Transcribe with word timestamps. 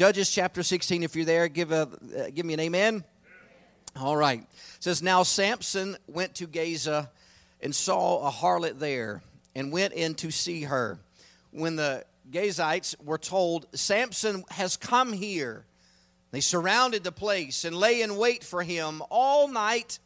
Judges 0.00 0.30
chapter 0.30 0.62
16, 0.62 1.02
if 1.02 1.14
you're 1.14 1.26
there, 1.26 1.46
give, 1.46 1.72
a, 1.72 1.82
uh, 1.82 2.30
give 2.34 2.46
me 2.46 2.54
an 2.54 2.60
amen. 2.60 3.04
All 3.94 4.16
right. 4.16 4.40
It 4.40 4.82
says, 4.82 5.02
Now 5.02 5.24
Samson 5.24 5.94
went 6.06 6.36
to 6.36 6.46
Gaza 6.46 7.10
and 7.60 7.74
saw 7.74 8.26
a 8.26 8.30
harlot 8.30 8.78
there 8.78 9.20
and 9.54 9.70
went 9.70 9.92
in 9.92 10.14
to 10.14 10.30
see 10.30 10.62
her. 10.62 10.98
When 11.50 11.76
the 11.76 12.06
Gazites 12.30 12.94
were 13.04 13.18
told, 13.18 13.66
Samson 13.76 14.42
has 14.48 14.78
come 14.78 15.12
here, 15.12 15.66
they 16.30 16.40
surrounded 16.40 17.04
the 17.04 17.12
place 17.12 17.66
and 17.66 17.76
lay 17.76 18.00
in 18.00 18.16
wait 18.16 18.42
for 18.42 18.62
him 18.62 19.02
all 19.10 19.48
night 19.48 19.98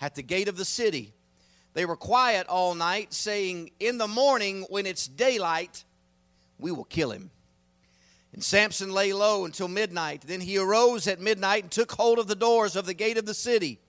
at 0.00 0.14
the 0.14 0.22
gate 0.22 0.48
of 0.48 0.56
the 0.56 0.64
city. 0.64 1.12
They 1.74 1.84
were 1.84 1.96
quiet 1.96 2.46
all 2.46 2.74
night, 2.74 3.12
saying, 3.12 3.72
In 3.80 3.98
the 3.98 4.08
morning, 4.08 4.64
when 4.70 4.86
it's 4.86 5.06
daylight, 5.06 5.84
we 6.58 6.72
will 6.72 6.84
kill 6.84 7.10
him. 7.10 7.30
And 8.36 8.44
Samson 8.44 8.92
lay 8.92 9.14
low 9.14 9.46
until 9.46 9.66
midnight. 9.66 10.22
Then 10.26 10.42
he 10.42 10.58
arose 10.58 11.06
at 11.06 11.20
midnight 11.20 11.62
and 11.64 11.72
took 11.72 11.92
hold 11.92 12.18
of 12.18 12.28
the 12.28 12.34
doors 12.34 12.76
of 12.76 12.84
the 12.84 12.94
gate 12.94 13.16
of 13.16 13.24
the 13.24 13.34
city 13.34 13.80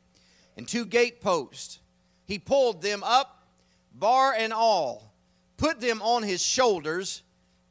and 0.55 0.66
two 0.66 0.86
gate 0.86 1.20
posts. 1.20 1.80
He 2.26 2.40
pulled 2.40 2.82
them 2.82 3.04
up, 3.04 3.46
bar 3.94 4.34
and 4.34 4.54
all, 4.54 5.14
put 5.58 5.82
them 5.82 6.02
on 6.02 6.24
his 6.24 6.41
shoulders, 6.41 7.24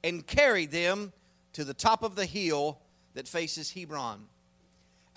and 0.04 0.26
carried 0.26 0.70
them 0.70 1.14
to 1.54 1.64
the 1.64 1.74
top 1.74 2.02
of 2.02 2.14
the 2.14 2.26
hill 2.26 2.78
that 3.14 3.26
faces 3.26 3.70
Hebron. 3.70 4.26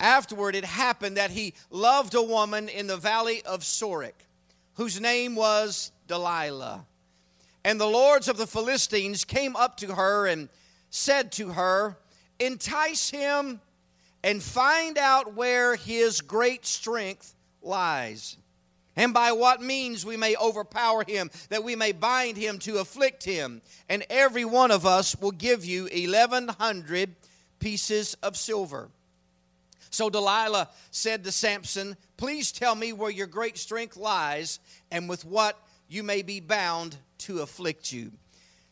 Afterward, 0.00 0.56
it 0.56 0.64
happened 0.64 1.18
that 1.18 1.30
he 1.30 1.52
loved 1.68 2.14
a 2.14 2.22
woman 2.22 2.70
in 2.70 2.86
the 2.86 2.96
valley 2.96 3.42
of 3.44 3.60
Sorek, 3.60 4.26
whose 4.76 4.98
name 4.98 5.36
was 5.36 5.92
Delilah. 6.08 6.86
And 7.62 7.78
the 7.78 7.86
lords 7.86 8.28
of 8.28 8.38
the 8.38 8.46
Philistines 8.46 9.26
came 9.26 9.54
up 9.54 9.76
to 9.76 9.94
her 9.94 10.26
and 10.26 10.48
said 10.90 11.32
to 11.32 11.50
her, 11.50 11.96
Entice 12.38 13.10
him 13.10 13.60
and 14.22 14.42
find 14.42 14.98
out 14.98 15.34
where 15.34 15.76
his 15.76 16.20
great 16.20 16.66
strength 16.66 17.34
lies, 17.62 18.36
and 18.96 19.14
by 19.14 19.32
what 19.32 19.62
means 19.62 20.04
we 20.04 20.16
may 20.16 20.36
overpower 20.36 21.04
him, 21.06 21.30
that 21.48 21.64
we 21.64 21.76
may 21.76 21.92
bind 21.92 22.36
him 22.36 22.58
to 22.60 22.78
afflict 22.78 23.24
him. 23.24 23.62
And 23.88 24.04
every 24.10 24.44
one 24.44 24.70
of 24.70 24.84
us 24.84 25.16
will 25.16 25.30
give 25.30 25.64
you 25.64 25.84
1,100 25.84 27.14
pieces 27.60 28.14
of 28.22 28.36
silver. 28.36 28.90
So 29.90 30.10
Delilah 30.10 30.68
said 30.90 31.24
to 31.24 31.32
Samson, 31.32 31.96
Please 32.16 32.52
tell 32.52 32.74
me 32.74 32.92
where 32.92 33.10
your 33.10 33.26
great 33.26 33.58
strength 33.58 33.96
lies, 33.96 34.60
and 34.90 35.08
with 35.08 35.24
what 35.24 35.58
you 35.88 36.02
may 36.02 36.22
be 36.22 36.40
bound 36.40 36.96
to 37.18 37.40
afflict 37.40 37.92
you. 37.92 38.12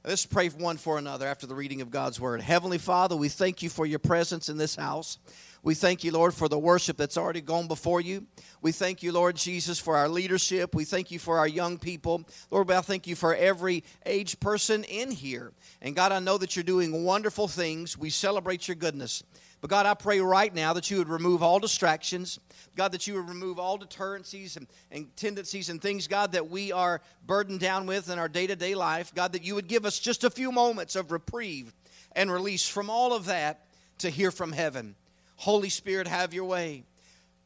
Let's 0.04 0.26
pray 0.26 0.48
one 0.48 0.76
for 0.76 0.96
another 0.96 1.26
after 1.26 1.46
the 1.46 1.56
reading 1.56 1.80
of 1.80 1.90
God's 1.90 2.20
word. 2.20 2.40
Heavenly 2.40 2.78
Father, 2.78 3.16
we 3.16 3.28
thank 3.28 3.62
you 3.62 3.68
for 3.68 3.84
your 3.84 3.98
presence 3.98 4.48
in 4.48 4.56
this 4.56 4.76
house. 4.76 5.18
We 5.62 5.74
thank 5.74 6.04
you, 6.04 6.12
Lord, 6.12 6.34
for 6.34 6.48
the 6.48 6.58
worship 6.58 6.96
that's 6.96 7.16
already 7.16 7.40
gone 7.40 7.66
before 7.66 8.00
you. 8.00 8.26
We 8.62 8.72
thank 8.72 9.02
you, 9.02 9.12
Lord 9.12 9.36
Jesus, 9.36 9.78
for 9.78 9.96
our 9.96 10.08
leadership. 10.08 10.74
We 10.74 10.84
thank 10.84 11.10
you 11.10 11.18
for 11.18 11.38
our 11.38 11.48
young 11.48 11.78
people. 11.78 12.28
Lord, 12.50 12.70
I 12.70 12.80
thank 12.80 13.06
you 13.06 13.16
for 13.16 13.34
every 13.34 13.84
age 14.06 14.38
person 14.40 14.84
in 14.84 15.10
here. 15.10 15.52
And 15.82 15.96
God, 15.96 16.12
I 16.12 16.20
know 16.20 16.38
that 16.38 16.54
you're 16.54 16.62
doing 16.62 17.04
wonderful 17.04 17.48
things. 17.48 17.98
We 17.98 18.10
celebrate 18.10 18.68
your 18.68 18.76
goodness. 18.76 19.22
But 19.60 19.70
God, 19.70 19.86
I 19.86 19.94
pray 19.94 20.20
right 20.20 20.54
now 20.54 20.72
that 20.74 20.90
you 20.90 20.98
would 20.98 21.08
remove 21.08 21.42
all 21.42 21.58
distractions. 21.58 22.38
God, 22.76 22.92
that 22.92 23.08
you 23.08 23.14
would 23.14 23.28
remove 23.28 23.58
all 23.58 23.76
deterrencies 23.76 24.56
and, 24.56 24.68
and 24.92 25.14
tendencies 25.16 25.68
and 25.68 25.82
things, 25.82 26.06
God, 26.06 26.32
that 26.32 26.48
we 26.48 26.70
are 26.70 27.00
burdened 27.26 27.58
down 27.58 27.86
with 27.86 28.08
in 28.08 28.20
our 28.20 28.28
day 28.28 28.46
to 28.46 28.54
day 28.54 28.76
life. 28.76 29.12
God, 29.12 29.32
that 29.32 29.42
you 29.42 29.56
would 29.56 29.66
give 29.66 29.84
us 29.84 29.98
just 29.98 30.22
a 30.22 30.30
few 30.30 30.52
moments 30.52 30.94
of 30.94 31.10
reprieve 31.10 31.72
and 32.12 32.30
release 32.30 32.68
from 32.68 32.88
all 32.88 33.12
of 33.12 33.26
that 33.26 33.64
to 33.98 34.10
hear 34.10 34.30
from 34.30 34.52
heaven. 34.52 34.94
Holy 35.38 35.68
Spirit, 35.68 36.08
have 36.08 36.34
your 36.34 36.46
way. 36.46 36.82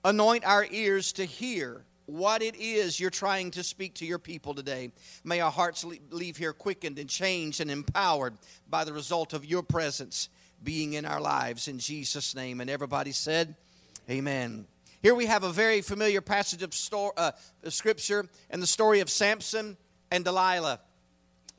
Anoint 0.03 0.45
our 0.45 0.67
ears 0.71 1.13
to 1.13 1.25
hear 1.27 1.85
what 2.07 2.43
it 2.43 2.57
is 2.57 2.99
you're 2.99 3.11
trying 3.11 3.51
to 3.53 3.63
speak 3.63 3.95
to 3.95 4.07
your 4.07 4.19
people 4.19 4.55
today. 4.55 4.91
May 5.25 5.41
our 5.41 5.51
hearts 5.51 5.85
leave 6.11 6.39
here 6.39 6.55
quickened 6.55 6.99
and 6.99 7.09
changed 7.09 7.61
and 7.61 7.71
empowered 7.71 8.35
by 8.69 8.85
the 8.85 8.95
result 8.95 9.35
of 9.35 9.45
your 9.45 9.63
presence 9.63 10.31
being 10.65 10.95
in 10.95 11.05
our 11.05 11.21
lives 11.21 11.69
in 11.69 11.79
Jesus' 11.79 12.35
name. 12.35 12.63
And 12.63 12.71
everybody 12.71 13.13
said, 13.13 13.57
Amen. 14.09 14.67
Here 15.03 15.15
we 15.15 15.27
have 15.27 15.45
a 15.45 15.53
very 15.53 15.83
familiar 15.83 16.23
passage 16.23 16.63
of, 16.63 16.73
story, 16.73 17.13
uh, 17.19 17.33
of 17.63 17.75
scripture 17.75 18.27
and 18.49 18.63
the 18.63 18.67
story 18.67 19.01
of 19.01 19.11
Samson 19.11 19.77
and 20.11 20.25
Delilah. 20.25 20.81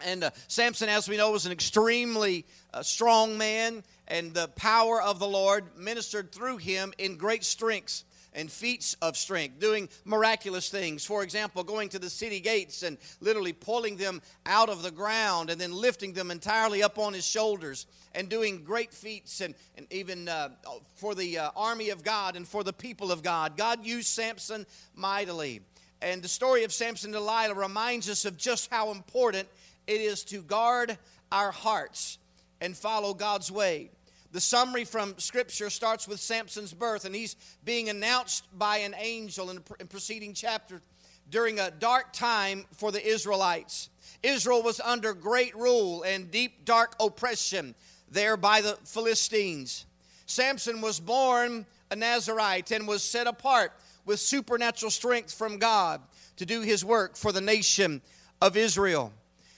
And 0.03 0.23
uh, 0.23 0.31
Samson, 0.47 0.89
as 0.89 1.07
we 1.07 1.15
know, 1.15 1.31
was 1.31 1.45
an 1.45 1.51
extremely 1.51 2.45
uh, 2.73 2.83
strong 2.83 3.37
man, 3.37 3.83
and 4.07 4.33
the 4.33 4.47
power 4.49 5.01
of 5.01 5.19
the 5.19 5.27
Lord 5.27 5.77
ministered 5.77 6.31
through 6.31 6.57
him 6.57 6.93
in 6.97 7.17
great 7.17 7.43
strengths 7.43 8.03
and 8.35 8.51
feats 8.51 8.95
of 9.01 9.15
strength, 9.15 9.59
doing 9.59 9.89
miraculous 10.05 10.69
things. 10.69 11.05
For 11.05 11.23
example, 11.23 11.63
going 11.63 11.89
to 11.89 11.99
the 11.99 12.09
city 12.09 12.39
gates 12.39 12.83
and 12.83 12.97
literally 13.21 13.53
pulling 13.53 13.97
them 13.97 14.21
out 14.45 14.69
of 14.69 14.81
the 14.81 14.91
ground 14.91 15.49
and 15.49 15.59
then 15.59 15.71
lifting 15.71 16.13
them 16.13 16.31
entirely 16.31 16.83
up 16.83 16.97
on 16.97 17.13
his 17.13 17.25
shoulders 17.25 17.85
and 18.15 18.29
doing 18.29 18.63
great 18.63 18.93
feats 18.93 19.41
and, 19.41 19.55
and 19.77 19.87
even 19.91 20.27
uh, 20.27 20.49
for 20.95 21.15
the 21.15 21.39
uh, 21.39 21.49
army 21.55 21.89
of 21.89 22.03
God 22.03 22.35
and 22.35 22.47
for 22.47 22.63
the 22.63 22.73
people 22.73 23.11
of 23.11 23.23
God. 23.23 23.57
God 23.57 23.85
used 23.85 24.07
Samson 24.07 24.65
mightily. 24.95 25.61
And 26.01 26.21
the 26.21 26.27
story 26.27 26.63
of 26.63 26.73
Samson 26.73 27.09
and 27.09 27.13
Delilah 27.13 27.55
reminds 27.55 28.09
us 28.09 28.25
of 28.25 28.37
just 28.37 28.69
how 28.69 28.91
important 28.91 29.47
it 29.87 30.01
is 30.01 30.23
to 30.25 30.41
guard 30.41 30.97
our 31.31 31.51
hearts 31.51 32.17
and 32.63 32.75
follow 32.75 33.13
God's 33.13 33.51
way. 33.51 33.91
The 34.31 34.41
summary 34.41 34.85
from 34.85 35.19
Scripture 35.19 35.69
starts 35.69 36.07
with 36.07 36.19
Samson's 36.19 36.73
birth, 36.73 37.05
and 37.05 37.13
he's 37.13 37.35
being 37.63 37.89
announced 37.89 38.45
by 38.57 38.77
an 38.77 38.95
angel 38.97 39.51
in 39.51 39.57
the 39.57 39.85
preceding 39.85 40.33
chapter 40.33 40.81
during 41.29 41.59
a 41.59 41.69
dark 41.69 42.13
time 42.13 42.65
for 42.71 42.91
the 42.91 43.05
Israelites. 43.05 43.89
Israel 44.23 44.63
was 44.63 44.79
under 44.79 45.13
great 45.13 45.55
rule 45.55 46.03
and 46.03 46.31
deep, 46.31 46.65
dark 46.65 46.95
oppression 46.99 47.75
there 48.09 48.37
by 48.37 48.61
the 48.61 48.77
Philistines. 48.85 49.85
Samson 50.25 50.81
was 50.81 50.99
born 50.99 51.65
a 51.91 51.95
Nazarite 51.95 52.71
and 52.71 52.87
was 52.87 53.03
set 53.03 53.27
apart 53.27 53.73
with 54.05 54.19
supernatural 54.19 54.89
strength 54.89 55.33
from 55.33 55.57
God 55.59 56.01
to 56.37 56.45
do 56.45 56.61
his 56.61 56.83
work 56.83 57.17
for 57.17 57.31
the 57.31 57.41
nation 57.41 58.01
of 58.41 58.57
Israel. 58.57 59.13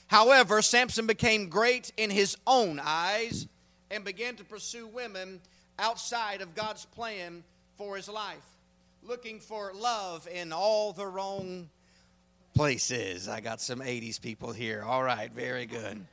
However, 0.08 0.62
Samson 0.62 1.08
became 1.08 1.50
great 1.50 1.92
in 1.98 2.10
his 2.10 2.38
own 2.46 2.80
eyes 2.82 3.48
and 3.90 4.04
began 4.04 4.36
to 4.36 4.44
pursue 4.44 4.88
women 4.88 5.42
outside 5.80 6.42
of 6.42 6.56
God's 6.56 6.86
plan 6.86 7.44
for 7.78 7.96
his 7.96 8.08
life, 8.08 8.46
looking 9.04 9.40
for 9.40 9.72
love 9.74 10.28
in 10.28 10.54
all 10.54 10.94
the 10.94 11.06
wrong 11.06 11.70
places. 12.54 13.28
I 13.28 13.42
got 13.42 13.62
some 13.62 13.80
80s 13.80 14.22
people 14.22 14.54
here. 14.54 14.84
All 14.84 15.04
right, 15.04 15.32
very 15.32 15.66
good. 15.66 16.06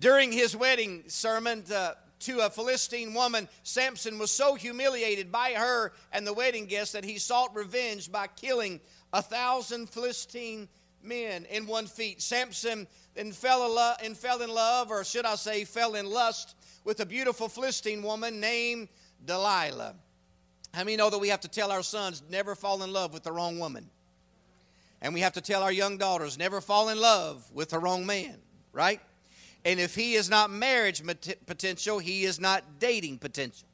During 0.00 0.32
his 0.32 0.56
wedding 0.56 1.04
sermon 1.06 1.62
to, 1.64 1.96
to 2.20 2.40
a 2.40 2.50
Philistine 2.50 3.14
woman, 3.14 3.48
Samson 3.62 4.18
was 4.18 4.32
so 4.32 4.54
humiliated 4.54 5.30
by 5.30 5.52
her 5.52 5.92
and 6.12 6.26
the 6.26 6.32
wedding 6.32 6.66
guests 6.66 6.92
that 6.92 7.04
he 7.04 7.18
sought 7.18 7.54
revenge 7.54 8.10
by 8.10 8.26
killing 8.26 8.80
a 9.12 9.22
thousand 9.22 9.88
Philistine 9.88 10.68
men 11.04 11.46
in 11.50 11.66
one 11.66 11.86
feat. 11.86 12.22
Samson 12.22 12.86
then 13.14 13.32
fell 13.32 13.66
in, 13.66 13.74
love, 13.74 13.96
and 14.02 14.16
fell 14.16 14.42
in 14.42 14.50
love, 14.50 14.90
or 14.90 15.04
should 15.04 15.24
I 15.24 15.36
say, 15.36 15.64
fell 15.64 15.94
in 15.94 16.06
lust 16.06 16.56
with 16.84 17.00
a 17.00 17.06
beautiful 17.06 17.48
Philistine 17.48 18.02
woman 18.02 18.40
named 18.40 18.88
Delilah. 19.24 19.94
How 20.72 20.80
many 20.80 20.96
know 20.96 21.10
that 21.10 21.18
we 21.18 21.28
have 21.28 21.40
to 21.40 21.48
tell 21.48 21.70
our 21.70 21.82
sons 21.82 22.22
never 22.28 22.54
fall 22.54 22.82
in 22.82 22.92
love 22.92 23.12
with 23.12 23.22
the 23.22 23.32
wrong 23.32 23.58
woman? 23.58 23.88
And 25.00 25.14
we 25.14 25.20
have 25.20 25.34
to 25.34 25.40
tell 25.40 25.62
our 25.62 25.70
young 25.70 25.98
daughters 25.98 26.36
never 26.36 26.60
fall 26.60 26.88
in 26.88 27.00
love 27.00 27.48
with 27.52 27.70
the 27.70 27.78
wrong 27.78 28.06
man, 28.06 28.36
right? 28.72 29.00
And 29.64 29.78
if 29.78 29.94
he 29.94 30.14
is 30.14 30.28
not 30.28 30.50
marriage 30.50 31.02
potential, 31.46 31.98
he 31.98 32.24
is 32.24 32.40
not 32.40 32.64
dating 32.80 33.18
potential. 33.18 33.68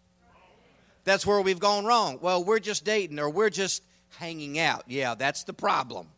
That's 1.04 1.26
where 1.26 1.40
we've 1.40 1.58
gone 1.58 1.84
wrong. 1.84 2.18
Well, 2.20 2.44
we're 2.44 2.58
just 2.58 2.84
dating 2.84 3.18
or 3.18 3.30
we're 3.30 3.50
just 3.50 3.82
hanging 4.18 4.58
out. 4.58 4.84
Yeah, 4.86 5.14
that's 5.14 5.44
the 5.44 5.52
problem. 5.52 6.08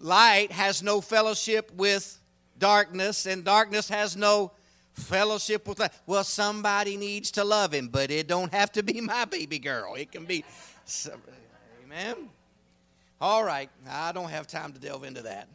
Light 0.00 0.52
has 0.52 0.82
no 0.82 1.00
fellowship 1.00 1.72
with 1.74 2.18
darkness, 2.58 3.26
and 3.26 3.44
darkness 3.44 3.88
has 3.88 4.16
no 4.16 4.52
fellowship 4.94 5.66
with 5.66 5.78
light. 5.78 5.92
Well, 6.06 6.24
somebody 6.24 6.96
needs 6.96 7.30
to 7.32 7.44
love 7.44 7.72
him, 7.72 7.88
but 7.88 8.10
it 8.10 8.28
don't 8.28 8.52
have 8.52 8.72
to 8.72 8.82
be 8.82 9.00
my 9.00 9.24
baby 9.24 9.58
girl. 9.58 9.94
It 9.94 10.12
can 10.12 10.24
be, 10.24 10.44
somebody. 10.84 11.32
amen. 11.84 12.28
All 13.20 13.44
right, 13.44 13.70
I 13.88 14.12
don't 14.12 14.30
have 14.30 14.46
time 14.46 14.72
to 14.72 14.80
delve 14.80 15.04
into 15.04 15.22
that. 15.22 15.48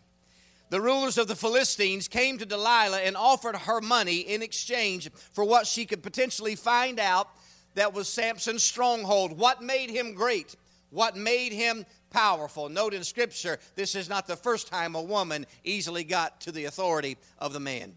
The 0.69 0.79
rulers 0.79 1.17
of 1.17 1.27
the 1.27 1.35
Philistines 1.35 2.07
came 2.07 2.37
to 2.37 2.45
Delilah 2.45 2.99
and 3.01 3.17
offered 3.17 3.55
her 3.55 3.81
money 3.81 4.19
in 4.19 4.43
exchange 4.43 5.09
for 5.33 5.43
what 5.43 5.65
she 5.65 5.85
could 5.85 6.03
potentially 6.03 6.55
find 6.55 6.99
out 6.99 7.27
that 7.73 7.93
was 7.93 8.07
Samson's 8.07 8.63
stronghold. 8.63 9.37
What 9.37 9.63
made 9.63 9.89
him 9.89 10.13
great? 10.13 10.55
What 10.91 11.15
made 11.15 11.53
him 11.53 11.85
powerful? 12.09 12.69
Note 12.69 12.93
in 12.93 13.03
Scripture, 13.03 13.59
this 13.75 13.95
is 13.95 14.09
not 14.09 14.27
the 14.27 14.35
first 14.35 14.67
time 14.67 14.95
a 14.95 15.01
woman 15.01 15.45
easily 15.63 16.03
got 16.03 16.41
to 16.41 16.51
the 16.51 16.65
authority 16.65 17.17
of 17.37 17.53
the 17.53 17.59
man. 17.59 17.93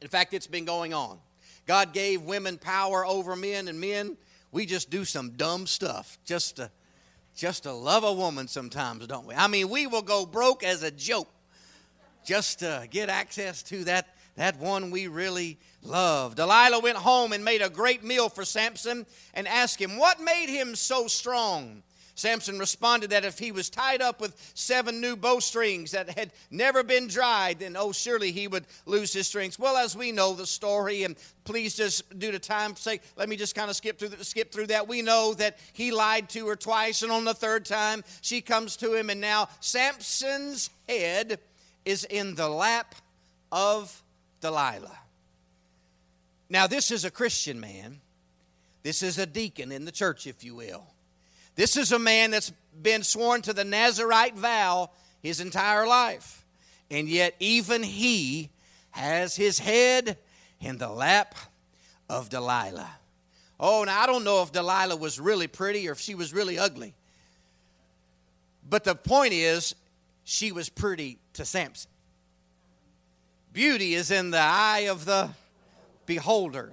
In 0.00 0.08
fact, 0.08 0.34
it's 0.34 0.46
been 0.46 0.64
going 0.64 0.94
on. 0.94 1.18
God 1.66 1.92
gave 1.92 2.22
women 2.22 2.56
power 2.56 3.04
over 3.04 3.36
men, 3.36 3.68
and 3.68 3.80
men, 3.80 4.16
we 4.52 4.64
just 4.64 4.90
do 4.90 5.04
some 5.04 5.30
dumb 5.30 5.66
stuff 5.66 6.18
just 6.24 6.56
to, 6.56 6.70
just 7.36 7.64
to 7.64 7.72
love 7.72 8.04
a 8.04 8.12
woman 8.12 8.48
sometimes, 8.48 9.06
don't 9.06 9.26
we? 9.26 9.34
I 9.34 9.48
mean, 9.48 9.68
we 9.68 9.86
will 9.86 10.02
go 10.02 10.24
broke 10.24 10.64
as 10.64 10.82
a 10.82 10.90
joke 10.90 11.28
just 12.24 12.60
to 12.60 12.86
get 12.90 13.08
access 13.08 13.62
to 13.64 13.84
that, 13.84 14.06
that 14.36 14.58
one 14.58 14.90
we 14.90 15.08
really 15.08 15.58
love. 15.82 16.34
Delilah 16.36 16.80
went 16.80 16.96
home 16.96 17.32
and 17.32 17.44
made 17.44 17.62
a 17.62 17.70
great 17.70 18.02
meal 18.02 18.28
for 18.28 18.44
Samson 18.44 19.06
and 19.34 19.46
asked 19.46 19.80
him, 19.80 19.98
What 19.98 20.20
made 20.20 20.48
him 20.48 20.74
so 20.74 21.06
strong? 21.06 21.82
Samson 22.18 22.58
responded 22.58 23.10
that 23.10 23.24
if 23.24 23.38
he 23.38 23.52
was 23.52 23.70
tied 23.70 24.02
up 24.02 24.20
with 24.20 24.34
seven 24.54 25.00
new 25.00 25.14
bowstrings 25.14 25.92
that 25.92 26.18
had 26.18 26.32
never 26.50 26.82
been 26.82 27.06
dried, 27.06 27.60
then 27.60 27.76
oh, 27.76 27.92
surely 27.92 28.32
he 28.32 28.48
would 28.48 28.64
lose 28.86 29.12
his 29.12 29.28
strength. 29.28 29.56
Well, 29.56 29.76
as 29.76 29.96
we 29.96 30.10
know 30.10 30.34
the 30.34 30.44
story, 30.44 31.04
and 31.04 31.14
please 31.44 31.76
just 31.76 32.18
due 32.18 32.32
to 32.32 32.40
time's 32.40 32.80
sake, 32.80 33.02
let 33.14 33.28
me 33.28 33.36
just 33.36 33.54
kind 33.54 33.70
of 33.70 33.76
skip 33.76 34.00
through, 34.00 34.10
skip 34.22 34.50
through 34.50 34.66
that. 34.66 34.88
We 34.88 35.00
know 35.00 35.32
that 35.34 35.58
he 35.72 35.92
lied 35.92 36.28
to 36.30 36.48
her 36.48 36.56
twice, 36.56 37.02
and 37.02 37.12
on 37.12 37.24
the 37.24 37.34
third 37.34 37.64
time, 37.64 38.02
she 38.20 38.40
comes 38.40 38.76
to 38.78 38.94
him, 38.94 39.10
and 39.10 39.20
now 39.20 39.48
Samson's 39.60 40.70
head 40.88 41.38
is 41.84 42.02
in 42.02 42.34
the 42.34 42.48
lap 42.48 42.96
of 43.52 44.02
Delilah. 44.40 44.98
Now, 46.50 46.66
this 46.66 46.90
is 46.90 47.04
a 47.04 47.12
Christian 47.12 47.60
man. 47.60 48.00
This 48.82 49.04
is 49.04 49.18
a 49.18 49.26
deacon 49.26 49.70
in 49.70 49.84
the 49.84 49.92
church, 49.92 50.26
if 50.26 50.42
you 50.42 50.56
will. 50.56 50.84
This 51.58 51.76
is 51.76 51.90
a 51.90 51.98
man 51.98 52.30
that's 52.30 52.52
been 52.80 53.02
sworn 53.02 53.42
to 53.42 53.52
the 53.52 53.64
Nazarite 53.64 54.36
vow 54.36 54.90
his 55.24 55.40
entire 55.40 55.88
life. 55.88 56.46
And 56.88 57.08
yet, 57.08 57.34
even 57.40 57.82
he 57.82 58.50
has 58.90 59.34
his 59.34 59.58
head 59.58 60.18
in 60.60 60.78
the 60.78 60.88
lap 60.88 61.34
of 62.08 62.28
Delilah. 62.28 62.92
Oh, 63.58 63.82
now 63.82 64.00
I 64.00 64.06
don't 64.06 64.22
know 64.22 64.40
if 64.42 64.52
Delilah 64.52 64.94
was 64.94 65.18
really 65.18 65.48
pretty 65.48 65.88
or 65.88 65.92
if 65.92 65.98
she 65.98 66.14
was 66.14 66.32
really 66.32 66.60
ugly. 66.60 66.94
But 68.70 68.84
the 68.84 68.94
point 68.94 69.32
is, 69.32 69.74
she 70.22 70.52
was 70.52 70.68
pretty 70.68 71.18
to 71.32 71.44
Samson. 71.44 71.90
Beauty 73.52 73.94
is 73.94 74.12
in 74.12 74.30
the 74.30 74.38
eye 74.38 74.86
of 74.90 75.04
the 75.06 75.30
beholder. 76.06 76.72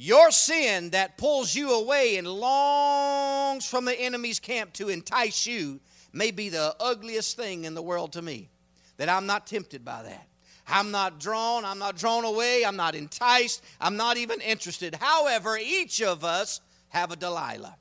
Your 0.00 0.30
sin 0.30 0.90
that 0.90 1.18
pulls 1.18 1.56
you 1.56 1.72
away 1.72 2.18
and 2.18 2.28
longs 2.28 3.68
from 3.68 3.84
the 3.84 4.00
enemy's 4.00 4.38
camp 4.38 4.72
to 4.74 4.90
entice 4.90 5.44
you 5.44 5.80
may 6.12 6.30
be 6.30 6.50
the 6.50 6.76
ugliest 6.78 7.36
thing 7.36 7.64
in 7.64 7.74
the 7.74 7.82
world 7.82 8.12
to 8.12 8.22
me. 8.22 8.48
That 8.98 9.08
I'm 9.08 9.26
not 9.26 9.48
tempted 9.48 9.84
by 9.84 10.04
that. 10.04 10.28
I'm 10.68 10.92
not 10.92 11.18
drawn, 11.18 11.64
I'm 11.64 11.80
not 11.80 11.96
drawn 11.96 12.24
away, 12.24 12.64
I'm 12.64 12.76
not 12.76 12.94
enticed, 12.94 13.60
I'm 13.80 13.96
not 13.96 14.16
even 14.18 14.40
interested. 14.40 14.94
However, 14.94 15.58
each 15.60 16.00
of 16.00 16.24
us 16.24 16.60
have 16.90 17.10
a 17.10 17.16
Delilah. 17.16 17.74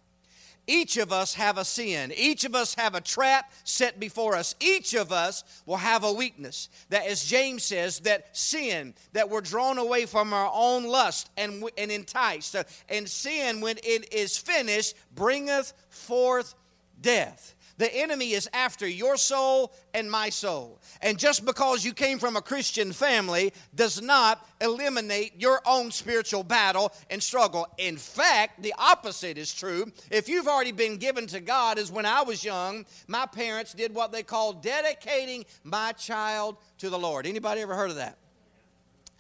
Each 0.68 0.98
of 0.98 1.14
us 1.14 1.34
have 1.36 1.58
a 1.58 1.64
sin. 1.66 2.14
Each 2.16 2.44
of 2.44 2.54
us 2.54 2.76
have 2.76 2.94
a 2.94 3.02
trap 3.02 3.52
set 3.64 4.00
before 4.00 4.36
us. 4.36 4.54
Each 4.60 4.94
of 4.94 5.14
us 5.14 5.44
will 5.66 5.78
have 5.78 6.04
a 6.04 6.12
weakness. 6.12 6.68
That, 6.90 7.06
as 7.08 7.26
James 7.26 7.64
says, 7.64 8.00
that 8.02 8.36
sin, 8.36 8.94
that 9.14 9.30
we're 9.30 9.42
drawn 9.42 9.78
away 9.78 10.06
from 10.06 10.34
our 10.34 10.52
own 10.54 10.84
lust 10.84 11.30
and, 11.38 11.64
and 11.78 11.90
enticed. 11.90 12.56
And 12.90 13.10
sin, 13.10 13.62
when 13.62 13.78
it 13.78 14.14
is 14.14 14.38
finished, 14.38 14.96
bringeth 15.16 15.74
forth 15.90 16.54
death. 17.02 17.56
The 17.78 17.94
enemy 17.96 18.32
is 18.32 18.50
after 18.54 18.88
your 18.88 19.18
soul 19.18 19.72
and 19.94 20.10
my 20.10 20.30
soul. 20.30 20.80
And 21.02 21.20
just 21.20 21.46
because 21.46 21.86
you 21.86 21.94
came 21.94 22.18
from 22.18 22.36
a 22.36 22.42
Christian 22.42 22.92
family 22.92 23.54
does 23.76 24.02
not 24.02 24.48
eliminate 24.60 25.34
your 25.40 25.62
own 25.66 25.92
spiritual 25.92 26.44
battle 26.44 26.92
and 27.10 27.22
struggle. 27.22 27.68
In 27.78 27.98
fact, 27.98 28.64
the 28.64 28.74
opposite 28.78 29.38
is 29.38 29.54
true. 29.54 29.92
If 30.10 30.28
you've 30.28 30.48
already 30.48 30.72
been 30.72 30.98
given 30.98 31.28
to 31.28 31.40
God, 31.40 31.78
as 31.78 31.92
when 31.92 32.06
I 32.06 32.24
was 32.24 32.44
young, 32.44 32.86
my 33.08 33.26
parents 33.26 33.74
did 33.74 33.94
what 33.94 34.12
they 34.12 34.24
called 34.24 34.64
dedicating 34.64 35.46
my 35.64 35.92
child 35.92 36.58
to 36.80 36.90
the 36.90 37.00
Lord. 37.00 37.28
Anybody 37.28 37.62
ever 37.62 37.76
heard 37.76 37.92
of 37.92 37.98
that? 37.98 38.18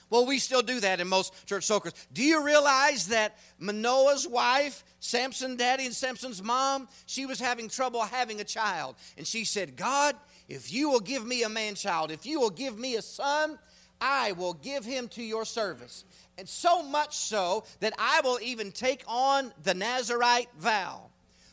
Well, 0.09 0.25
we 0.25 0.39
still 0.39 0.61
do 0.61 0.79
that 0.79 0.99
in 1.01 1.07
most 1.07 1.33
church 1.45 1.65
circles. 1.65 1.93
Do 2.13 2.23
you 2.23 2.43
realize 2.43 3.07
that 3.07 3.37
Manoah's 3.59 4.27
wife, 4.27 4.83
Samson 4.99 5.57
daddy 5.57 5.85
and 5.85 5.93
Samson's 5.93 6.41
mom, 6.41 6.87
she 7.05 7.25
was 7.25 7.39
having 7.39 7.67
trouble 7.67 8.01
having 8.01 8.39
a 8.39 8.45
child. 8.45 8.95
And 9.17 9.27
she 9.27 9.43
said, 9.43 9.75
God, 9.75 10.15
if 10.47 10.71
you 10.71 10.89
will 10.89 11.01
give 11.01 11.25
me 11.25 11.43
a 11.43 11.49
man 11.49 11.75
child, 11.75 12.11
if 12.11 12.25
you 12.25 12.39
will 12.39 12.49
give 12.49 12.77
me 12.77 12.95
a 12.95 13.01
son, 13.01 13.59
I 13.99 14.31
will 14.33 14.53
give 14.53 14.85
him 14.85 15.07
to 15.09 15.23
your 15.23 15.43
service. 15.43 16.05
And 16.37 16.47
so 16.47 16.83
much 16.83 17.17
so 17.17 17.65
that 17.79 17.93
I 17.97 18.21
will 18.23 18.39
even 18.41 18.71
take 18.71 19.03
on 19.07 19.51
the 19.63 19.73
Nazarite 19.73 20.49
vow. 20.57 21.09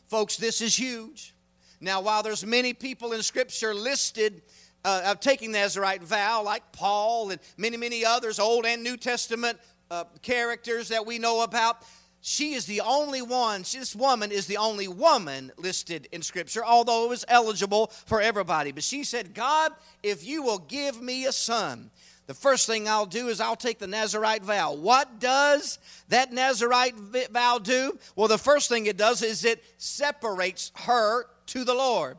Folks, 0.07 0.37
this 0.37 0.61
is 0.61 0.75
huge. 0.75 1.33
Now, 1.81 2.01
while 2.01 2.23
there's 2.23 2.45
many 2.45 2.73
people 2.73 3.13
in 3.13 3.21
Scripture 3.21 3.73
listed 3.73 4.43
uh, 4.85 5.01
of 5.07 5.19
taking 5.19 5.51
the 5.51 5.57
Nazarite 5.57 6.03
vow, 6.03 6.43
like 6.43 6.71
Paul 6.71 7.31
and 7.31 7.41
many, 7.57 7.75
many 7.75 8.05
others, 8.05 8.37
Old 8.39 8.65
and 8.65 8.83
New 8.83 8.95
Testament 8.95 9.57
uh, 9.89 10.03
characters 10.21 10.89
that 10.89 11.05
we 11.05 11.17
know 11.17 11.41
about. 11.41 11.83
She 12.21 12.53
is 12.53 12.65
the 12.65 12.81
only 12.81 13.21
one, 13.21 13.61
this 13.61 13.95
woman 13.95 14.31
is 14.31 14.47
the 14.47 14.57
only 14.57 14.87
woman 14.87 15.51
listed 15.57 16.07
in 16.11 16.21
Scripture, 16.21 16.63
although 16.63 17.05
it 17.05 17.09
was 17.09 17.25
eligible 17.27 17.87
for 18.05 18.21
everybody. 18.21 18.71
But 18.71 18.83
she 18.83 19.03
said, 19.03 19.33
God, 19.33 19.71
if 20.01 20.25
you 20.25 20.41
will 20.43 20.59
give 20.59 21.01
me 21.01 21.25
a 21.25 21.31
son, 21.31 21.91
the 22.27 22.33
first 22.33 22.65
thing 22.65 22.87
I'll 22.87 23.05
do 23.05 23.27
is 23.27 23.39
I'll 23.39 23.55
take 23.55 23.77
the 23.77 23.87
Nazarite 23.87 24.43
vow. 24.43 24.73
What 24.73 25.19
does 25.19 25.77
that 26.09 26.33
Nazarite 26.33 26.95
vow 27.31 27.59
do? 27.59 27.97
Well, 28.15 28.27
the 28.27 28.39
first 28.39 28.69
thing 28.69 28.87
it 28.87 28.97
does 28.97 29.21
is 29.21 29.45
it 29.45 29.63
separates 29.77 30.71
her 30.75 31.25
to 31.47 31.63
the 31.63 31.75
Lord. 31.75 32.17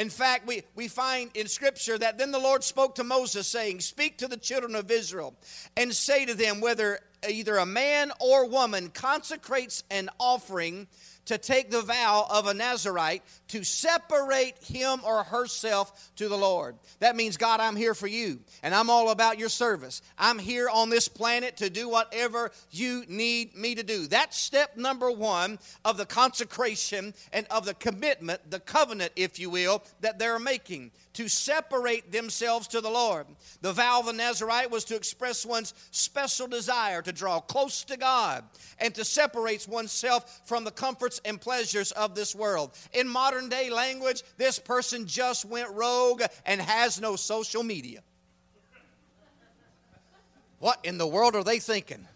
In 0.00 0.08
fact, 0.08 0.46
we, 0.46 0.62
we 0.74 0.88
find 0.88 1.30
in 1.34 1.46
Scripture 1.46 1.98
that 1.98 2.16
then 2.16 2.30
the 2.30 2.38
Lord 2.38 2.64
spoke 2.64 2.94
to 2.94 3.04
Moses, 3.04 3.46
saying, 3.46 3.80
Speak 3.80 4.16
to 4.16 4.28
the 4.28 4.38
children 4.38 4.74
of 4.74 4.90
Israel 4.90 5.34
and 5.76 5.94
say 5.94 6.24
to 6.24 6.32
them 6.32 6.62
whether 6.62 7.00
either 7.28 7.58
a 7.58 7.66
man 7.66 8.10
or 8.18 8.48
woman 8.48 8.88
consecrates 8.88 9.84
an 9.90 10.08
offering 10.18 10.86
to 11.30 11.38
take 11.38 11.70
the 11.70 11.82
vow 11.82 12.26
of 12.28 12.48
a 12.48 12.54
Nazarite 12.54 13.22
to 13.46 13.62
separate 13.62 14.56
him 14.64 14.98
or 15.04 15.22
herself 15.22 16.10
to 16.16 16.28
the 16.28 16.36
Lord. 16.36 16.74
That 16.98 17.14
means, 17.14 17.36
God, 17.36 17.60
I'm 17.60 17.76
here 17.76 17.94
for 17.94 18.08
you, 18.08 18.40
and 18.64 18.74
I'm 18.74 18.90
all 18.90 19.10
about 19.10 19.38
your 19.38 19.48
service. 19.48 20.02
I'm 20.18 20.40
here 20.40 20.68
on 20.68 20.90
this 20.90 21.06
planet 21.06 21.58
to 21.58 21.70
do 21.70 21.88
whatever 21.88 22.50
you 22.72 23.04
need 23.06 23.56
me 23.56 23.76
to 23.76 23.84
do. 23.84 24.08
That's 24.08 24.36
step 24.36 24.76
number 24.76 25.08
one 25.08 25.60
of 25.84 25.98
the 25.98 26.04
consecration 26.04 27.14
and 27.32 27.46
of 27.48 27.64
the 27.64 27.74
commitment, 27.74 28.50
the 28.50 28.58
covenant, 28.58 29.12
if 29.14 29.38
you 29.38 29.50
will, 29.50 29.84
that 30.00 30.18
they're 30.18 30.40
making 30.40 30.90
to 31.14 31.28
separate 31.28 32.12
themselves 32.12 32.68
to 32.68 32.80
the 32.80 32.90
Lord. 32.90 33.26
The 33.62 33.72
vow 33.72 34.00
of 34.00 34.06
the 34.06 34.12
Nazarite 34.12 34.70
was 34.70 34.84
to 34.84 34.96
express 34.96 35.44
one's 35.44 35.74
special 35.90 36.46
desire 36.46 37.02
to 37.02 37.12
draw 37.12 37.40
close 37.40 37.82
to 37.84 37.96
God 37.96 38.44
and 38.78 38.94
to 38.94 39.04
separate 39.04 39.66
oneself 39.68 40.42
from 40.46 40.64
the 40.64 40.70
comforts 40.70 41.20
and 41.24 41.40
pleasures 41.40 41.92
of 41.92 42.14
this 42.14 42.34
world. 42.34 42.70
In 42.92 43.08
modern 43.08 43.48
day 43.48 43.70
language, 43.70 44.22
this 44.36 44.58
person 44.58 45.06
just 45.06 45.44
went 45.44 45.70
rogue 45.70 46.22
and 46.46 46.60
has 46.60 47.00
no 47.00 47.16
social 47.16 47.62
media. 47.62 48.00
What 50.58 50.78
in 50.84 50.98
the 50.98 51.06
world 51.06 51.34
are 51.34 51.44
they 51.44 51.58
thinking? 51.58 52.06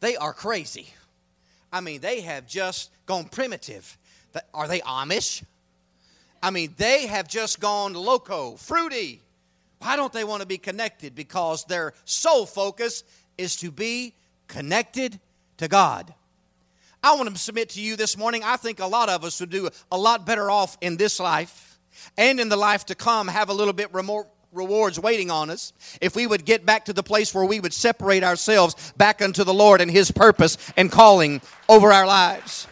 They 0.00 0.16
are 0.16 0.32
crazy. 0.32 0.88
I 1.72 1.80
mean, 1.80 2.00
they 2.00 2.22
have 2.22 2.46
just 2.46 2.90
gone 3.06 3.26
primitive. 3.26 3.96
Are 4.54 4.66
they 4.66 4.80
Amish? 4.80 5.44
I 6.42 6.50
mean, 6.50 6.74
they 6.76 7.06
have 7.06 7.28
just 7.28 7.60
gone 7.60 7.92
loco, 7.92 8.56
fruity. 8.56 9.20
Why 9.78 9.96
don't 9.96 10.12
they 10.12 10.24
want 10.24 10.40
to 10.42 10.46
be 10.46 10.58
connected? 10.58 11.14
Because 11.14 11.64
their 11.64 11.94
sole 12.04 12.46
focus 12.46 13.04
is 13.38 13.56
to 13.56 13.70
be 13.70 14.14
connected 14.48 15.18
to 15.58 15.68
God. 15.68 16.12
I 17.02 17.14
want 17.14 17.30
to 17.30 17.38
submit 17.38 17.70
to 17.70 17.80
you 17.80 17.96
this 17.96 18.16
morning. 18.16 18.42
I 18.44 18.56
think 18.56 18.80
a 18.80 18.86
lot 18.86 19.08
of 19.08 19.24
us 19.24 19.40
would 19.40 19.50
do 19.50 19.70
a 19.90 19.96
lot 19.96 20.26
better 20.26 20.50
off 20.50 20.76
in 20.80 20.96
this 20.96 21.18
life 21.18 21.78
and 22.18 22.38
in 22.38 22.48
the 22.48 22.56
life 22.56 22.86
to 22.86 22.94
come, 22.94 23.28
have 23.28 23.48
a 23.48 23.54
little 23.54 23.72
bit 23.72 23.92
more 24.04 24.26
rewards 24.52 24.98
waiting 24.98 25.30
on 25.30 25.48
us 25.48 25.72
if 26.00 26.16
we 26.16 26.26
would 26.26 26.44
get 26.44 26.66
back 26.66 26.86
to 26.86 26.92
the 26.92 27.02
place 27.02 27.34
where 27.34 27.44
we 27.44 27.60
would 27.60 27.72
separate 27.72 28.24
ourselves 28.24 28.92
back 28.96 29.22
unto 29.22 29.44
the 29.44 29.54
Lord 29.54 29.80
and 29.80 29.90
His 29.90 30.10
purpose 30.10 30.58
and 30.76 30.90
calling 30.90 31.40
over 31.68 31.92
our 31.92 32.06
lives. 32.06 32.66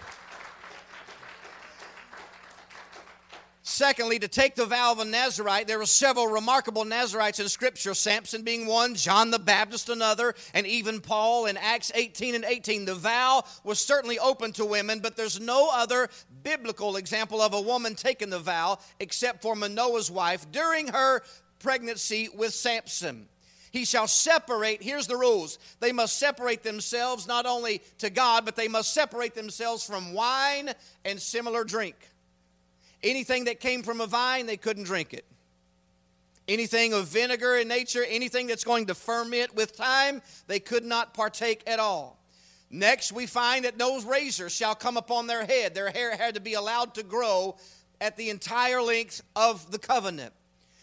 Secondly, 3.78 4.18
to 4.18 4.26
take 4.26 4.56
the 4.56 4.66
vow 4.66 4.90
of 4.90 4.98
a 4.98 5.04
Nazarite, 5.04 5.68
there 5.68 5.78
were 5.78 5.86
several 5.86 6.26
remarkable 6.26 6.84
Nazarites 6.84 7.38
in 7.38 7.48
Scripture, 7.48 7.94
Samson 7.94 8.42
being 8.42 8.66
one, 8.66 8.96
John 8.96 9.30
the 9.30 9.38
Baptist 9.38 9.88
another, 9.88 10.34
and 10.52 10.66
even 10.66 11.00
Paul 11.00 11.46
in 11.46 11.56
Acts 11.56 11.92
18 11.94 12.34
and 12.34 12.44
18. 12.44 12.86
The 12.86 12.96
vow 12.96 13.44
was 13.62 13.78
certainly 13.78 14.18
open 14.18 14.50
to 14.54 14.64
women, 14.64 14.98
but 14.98 15.16
there's 15.16 15.38
no 15.38 15.70
other 15.72 16.08
biblical 16.42 16.96
example 16.96 17.40
of 17.40 17.54
a 17.54 17.60
woman 17.60 17.94
taking 17.94 18.30
the 18.30 18.40
vow 18.40 18.80
except 18.98 19.42
for 19.42 19.54
Manoah's 19.54 20.10
wife 20.10 20.50
during 20.50 20.88
her 20.88 21.22
pregnancy 21.60 22.28
with 22.34 22.52
Samson. 22.54 23.28
He 23.70 23.84
shall 23.84 24.08
separate, 24.08 24.82
here's 24.82 25.06
the 25.06 25.16
rules. 25.16 25.60
They 25.78 25.92
must 25.92 26.18
separate 26.18 26.64
themselves 26.64 27.28
not 27.28 27.46
only 27.46 27.80
to 27.98 28.10
God, 28.10 28.44
but 28.44 28.56
they 28.56 28.66
must 28.66 28.92
separate 28.92 29.36
themselves 29.36 29.84
from 29.84 30.14
wine 30.14 30.72
and 31.04 31.22
similar 31.22 31.62
drink. 31.62 31.94
Anything 33.02 33.44
that 33.44 33.60
came 33.60 33.82
from 33.82 34.00
a 34.00 34.06
vine, 34.06 34.46
they 34.46 34.56
couldn't 34.56 34.84
drink 34.84 35.14
it. 35.14 35.24
Anything 36.48 36.94
of 36.94 37.06
vinegar 37.06 37.56
in 37.56 37.68
nature, 37.68 38.04
anything 38.08 38.46
that's 38.46 38.64
going 38.64 38.86
to 38.86 38.94
ferment 38.94 39.54
with 39.54 39.76
time, 39.76 40.22
they 40.46 40.58
could 40.58 40.84
not 40.84 41.12
partake 41.14 41.62
at 41.66 41.78
all. 41.78 42.18
Next, 42.70 43.12
we 43.12 43.26
find 43.26 43.64
that 43.64 43.78
those 43.78 44.04
razors 44.04 44.54
shall 44.54 44.74
come 44.74 44.96
upon 44.96 45.26
their 45.26 45.44
head. 45.44 45.74
Their 45.74 45.90
hair 45.90 46.16
had 46.16 46.34
to 46.34 46.40
be 46.40 46.54
allowed 46.54 46.94
to 46.94 47.02
grow 47.02 47.56
at 48.00 48.16
the 48.16 48.30
entire 48.30 48.82
length 48.82 49.22
of 49.36 49.70
the 49.70 49.78
covenant. 49.78 50.32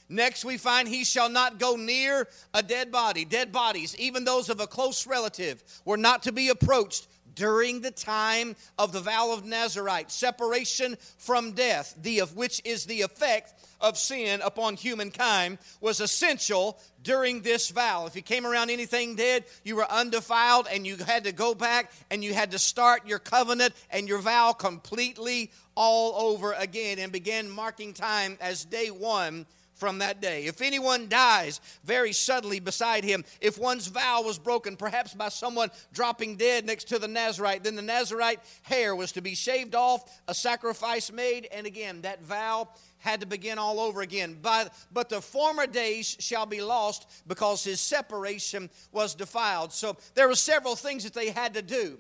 Next, 0.08 0.46
we 0.46 0.58
find 0.58 0.88
he 0.88 1.04
shall 1.04 1.30
not 1.30 1.58
go 1.58 1.76
near 1.76 2.28
a 2.54 2.62
dead 2.62 2.92
body. 2.92 3.26
Dead 3.26 3.52
bodies, 3.52 3.96
even 3.98 4.24
those 4.24 4.50
of 4.50 4.60
a 4.60 4.68
close 4.68 5.08
relative, 5.08 5.64
were 5.84 5.98
not 5.98 6.24
to 6.24 6.32
be 6.32 6.50
approached 6.50 7.08
during 7.36 7.82
the 7.82 7.92
time 7.92 8.56
of 8.78 8.92
the 8.92 9.02
vow 9.02 9.34
of 9.34 9.46
Nazarite, 9.46 10.12
separation 10.12 10.98
from 11.18 11.52
death, 11.52 11.94
the 12.02 12.20
of 12.20 12.36
which 12.36 12.62
is 12.66 12.86
the 12.86 13.02
effect 13.02 13.54
of 13.82 13.98
sin 13.98 14.42
upon 14.42 14.76
humankind, 14.76 15.58
was 15.82 16.00
essential 16.00 16.80
during 17.04 17.42
this 17.42 17.70
vow. 17.70 18.06
If 18.06 18.16
you 18.16 18.22
came 18.22 18.46
around 18.46 18.70
anything 18.70 19.16
dead, 19.16 19.46
you 19.64 19.76
were 19.76 19.90
undefiled 19.90 20.68
and 20.72 20.88
you 20.88 20.98
had 20.98 21.26
to 21.26 21.32
go 21.32 21.54
back 21.54 21.92
and 22.10 22.24
you 22.24 22.34
had 22.34 22.52
to 22.52 22.60
start 22.60 23.08
your 23.08 23.20
covenant 23.20 23.74
and 23.92 24.08
your 24.08 24.20
vow 24.20 24.54
completely 24.54 25.52
all 25.76 26.32
over 26.32 26.54
again 26.54 27.00
and 27.00 27.12
begin 27.12 27.50
marking 27.50 27.94
time 27.94 28.38
as 28.42 28.66
day 28.66 28.90
one 28.90 29.46
from 29.76 30.00
that 30.00 30.22
day. 30.22 30.46
If 30.46 30.62
anyone 30.62 31.08
dies 31.08 31.62
very 31.84 32.14
suddenly 32.14 32.60
beside 32.60 33.04
him, 33.04 33.24
if 33.42 33.58
one's 33.58 33.88
vow 33.88 34.24
was 34.24 34.40
broken, 34.40 34.76
perhaps 34.76 35.14
by 35.14 35.30
someone 35.30 35.70
dropping 35.94 36.38
dead 36.38 36.66
next 36.66 36.86
to 36.90 37.00
the 37.00 37.08
Nazarite, 37.08 37.64
then 37.64 37.76
the 37.76 37.82
Nazarite 37.82 38.40
hair 38.64 38.96
was 38.96 39.12
to 39.14 39.22
be 39.22 39.36
shaved 39.36 39.76
off, 39.76 40.20
a 40.28 40.34
sacrifice 40.34 41.12
made, 41.12 41.48
and 41.52 41.68
again, 41.68 42.02
that 42.02 42.24
vow 42.24 42.70
had 43.00 43.20
to 43.20 43.28
begin 43.28 43.60
all 43.60 43.80
over 43.80 44.02
again. 44.02 44.38
But, 44.42 44.74
but 44.92 45.10
the 45.10 45.22
former 45.22 45.68
days 45.68 46.18
shall 46.20 46.46
be 46.46 46.62
lost 46.62 47.08
because 47.28 47.64
his 47.64 47.80
separation 47.80 48.70
was 48.92 49.14
defiled. 49.14 49.72
So 49.74 49.98
there 50.16 50.28
were 50.28 50.36
several 50.36 50.76
things 50.76 51.04
that 51.04 51.14
they 51.14 51.30
had 51.30 51.54
to 51.54 51.62
do. 51.62 52.00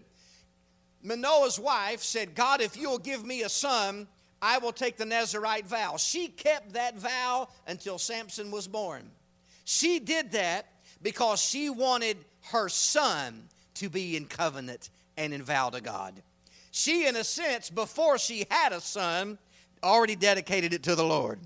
Manoah's 1.03 1.59
wife 1.59 2.01
said, 2.01 2.33
God, 2.33 2.61
if 2.61 2.75
you'll 2.75 2.97
give 2.97 3.23
me 3.23 3.43
a 3.43 3.49
son, 3.49 4.07
I 4.45 4.59
will 4.59 4.73
take 4.73 4.95
the 4.95 5.05
Nazarite 5.05 5.65
vow. 5.65 5.97
She 5.97 6.27
kept 6.27 6.73
that 6.73 6.99
vow 6.99 7.47
until 7.65 7.97
Samson 7.97 8.51
was 8.51 8.67
born. 8.67 9.09
She 9.63 9.97
did 9.97 10.33
that 10.33 10.67
because 11.01 11.41
she 11.41 11.71
wanted 11.71 12.17
her 12.51 12.69
son 12.69 13.49
to 13.73 13.89
be 13.89 14.15
in 14.15 14.25
covenant 14.25 14.91
and 15.17 15.33
in 15.33 15.41
vow 15.41 15.71
to 15.71 15.81
God. 15.81 16.21
She, 16.69 17.07
in 17.07 17.15
a 17.15 17.23
sense, 17.23 17.71
before 17.71 18.19
she 18.19 18.45
had 18.51 18.71
a 18.71 18.81
son, 18.81 19.39
already 19.81 20.15
dedicated 20.15 20.75
it 20.75 20.83
to 20.83 20.93
the 20.93 21.03
Lord. 21.03 21.39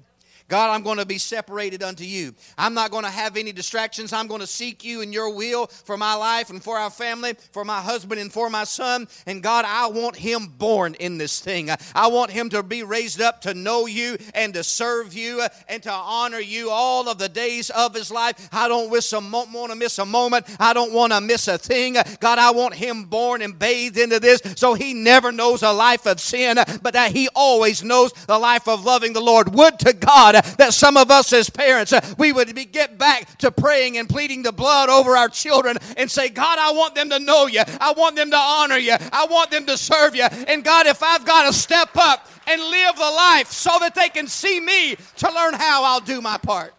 God, 0.49 0.73
I'm 0.73 0.81
going 0.81 0.97
to 0.97 1.05
be 1.05 1.19
separated 1.19 1.83
unto 1.83 2.03
you. 2.03 2.33
I'm 2.57 2.73
not 2.73 2.89
going 2.89 3.05
to 3.05 3.09
have 3.09 3.37
any 3.37 3.51
distractions. 3.51 4.11
I'm 4.11 4.27
going 4.27 4.41
to 4.41 4.47
seek 4.47 4.83
you 4.83 5.01
and 5.01 5.13
your 5.13 5.33
will 5.33 5.67
for 5.67 5.95
my 5.95 6.15
life 6.15 6.49
and 6.49 6.61
for 6.61 6.77
our 6.77 6.89
family, 6.89 7.35
for 7.51 7.63
my 7.63 7.79
husband 7.79 8.19
and 8.19 8.33
for 8.33 8.49
my 8.49 8.63
son. 8.63 9.07
And 9.27 9.43
God, 9.43 9.63
I 9.67 9.87
want 9.87 10.15
him 10.15 10.47
born 10.47 10.95
in 10.95 11.19
this 11.19 11.39
thing. 11.39 11.69
I 11.93 12.07
want 12.07 12.31
him 12.31 12.49
to 12.49 12.63
be 12.63 12.81
raised 12.81 13.21
up 13.21 13.41
to 13.41 13.53
know 13.53 13.85
you 13.85 14.17
and 14.33 14.55
to 14.55 14.63
serve 14.63 15.13
you 15.13 15.43
and 15.67 15.83
to 15.83 15.91
honor 15.91 16.39
you 16.39 16.71
all 16.71 17.07
of 17.07 17.19
the 17.19 17.29
days 17.29 17.69
of 17.69 17.93
his 17.93 18.09
life. 18.09 18.49
I 18.51 18.67
don't 18.67 18.89
want 18.89 19.71
to 19.71 19.75
miss 19.75 19.99
a 19.99 20.05
moment. 20.05 20.47
I 20.59 20.73
don't 20.73 20.93
want 20.93 21.13
to 21.13 21.21
miss 21.21 21.47
a 21.47 21.59
thing. 21.59 21.95
God, 22.19 22.39
I 22.39 22.51
want 22.51 22.73
him 22.73 23.03
born 23.03 23.43
and 23.43 23.57
bathed 23.57 23.99
into 23.99 24.19
this 24.19 24.41
so 24.55 24.73
he 24.73 24.95
never 24.95 25.31
knows 25.31 25.61
a 25.61 25.71
life 25.71 26.07
of 26.07 26.19
sin, 26.19 26.57
but 26.81 26.93
that 26.93 27.11
he 27.11 27.29
always 27.35 27.83
knows 27.83 28.13
the 28.25 28.39
life 28.39 28.67
of 28.67 28.83
loving 28.83 29.13
the 29.13 29.21
Lord. 29.21 29.53
Would 29.53 29.77
to 29.79 29.93
God 29.93 30.38
that 30.57 30.73
some 30.73 30.97
of 30.97 31.11
us 31.11 31.31
as 31.33 31.49
parents, 31.49 31.93
uh, 31.93 32.01
we 32.17 32.31
would 32.31 32.53
be, 32.55 32.65
get 32.65 32.97
back 32.97 33.37
to 33.39 33.51
praying 33.51 33.97
and 33.97 34.09
pleading 34.09 34.43
the 34.43 34.51
blood 34.51 34.89
over 34.89 35.15
our 35.15 35.29
children 35.29 35.77
and 35.97 36.09
say, 36.09 36.29
God, 36.29 36.57
I 36.59 36.71
want 36.71 36.95
them 36.95 37.09
to 37.09 37.19
know 37.19 37.47
you. 37.47 37.61
I 37.79 37.93
want 37.93 38.15
them 38.15 38.31
to 38.31 38.37
honor 38.37 38.77
you. 38.77 38.95
I 39.11 39.25
want 39.29 39.51
them 39.51 39.65
to 39.67 39.77
serve 39.77 40.15
you. 40.15 40.23
And 40.23 40.63
God, 40.63 40.87
if 40.87 41.03
I've 41.03 41.25
got 41.25 41.47
to 41.47 41.53
step 41.53 41.89
up 41.95 42.27
and 42.47 42.61
live 42.61 42.95
the 42.95 43.01
life 43.01 43.47
so 43.51 43.77
that 43.79 43.95
they 43.95 44.09
can 44.09 44.27
see 44.27 44.59
me 44.59 44.95
to 45.17 45.31
learn 45.31 45.53
how, 45.53 45.83
I'll 45.83 45.99
do 45.99 46.21
my 46.21 46.37
part. 46.37 46.73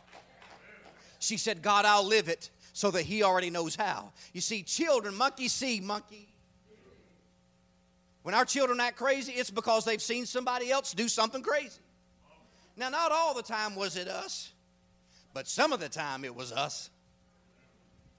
She 1.19 1.37
said, 1.37 1.63
God, 1.63 1.85
I'll 1.85 2.07
live 2.07 2.29
it 2.29 2.51
so 2.73 2.91
that 2.91 3.03
he 3.03 3.23
already 3.23 3.51
knows 3.51 3.77
how. 3.77 4.13
You 4.33 4.41
see, 4.41 4.63
children, 4.63 5.15
monkey 5.15 5.49
see, 5.49 5.81
monkey. 5.81 6.29
When 8.23 8.35
our 8.35 8.45
children 8.45 8.81
act 8.81 8.97
crazy, 8.97 9.33
it's 9.33 9.51
because 9.51 9.85
they've 9.85 10.01
seen 10.01 10.27
somebody 10.27 10.71
else 10.71 10.93
do 10.93 11.09
something 11.09 11.43
crazy. 11.43 11.81
Now, 12.81 12.89
not 12.89 13.13
all 13.13 13.35
the 13.35 13.43
time 13.43 13.77
was 13.77 13.95
it 13.95 14.09
us, 14.09 14.51
but 15.35 15.47
some 15.47 15.75
of 15.75 15.81
the 15.81 15.89
time 15.91 16.25
it 16.25 16.35
was 16.35 16.51
us. 16.51 16.89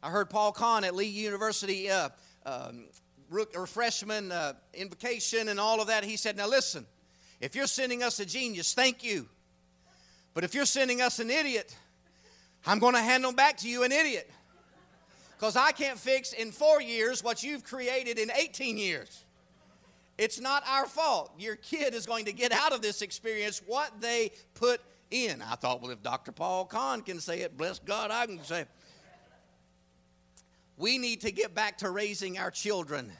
I 0.04 0.12
heard 0.12 0.30
Paul 0.30 0.52
Conn 0.52 0.84
at 0.84 0.94
Lee 0.94 1.08
University, 1.08 1.90
uh, 1.90 2.10
um, 2.46 2.86
uh, 3.34 4.54
invocation 4.76 5.50
and 5.50 5.60
all 5.60 5.82
of 5.82 5.88
that. 5.88 6.04
He 6.04 6.16
said, 6.16 6.38
Now 6.38 6.48
listen, 6.48 6.86
if 7.40 7.56
you're 7.56 7.66
sending 7.66 8.04
us 8.04 8.20
a 8.20 8.26
genius, 8.26 8.76
thank 8.76 9.04
you. 9.04 9.28
But 10.36 10.44
if 10.44 10.54
you're 10.54 10.66
sending 10.66 11.02
us 11.02 11.18
an 11.18 11.32
idiot, 11.32 11.76
I'm 12.64 12.78
going 12.78 12.94
to 12.94 13.02
hand 13.02 13.24
them 13.24 13.34
back 13.34 13.58
to 13.58 13.68
you 13.68 13.82
an 13.82 13.92
idiot. 13.92 14.30
Because 15.40 15.56
I 15.56 15.72
can't 15.72 15.98
fix 15.98 16.34
in 16.34 16.52
four 16.52 16.80
years 16.80 17.24
what 17.24 17.42
you've 17.42 17.64
created 17.64 18.20
in 18.20 18.30
18 18.30 18.78
years. 18.78 19.24
It's 20.22 20.40
not 20.40 20.62
our 20.68 20.86
fault. 20.86 21.32
Your 21.40 21.56
kid 21.56 21.96
is 21.96 22.06
going 22.06 22.26
to 22.26 22.32
get 22.32 22.52
out 22.52 22.74
of 22.74 22.84
this 22.84 23.02
experience 23.02 23.60
what 23.66 24.02
they 24.02 24.32
put 24.54 24.80
in. 25.10 25.42
I 25.42 25.56
thought, 25.56 25.82
well, 25.82 25.90
if 25.90 26.04
Dr. 26.04 26.32
Paul 26.32 26.66
Conn 26.66 27.02
can 27.02 27.20
say 27.20 27.40
it, 27.40 27.58
bless 27.58 27.80
God, 27.80 28.12
I 28.12 28.28
can 28.28 28.44
say 28.44 28.62
it. 28.62 28.68
We 30.78 31.00
need 31.00 31.22
to 31.22 31.32
get 31.32 31.56
back 31.56 31.80
to 31.80 31.90
raising 31.90 32.38
our 32.38 32.52
children 32.52 33.12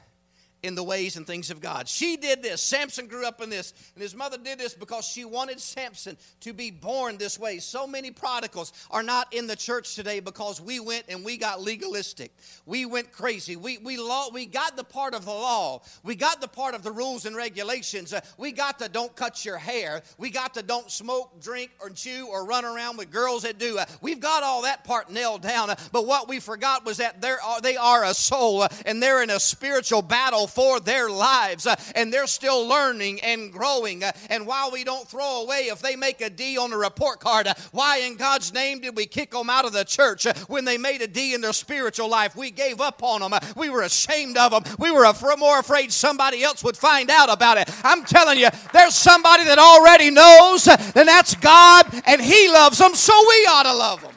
in 0.62 0.76
the 0.76 0.82
ways 0.82 1.16
and 1.16 1.26
things 1.26 1.50
of 1.50 1.60
God. 1.60 1.88
She 1.88 2.16
did 2.16 2.40
this. 2.42 2.62
Samson 2.62 3.08
grew 3.08 3.26
up 3.26 3.40
in 3.40 3.50
this. 3.50 3.74
And 3.94 4.02
his 4.02 4.14
mother 4.14 4.38
did 4.38 4.58
this 4.60 4.74
because 4.74 5.04
she 5.04 5.24
wanted 5.24 5.58
Samson 5.58 6.16
to 6.40 6.52
be 6.52 6.70
born 6.70 7.18
this 7.18 7.36
way. 7.38 7.58
So 7.58 7.84
many 7.86 8.12
prodigals 8.12 8.72
are 8.90 9.02
not 9.02 9.32
in 9.34 9.48
the 9.48 9.56
church 9.56 9.96
today 9.96 10.20
because 10.20 10.60
we 10.60 10.78
went 10.78 11.06
and 11.08 11.24
we 11.24 11.36
got 11.36 11.60
legalistic. 11.60 12.32
We 12.64 12.86
went 12.86 13.10
crazy. 13.10 13.56
We, 13.56 13.78
we, 13.78 13.96
law, 13.96 14.28
we 14.32 14.46
got 14.46 14.76
the 14.76 14.84
part 14.84 15.14
of 15.14 15.24
the 15.24 15.32
law. 15.32 15.82
We 16.04 16.14
got 16.14 16.40
the 16.40 16.48
part 16.48 16.76
of 16.76 16.84
the 16.84 16.92
rules 16.92 17.26
and 17.26 17.34
regulations. 17.34 18.12
Uh, 18.12 18.20
we 18.38 18.52
got 18.52 18.78
the 18.78 18.88
don't 18.88 19.14
cut 19.16 19.44
your 19.44 19.58
hair. 19.58 20.02
We 20.16 20.30
got 20.30 20.54
the 20.54 20.62
don't 20.62 20.90
smoke, 20.90 21.40
drink, 21.40 21.72
or 21.80 21.90
chew, 21.90 22.28
or 22.30 22.46
run 22.46 22.64
around 22.64 22.98
with 22.98 23.10
girls 23.10 23.42
that 23.42 23.58
do. 23.58 23.78
Uh, 23.78 23.86
we've 24.00 24.20
got 24.20 24.44
all 24.44 24.62
that 24.62 24.84
part 24.84 25.10
nailed 25.10 25.42
down. 25.42 25.70
Uh, 25.70 25.76
but 25.90 26.06
what 26.06 26.28
we 26.28 26.38
forgot 26.38 26.84
was 26.84 26.98
that 26.98 27.20
there 27.20 27.42
are, 27.42 27.60
they 27.60 27.76
are 27.76 28.04
a 28.04 28.14
soul 28.14 28.62
uh, 28.62 28.68
and 28.86 29.02
they're 29.02 29.24
in 29.24 29.30
a 29.30 29.40
spiritual 29.40 30.02
battle 30.02 30.46
for 30.52 30.80
their 30.80 31.10
lives 31.10 31.66
uh, 31.66 31.76
and 31.94 32.12
they're 32.12 32.26
still 32.26 32.66
learning 32.66 33.20
and 33.22 33.52
growing. 33.52 34.04
Uh, 34.04 34.12
and 34.30 34.46
while 34.46 34.70
we 34.70 34.84
don't 34.84 35.08
throw 35.08 35.42
away 35.42 35.68
if 35.72 35.80
they 35.80 35.96
make 35.96 36.20
a 36.20 36.30
D 36.30 36.58
on 36.58 36.70
the 36.70 36.76
report 36.76 37.20
card, 37.20 37.46
uh, 37.46 37.54
why 37.72 37.98
in 37.98 38.16
God's 38.16 38.52
name 38.52 38.80
did 38.80 38.96
we 38.96 39.06
kick 39.06 39.30
them 39.30 39.50
out 39.50 39.64
of 39.64 39.72
the 39.72 39.84
church 39.84 40.26
when 40.48 40.64
they 40.64 40.78
made 40.78 41.02
a 41.02 41.08
D 41.08 41.34
in 41.34 41.40
their 41.40 41.52
spiritual 41.52 42.08
life? 42.08 42.36
We 42.36 42.50
gave 42.50 42.80
up 42.80 43.02
on 43.02 43.20
them. 43.20 43.38
We 43.56 43.70
were 43.70 43.82
ashamed 43.82 44.36
of 44.36 44.52
them. 44.52 44.62
We 44.78 44.90
were 44.90 45.06
more 45.38 45.58
afraid 45.58 45.92
somebody 45.92 46.42
else 46.42 46.62
would 46.64 46.76
find 46.76 47.10
out 47.10 47.30
about 47.32 47.58
it. 47.58 47.70
I'm 47.84 48.04
telling 48.04 48.38
you, 48.38 48.48
there's 48.72 48.94
somebody 48.94 49.44
that 49.44 49.58
already 49.58 50.10
knows, 50.10 50.68
and 50.68 51.08
that's 51.08 51.34
God, 51.36 51.86
and 52.06 52.20
He 52.20 52.48
loves 52.48 52.78
them, 52.78 52.94
so 52.94 53.12
we 53.28 53.46
ought 53.46 53.64
to 53.64 53.74
love 53.74 54.02
them. 54.02 54.12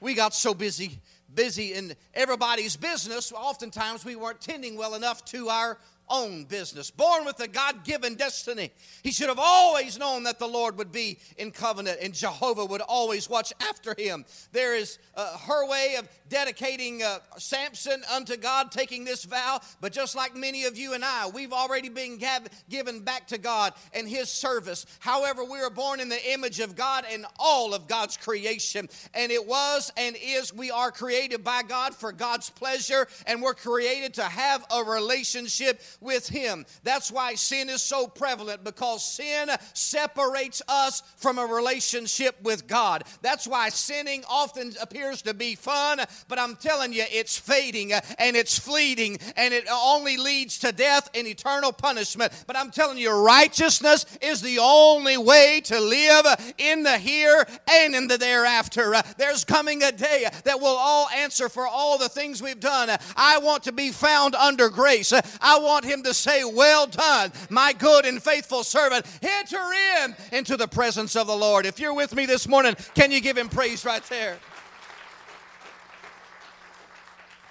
We 0.00 0.14
got 0.14 0.34
so 0.34 0.52
busy 0.52 1.00
busy 1.34 1.74
in 1.74 1.94
everybody's 2.14 2.76
business, 2.76 3.32
oftentimes 3.32 4.04
we 4.04 4.16
weren't 4.16 4.40
tending 4.40 4.76
well 4.76 4.94
enough 4.94 5.24
to 5.26 5.48
our 5.48 5.78
own 6.08 6.44
business, 6.44 6.90
born 6.90 7.24
with 7.24 7.40
a 7.40 7.48
God 7.48 7.84
given 7.84 8.14
destiny. 8.14 8.70
He 9.02 9.10
should 9.10 9.28
have 9.28 9.38
always 9.40 9.98
known 9.98 10.24
that 10.24 10.38
the 10.38 10.46
Lord 10.46 10.78
would 10.78 10.92
be 10.92 11.18
in 11.36 11.50
covenant 11.50 11.98
and 12.02 12.14
Jehovah 12.14 12.64
would 12.64 12.80
always 12.80 13.28
watch 13.28 13.52
after 13.60 13.94
him. 13.96 14.24
There 14.52 14.74
is 14.74 14.98
uh, 15.14 15.38
her 15.38 15.68
way 15.68 15.96
of 15.98 16.08
dedicating 16.28 17.02
uh, 17.02 17.18
Samson 17.38 18.02
unto 18.12 18.36
God, 18.36 18.70
taking 18.70 19.04
this 19.04 19.24
vow, 19.24 19.60
but 19.80 19.92
just 19.92 20.16
like 20.16 20.34
many 20.34 20.64
of 20.64 20.76
you 20.76 20.94
and 20.94 21.04
I, 21.04 21.28
we've 21.28 21.52
already 21.52 21.88
been 21.88 22.18
gav- 22.18 22.48
given 22.68 23.00
back 23.00 23.28
to 23.28 23.38
God 23.38 23.74
and 23.92 24.08
his 24.08 24.28
service. 24.28 24.86
However, 25.00 25.44
we 25.44 25.60
are 25.60 25.70
born 25.70 26.00
in 26.00 26.08
the 26.08 26.32
image 26.32 26.60
of 26.60 26.76
God 26.76 27.04
and 27.10 27.26
all 27.38 27.74
of 27.74 27.88
God's 27.88 28.16
creation. 28.16 28.88
And 29.14 29.30
it 29.30 29.46
was 29.46 29.92
and 29.96 30.16
is, 30.20 30.52
we 30.52 30.70
are 30.70 30.90
created 30.90 31.44
by 31.44 31.62
God 31.62 31.94
for 31.94 32.12
God's 32.12 32.50
pleasure, 32.50 33.06
and 33.26 33.42
we're 33.42 33.54
created 33.54 34.14
to 34.14 34.24
have 34.24 34.64
a 34.74 34.82
relationship 34.82 35.80
with 36.04 36.28
Him. 36.28 36.66
That's 36.84 37.10
why 37.10 37.34
sin 37.34 37.68
is 37.68 37.82
so 37.82 38.06
prevalent 38.06 38.62
because 38.62 39.02
sin 39.02 39.50
separates 39.72 40.62
us 40.68 41.02
from 41.16 41.38
a 41.38 41.46
relationship 41.46 42.40
with 42.42 42.66
God. 42.66 43.04
That's 43.22 43.46
why 43.46 43.70
sinning 43.70 44.22
often 44.28 44.74
appears 44.80 45.22
to 45.22 45.34
be 45.34 45.54
fun, 45.54 46.00
but 46.28 46.38
I'm 46.38 46.56
telling 46.56 46.92
you, 46.92 47.04
it's 47.10 47.38
fading 47.38 47.92
uh, 47.92 48.00
and 48.18 48.36
it's 48.36 48.58
fleeting 48.58 49.18
and 49.36 49.54
it 49.54 49.64
only 49.72 50.16
leads 50.16 50.58
to 50.60 50.72
death 50.72 51.08
and 51.14 51.26
eternal 51.26 51.72
punishment. 51.72 52.32
But 52.46 52.56
I'm 52.56 52.70
telling 52.70 52.98
you, 52.98 53.10
righteousness 53.10 54.06
is 54.20 54.40
the 54.40 54.58
only 54.60 55.16
way 55.16 55.62
to 55.64 55.80
live 55.80 56.26
in 56.58 56.82
the 56.82 56.98
here 56.98 57.46
and 57.70 57.94
in 57.94 58.08
the 58.08 58.18
thereafter. 58.18 58.94
Uh, 58.94 59.02
there's 59.16 59.44
coming 59.44 59.82
a 59.82 59.92
day 59.92 60.26
that 60.44 60.60
will 60.60 60.76
all 60.76 61.08
answer 61.10 61.48
for 61.48 61.66
all 61.66 61.98
the 61.98 62.08
things 62.08 62.42
we've 62.42 62.60
done. 62.60 62.90
I 63.16 63.38
want 63.38 63.64
to 63.64 63.72
be 63.72 63.90
found 63.90 64.34
under 64.34 64.68
grace. 64.68 65.12
I 65.40 65.58
want 65.58 65.84
Him 65.84 65.93
to 66.02 66.12
say, 66.12 66.44
Well 66.44 66.86
done, 66.86 67.32
my 67.48 67.72
good 67.72 68.04
and 68.04 68.22
faithful 68.22 68.64
servant. 68.64 69.06
Enter 69.22 69.72
in 70.02 70.16
into 70.32 70.56
the 70.56 70.68
presence 70.68 71.16
of 71.16 71.26
the 71.26 71.36
Lord. 71.36 71.64
If 71.66 71.78
you're 71.78 71.94
with 71.94 72.14
me 72.14 72.26
this 72.26 72.48
morning, 72.48 72.74
can 72.94 73.10
you 73.10 73.20
give 73.20 73.38
Him 73.38 73.48
praise 73.48 73.84
right 73.84 74.02
there? 74.04 74.38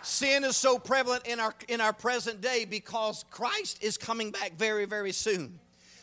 Sin 0.04 0.44
is 0.44 0.58
so 0.58 0.78
prevalent 0.78 1.26
in 1.26 1.40
our, 1.40 1.54
in 1.70 1.80
our 1.80 1.94
present 1.94 2.42
day 2.42 2.66
because 2.66 3.24
Christ 3.32 3.82
is 3.82 3.98
coming 3.98 4.32
back 4.32 4.58
very, 4.58 4.84
very 4.84 5.14
soon. 5.14 5.60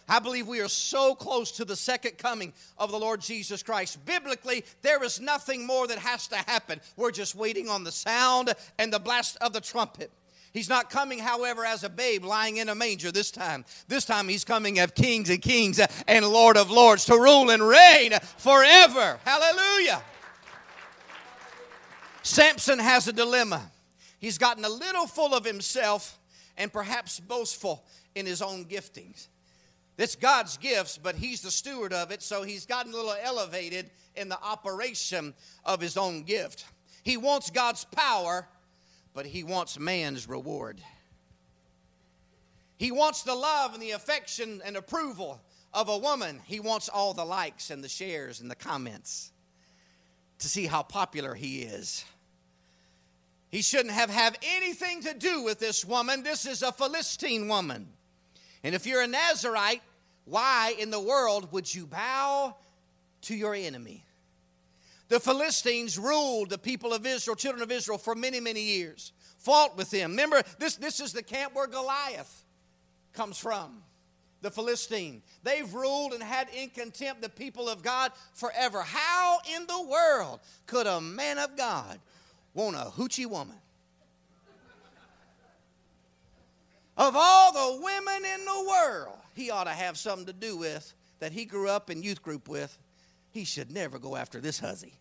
I 0.09 0.19
believe 0.19 0.49
we 0.49 0.61
are 0.61 0.69
so 0.69 1.15
close 1.15 1.53
to 1.53 1.65
the 1.65 1.77
second 1.77 2.19
coming 2.19 2.53
of 2.79 2.91
the 2.91 2.99
Lord 2.99 3.21
Jesus 3.21 3.63
Christ. 3.63 4.05
Biblically, 4.05 4.65
there 4.83 5.03
is 5.05 5.21
nothing 5.21 5.67
more 5.67 5.87
that 5.87 5.99
has 5.99 6.27
to 6.29 6.37
happen. 6.37 6.81
We're 6.97 7.13
just 7.13 7.37
waiting 7.37 7.69
on 7.69 7.85
the 7.85 7.93
sound 7.93 8.53
and 8.79 8.93
the 8.93 8.99
blast 8.99 9.37
of 9.41 9.53
the 9.53 9.61
trumpet. 9.61 10.11
He's 10.53 10.69
not 10.69 10.91
coming, 10.91 11.21
however, 11.21 11.65
as 11.65 11.85
a 11.85 11.89
babe 11.89 12.25
lying 12.25 12.57
in 12.57 12.69
a 12.69 12.75
manger 12.75 13.13
this 13.13 13.31
time. 13.31 13.65
This 13.87 14.05
time 14.05 14.29
he's 14.29 14.45
coming 14.45 14.81
of 14.81 14.95
kings 14.95 15.31
and 15.31 15.41
kings 15.41 15.81
and 16.09 16.27
Lord 16.27 16.57
of 16.57 16.71
lords 16.71 17.05
to 17.05 17.15
rule 17.15 17.51
and 17.51 17.63
reign 17.63 18.13
forever. 18.37 19.21
Hallelujah. 19.25 20.03
Samson 22.23 22.79
has 22.79 23.07
a 23.07 23.13
dilemma. 23.13 23.71
He's 24.19 24.39
gotten 24.39 24.65
a 24.65 24.69
little 24.69 25.07
full 25.07 25.35
of 25.35 25.45
himself 25.45 26.19
and 26.57 26.73
perhaps 26.73 27.21
boastful 27.21 27.85
in 28.15 28.27
his 28.27 28.43
own 28.43 28.65
giftings. 28.65 29.29
It's 29.97 30.17
God's 30.17 30.57
gifts, 30.57 30.99
but 30.99 31.15
he's 31.15 31.43
the 31.43 31.51
steward 31.51 31.93
of 31.93 32.11
it, 32.11 32.23
so 32.23 32.43
he's 32.43 32.67
gotten 32.67 32.93
a 32.93 32.97
little 32.97 33.15
elevated 33.23 33.91
in 34.17 34.29
the 34.29 34.43
operation 34.43 35.35
of 35.65 35.81
his 35.81 35.97
own 35.97 36.23
gift. 36.23 36.65
He 37.03 37.17
wants 37.17 37.51
God's 37.51 37.85
power, 37.85 38.49
but 39.15 39.27
he 39.27 39.43
wants 39.45 39.79
man's 39.79 40.29
reward. 40.29 40.81
He 42.79 42.93
wants 42.93 43.23
the 43.23 43.35
love 43.35 43.75
and 43.75 43.83
the 43.83 43.91
affection 43.91 44.63
and 44.65 44.77
approval 44.77 45.41
of 45.75 45.89
a 45.89 45.99
woman. 45.99 46.41
He 46.47 46.61
wants 46.61 46.89
all 46.89 47.13
the 47.13 47.25
likes 47.25 47.71
and 47.71 47.85
the 47.85 47.89
shares 47.89 48.41
and 48.41 48.51
the 48.51 48.55
comments 48.55 49.33
to 50.39 50.49
see 50.49 50.67
how 50.67 50.83
popular 50.83 51.35
he 51.35 51.63
is. 51.63 52.05
He 53.51 53.63
shouldn't 53.63 53.95
have 53.95 54.11
have 54.11 54.37
anything 54.43 55.03
to 55.03 55.15
do 55.15 55.43
with 55.43 55.59
this 55.59 55.85
woman. 55.85 56.23
This 56.23 56.47
is 56.47 56.63
a 56.63 56.73
Philistine 56.73 57.49
woman. 57.49 57.89
And 58.63 58.75
if 58.75 58.87
you're 58.87 59.03
a 59.03 59.09
Nazarite, 59.09 59.83
why 60.25 60.75
in 60.79 60.91
the 60.91 61.01
world 61.01 61.53
would 61.53 61.73
you 61.73 61.87
bow 61.87 62.55
to 63.23 63.35
your 63.35 63.55
enemy? 63.55 64.05
The 65.11 65.19
Philistines 65.19 65.99
ruled 65.99 66.51
the 66.51 66.59
people 66.59 66.95
of 66.95 67.05
Israel, 67.05 67.35
children 67.35 67.65
of 67.65 67.73
Israel, 67.73 67.99
for 67.99 68.15
many, 68.15 68.39
many 68.39 68.63
years, 68.63 69.13
fought 69.39 69.77
with 69.77 69.91
them. 69.91 70.13
Remember, 70.13 70.41
this, 70.61 70.77
this 70.77 71.01
is 71.01 71.13
the 71.13 71.23
camp 71.23 71.53
where 71.53 71.67
Goliath 71.67 72.45
comes 73.13 73.37
from 73.37 73.83
the 74.41 74.53
Philistine. 74.53 75.21
They've 75.43 75.75
ruled 75.75 76.13
and 76.13 76.23
had 76.23 76.49
in 76.55 76.71
contempt 76.71 77.23
the 77.23 77.29
people 77.29 77.69
of 77.69 77.83
God 77.83 78.13
forever. 78.35 78.83
How 78.83 79.39
in 79.57 79.67
the 79.67 79.83
world 79.83 80.39
could 80.67 80.87
a 80.87 81.01
man 81.01 81.39
of 81.39 81.57
God 81.57 81.99
want 82.55 82.77
a 82.77 82.91
hoochie 82.97 83.27
woman? 83.27 83.57
Of 86.97 87.17
all 87.17 87.53
the 87.53 87.83
women 87.83 88.25
in 88.33 88.45
the 88.45 88.69
world, 88.69 89.17
he 89.35 89.51
ought 89.51 89.65
to 89.65 89.71
have 89.71 89.99
something 89.99 90.27
to 90.27 90.33
do 90.33 90.57
with 90.57 90.95
that 91.19 91.33
he 91.33 91.47
grew 91.47 91.69
up 91.69 91.91
in 91.91 92.05
youth 92.05 92.23
group 92.23 92.49
with. 92.49 92.79
He 93.33 93.45
should 93.45 93.73
never 93.73 93.99
go 93.99 94.15
after 94.15 94.41
this 94.41 94.61
hussy. 94.61 95.00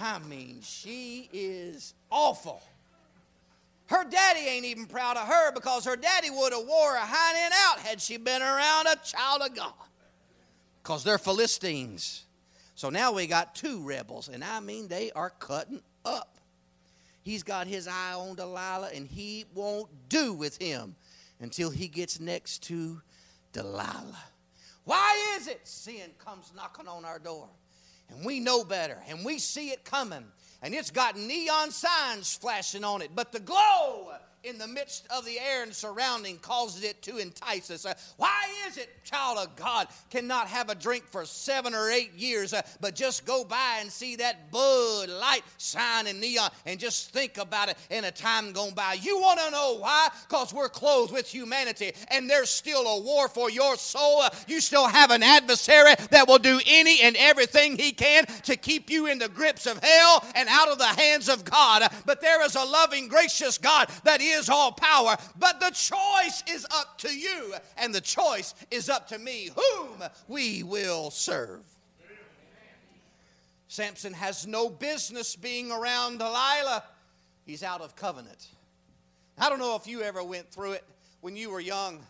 I 0.00 0.18
mean, 0.20 0.60
she 0.62 1.28
is 1.32 1.94
awful. 2.10 2.62
Her 3.86 4.04
daddy 4.04 4.40
ain't 4.40 4.64
even 4.64 4.86
proud 4.86 5.16
of 5.16 5.26
her 5.26 5.52
because 5.52 5.84
her 5.84 5.96
daddy 5.96 6.28
would 6.30 6.52
have 6.52 6.66
wore 6.66 6.96
a 6.96 7.00
hind 7.00 7.52
out 7.54 7.78
had 7.78 8.00
she 8.00 8.16
been 8.16 8.42
around 8.42 8.86
a 8.88 8.96
child 8.96 9.42
of 9.42 9.54
God. 9.54 9.72
Because 10.82 11.04
they're 11.04 11.18
Philistines. 11.18 12.24
So 12.74 12.90
now 12.90 13.12
we 13.12 13.26
got 13.26 13.54
two 13.54 13.82
rebels, 13.82 14.28
and 14.28 14.44
I 14.44 14.60
mean 14.60 14.88
they 14.88 15.10
are 15.12 15.30
cutting 15.30 15.80
up. 16.04 16.36
He's 17.22 17.42
got 17.42 17.66
his 17.66 17.88
eye 17.88 18.12
on 18.12 18.36
Delilah, 18.36 18.90
and 18.94 19.06
he 19.06 19.46
won't 19.54 19.88
do 20.08 20.32
with 20.32 20.60
him 20.60 20.94
until 21.40 21.70
he 21.70 21.88
gets 21.88 22.20
next 22.20 22.62
to 22.64 23.00
Delilah. 23.52 24.24
Why 24.84 25.36
is 25.36 25.48
it 25.48 25.66
sin 25.66 26.10
comes 26.24 26.52
knocking 26.54 26.86
on 26.86 27.04
our 27.04 27.18
door? 27.18 27.48
And 28.08 28.24
we 28.24 28.40
know 28.40 28.64
better, 28.64 28.98
and 29.08 29.24
we 29.24 29.38
see 29.38 29.70
it 29.70 29.84
coming, 29.84 30.24
and 30.62 30.74
it's 30.74 30.90
got 30.90 31.16
neon 31.16 31.70
signs 31.70 32.34
flashing 32.34 32.84
on 32.84 33.02
it, 33.02 33.10
but 33.14 33.32
the 33.32 33.40
glow 33.40 34.12
in 34.44 34.58
the 34.58 34.68
midst 34.68 35.06
of 35.10 35.24
the 35.24 35.38
air 35.40 35.62
and 35.62 35.74
surrounding 35.74 36.38
causes 36.38 36.84
it 36.84 37.02
to 37.02 37.18
entice 37.18 37.70
us. 37.70 37.84
Uh, 37.84 37.94
why 38.16 38.44
is 38.68 38.76
it, 38.76 38.88
child 39.04 39.38
of 39.38 39.56
God, 39.56 39.88
cannot 40.10 40.46
have 40.46 40.70
a 40.70 40.74
drink 40.74 41.04
for 41.08 41.24
seven 41.24 41.74
or 41.74 41.90
eight 41.90 42.12
years, 42.14 42.52
uh, 42.52 42.62
but 42.80 42.94
just 42.94 43.26
go 43.26 43.44
by 43.44 43.78
and 43.80 43.90
see 43.90 44.16
that 44.16 44.50
Bud 44.52 45.08
Light 45.08 45.42
sign 45.58 46.06
in 46.06 46.20
neon 46.20 46.50
and 46.64 46.78
just 46.78 47.10
think 47.10 47.38
about 47.38 47.68
it 47.70 47.76
in 47.90 48.04
a 48.04 48.10
time 48.10 48.52
gone 48.52 48.74
by? 48.74 48.96
You 49.00 49.18
want 49.18 49.40
to 49.40 49.50
know 49.50 49.78
why? 49.78 50.08
Because 50.28 50.54
we're 50.54 50.68
clothed 50.68 51.12
with 51.12 51.26
humanity 51.26 51.92
and 52.10 52.30
there's 52.30 52.50
still 52.50 52.86
a 52.86 53.00
war 53.00 53.28
for 53.28 53.50
your 53.50 53.76
soul. 53.76 54.20
Uh, 54.20 54.30
you 54.46 54.60
still 54.60 54.86
have 54.86 55.10
an 55.10 55.22
adversary 55.22 55.94
that 56.10 56.28
will 56.28 56.38
do 56.38 56.60
any 56.66 57.00
and 57.02 57.16
everything 57.16 57.76
he 57.76 57.92
can 57.92 58.26
to 58.44 58.56
keep 58.56 58.90
you 58.90 59.06
in 59.06 59.18
the 59.18 59.28
grips 59.28 59.66
of 59.66 59.82
hell 59.82 60.24
and 60.34 60.48
out 60.48 60.68
of 60.68 60.78
the 60.78 60.84
hands 60.84 61.28
of 61.28 61.44
God. 61.44 61.82
But 62.04 62.20
there 62.20 62.44
is 62.44 62.54
a 62.54 62.64
loving, 62.64 63.08
gracious 63.08 63.58
God 63.58 63.88
that 64.04 64.20
is 64.30 64.48
all 64.48 64.72
power, 64.72 65.16
but 65.38 65.60
the 65.60 65.70
choice 65.70 66.42
is 66.48 66.66
up 66.70 66.98
to 66.98 67.08
you, 67.08 67.54
and 67.76 67.94
the 67.94 68.00
choice 68.00 68.54
is 68.70 68.88
up 68.88 69.08
to 69.08 69.18
me 69.18 69.50
whom 69.54 70.02
we 70.28 70.62
will 70.62 71.10
serve. 71.10 71.64
Samson 73.68 74.12
has 74.12 74.46
no 74.46 74.68
business 74.68 75.36
being 75.36 75.70
around 75.72 76.18
Delilah. 76.18 76.84
He's 77.44 77.62
out 77.62 77.80
of 77.80 77.96
covenant. 77.96 78.48
I 79.38 79.48
don't 79.48 79.58
know 79.58 79.76
if 79.76 79.86
you 79.86 80.02
ever 80.02 80.22
went 80.22 80.50
through 80.50 80.72
it 80.72 80.84
when 81.20 81.36
you 81.36 81.50
were 81.50 81.60
young 81.60 82.00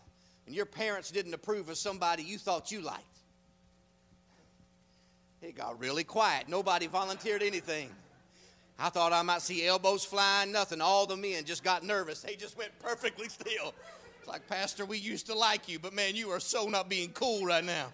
and 0.46 0.54
your 0.54 0.66
parents 0.66 1.10
didn't 1.10 1.34
approve 1.34 1.68
of 1.68 1.76
somebody 1.76 2.22
you 2.22 2.38
thought 2.38 2.70
you 2.70 2.80
liked. 2.80 3.02
It 5.42 5.56
got 5.56 5.78
really 5.80 6.04
quiet. 6.04 6.48
Nobody 6.48 6.86
volunteered 6.86 7.42
anything. 7.42 7.90
I 8.78 8.90
thought 8.90 9.12
I 9.12 9.22
might 9.22 9.42
see 9.42 9.66
elbows 9.66 10.04
flying, 10.04 10.52
nothing. 10.52 10.80
All 10.80 11.06
the 11.06 11.16
men 11.16 11.44
just 11.44 11.64
got 11.64 11.82
nervous. 11.82 12.20
They 12.20 12.36
just 12.36 12.58
went 12.58 12.78
perfectly 12.78 13.28
still. 13.28 13.74
It's 14.18 14.28
like, 14.28 14.46
Pastor, 14.48 14.84
we 14.84 14.98
used 14.98 15.26
to 15.26 15.34
like 15.34 15.68
you, 15.68 15.78
but 15.78 15.94
man, 15.94 16.14
you 16.14 16.30
are 16.30 16.40
so 16.40 16.68
not 16.68 16.88
being 16.88 17.10
cool 17.10 17.46
right 17.46 17.64
now. 17.64 17.86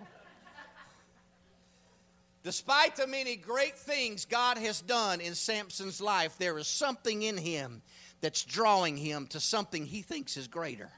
Despite 2.43 2.97
the 2.97 3.07
many 3.07 3.37
great 3.37 3.79
things 3.79 4.25
God 4.25 4.59
has 4.59 4.81
done 4.81 5.21
in 5.21 5.37
Samson's 5.37 6.01
life, 6.01 6.37
there 6.39 6.59
is 6.59 6.67
something 6.67 7.23
in 7.23 7.37
him 7.37 7.83
that's 8.21 8.45
drawing 8.45 8.97
him 8.97 9.29
to 9.29 9.39
something 9.39 9.87
he 9.87 10.03
thinks 10.03 10.37
is 10.37 10.49
greater. 10.49 10.91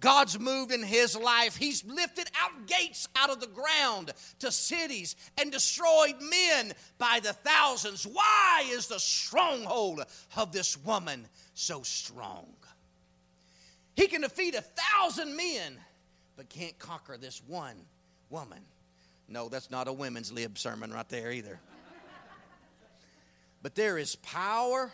God's 0.00 0.38
moved 0.38 0.72
in 0.72 0.82
his 0.82 1.16
life. 1.16 1.56
He's 1.56 1.84
lifted 1.84 2.28
out 2.40 2.66
gates 2.66 3.08
out 3.16 3.30
of 3.30 3.40
the 3.40 3.48
ground 3.48 4.12
to 4.38 4.52
cities 4.52 5.16
and 5.40 5.50
destroyed 5.50 6.14
men 6.20 6.72
by 6.98 7.20
the 7.20 7.32
thousands. 7.32 8.06
Why 8.06 8.64
is 8.66 8.86
the 8.86 9.00
stronghold 9.00 10.04
of 10.36 10.52
this 10.52 10.76
woman 10.84 11.26
so 11.54 11.82
strong? 11.82 12.46
He 13.96 14.06
can 14.06 14.20
defeat 14.20 14.54
a 14.54 14.62
thousand 14.62 15.36
men, 15.36 15.76
but 16.36 16.48
can't 16.48 16.78
conquer 16.78 17.16
this 17.16 17.42
one 17.48 17.76
woman. 18.30 18.60
No, 19.28 19.48
that's 19.48 19.70
not 19.70 19.88
a 19.88 19.92
women's 19.92 20.30
lib 20.30 20.56
sermon 20.56 20.92
right 20.92 21.08
there 21.08 21.32
either. 21.32 21.58
but 23.62 23.74
there 23.74 23.98
is 23.98 24.14
power 24.16 24.92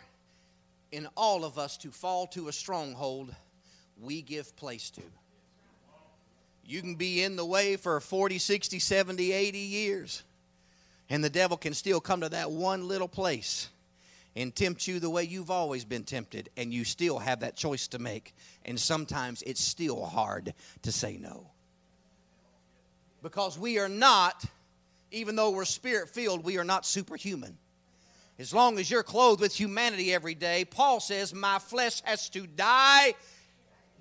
in 0.91 1.07
all 1.15 1.45
of 1.45 1.59
us 1.59 1.77
to 1.77 1.91
fall 1.91 2.25
to 2.27 2.47
a 2.47 2.53
stronghold 2.53 3.35
we 4.01 4.21
give 4.21 4.55
place 4.55 4.89
to. 4.91 5.01
You 6.65 6.81
can 6.81 6.95
be 6.95 7.23
in 7.23 7.35
the 7.35 7.45
way 7.45 7.75
for 7.75 7.99
40, 7.99 8.39
60, 8.39 8.79
70, 8.79 9.31
80 9.31 9.57
years, 9.59 10.23
and 11.09 11.23
the 11.23 11.29
devil 11.29 11.57
can 11.57 11.73
still 11.73 12.01
come 12.01 12.21
to 12.21 12.29
that 12.29 12.51
one 12.51 12.87
little 12.87 13.07
place 13.07 13.69
and 14.35 14.53
tempt 14.53 14.87
you 14.87 14.99
the 14.99 15.09
way 15.09 15.23
you've 15.23 15.51
always 15.51 15.85
been 15.85 16.03
tempted, 16.03 16.49
and 16.57 16.73
you 16.73 16.83
still 16.83 17.19
have 17.19 17.39
that 17.39 17.55
choice 17.55 17.87
to 17.89 17.99
make. 17.99 18.35
And 18.65 18.79
sometimes 18.79 19.41
it's 19.43 19.61
still 19.61 20.03
hard 20.05 20.53
to 20.81 20.91
say 20.91 21.17
no. 21.17 21.47
Because 23.23 23.57
we 23.57 23.79
are 23.79 23.87
not, 23.87 24.43
even 25.11 25.35
though 25.35 25.51
we're 25.51 25.65
spirit 25.65 26.09
filled, 26.09 26.43
we 26.43 26.57
are 26.57 26.65
not 26.65 26.85
superhuman. 26.85 27.57
As 28.37 28.53
long 28.53 28.77
as 28.77 28.91
you're 28.91 29.03
clothed 29.03 29.39
with 29.39 29.57
humanity 29.57 30.13
every 30.13 30.35
day, 30.35 30.65
Paul 30.65 30.99
says, 30.99 31.33
My 31.33 31.57
flesh 31.59 32.01
has 32.01 32.27
to 32.31 32.45
die 32.45 33.15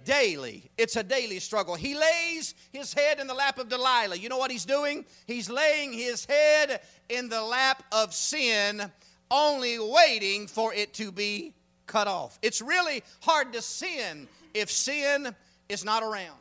daily. 0.05 0.71
It's 0.79 0.97
a 0.97 1.03
daily 1.03 1.41
struggle. 1.41 1.75
He 1.75 1.95
lays 1.95 2.55
his 2.73 2.93
head 2.93 3.21
in 3.21 3.27
the 3.27 3.35
lap 3.35 3.59
of 3.59 3.69
Delilah. 3.69 4.17
You 4.17 4.29
know 4.29 4.39
what 4.39 4.51
he's 4.51 4.65
doing? 4.65 5.05
He's 5.27 5.51
laying 5.51 5.93
his 5.93 6.25
head 6.25 6.81
in 7.09 7.29
the 7.29 7.43
lap 7.43 7.83
of 7.93 8.15
sin 8.15 8.91
only 9.31 9.79
waiting 9.79 10.47
for 10.47 10.73
it 10.73 10.95
to 10.95 11.11
be 11.11 11.55
cut 11.87 12.07
off. 12.07 12.39
It's 12.43 12.61
really 12.61 13.03
hard 13.23 13.53
to 13.55 13.63
sin 13.63 14.29
if 14.53 14.71
sin 14.71 15.35
is 15.69 15.85
not 15.85 16.03
around. 16.03 16.39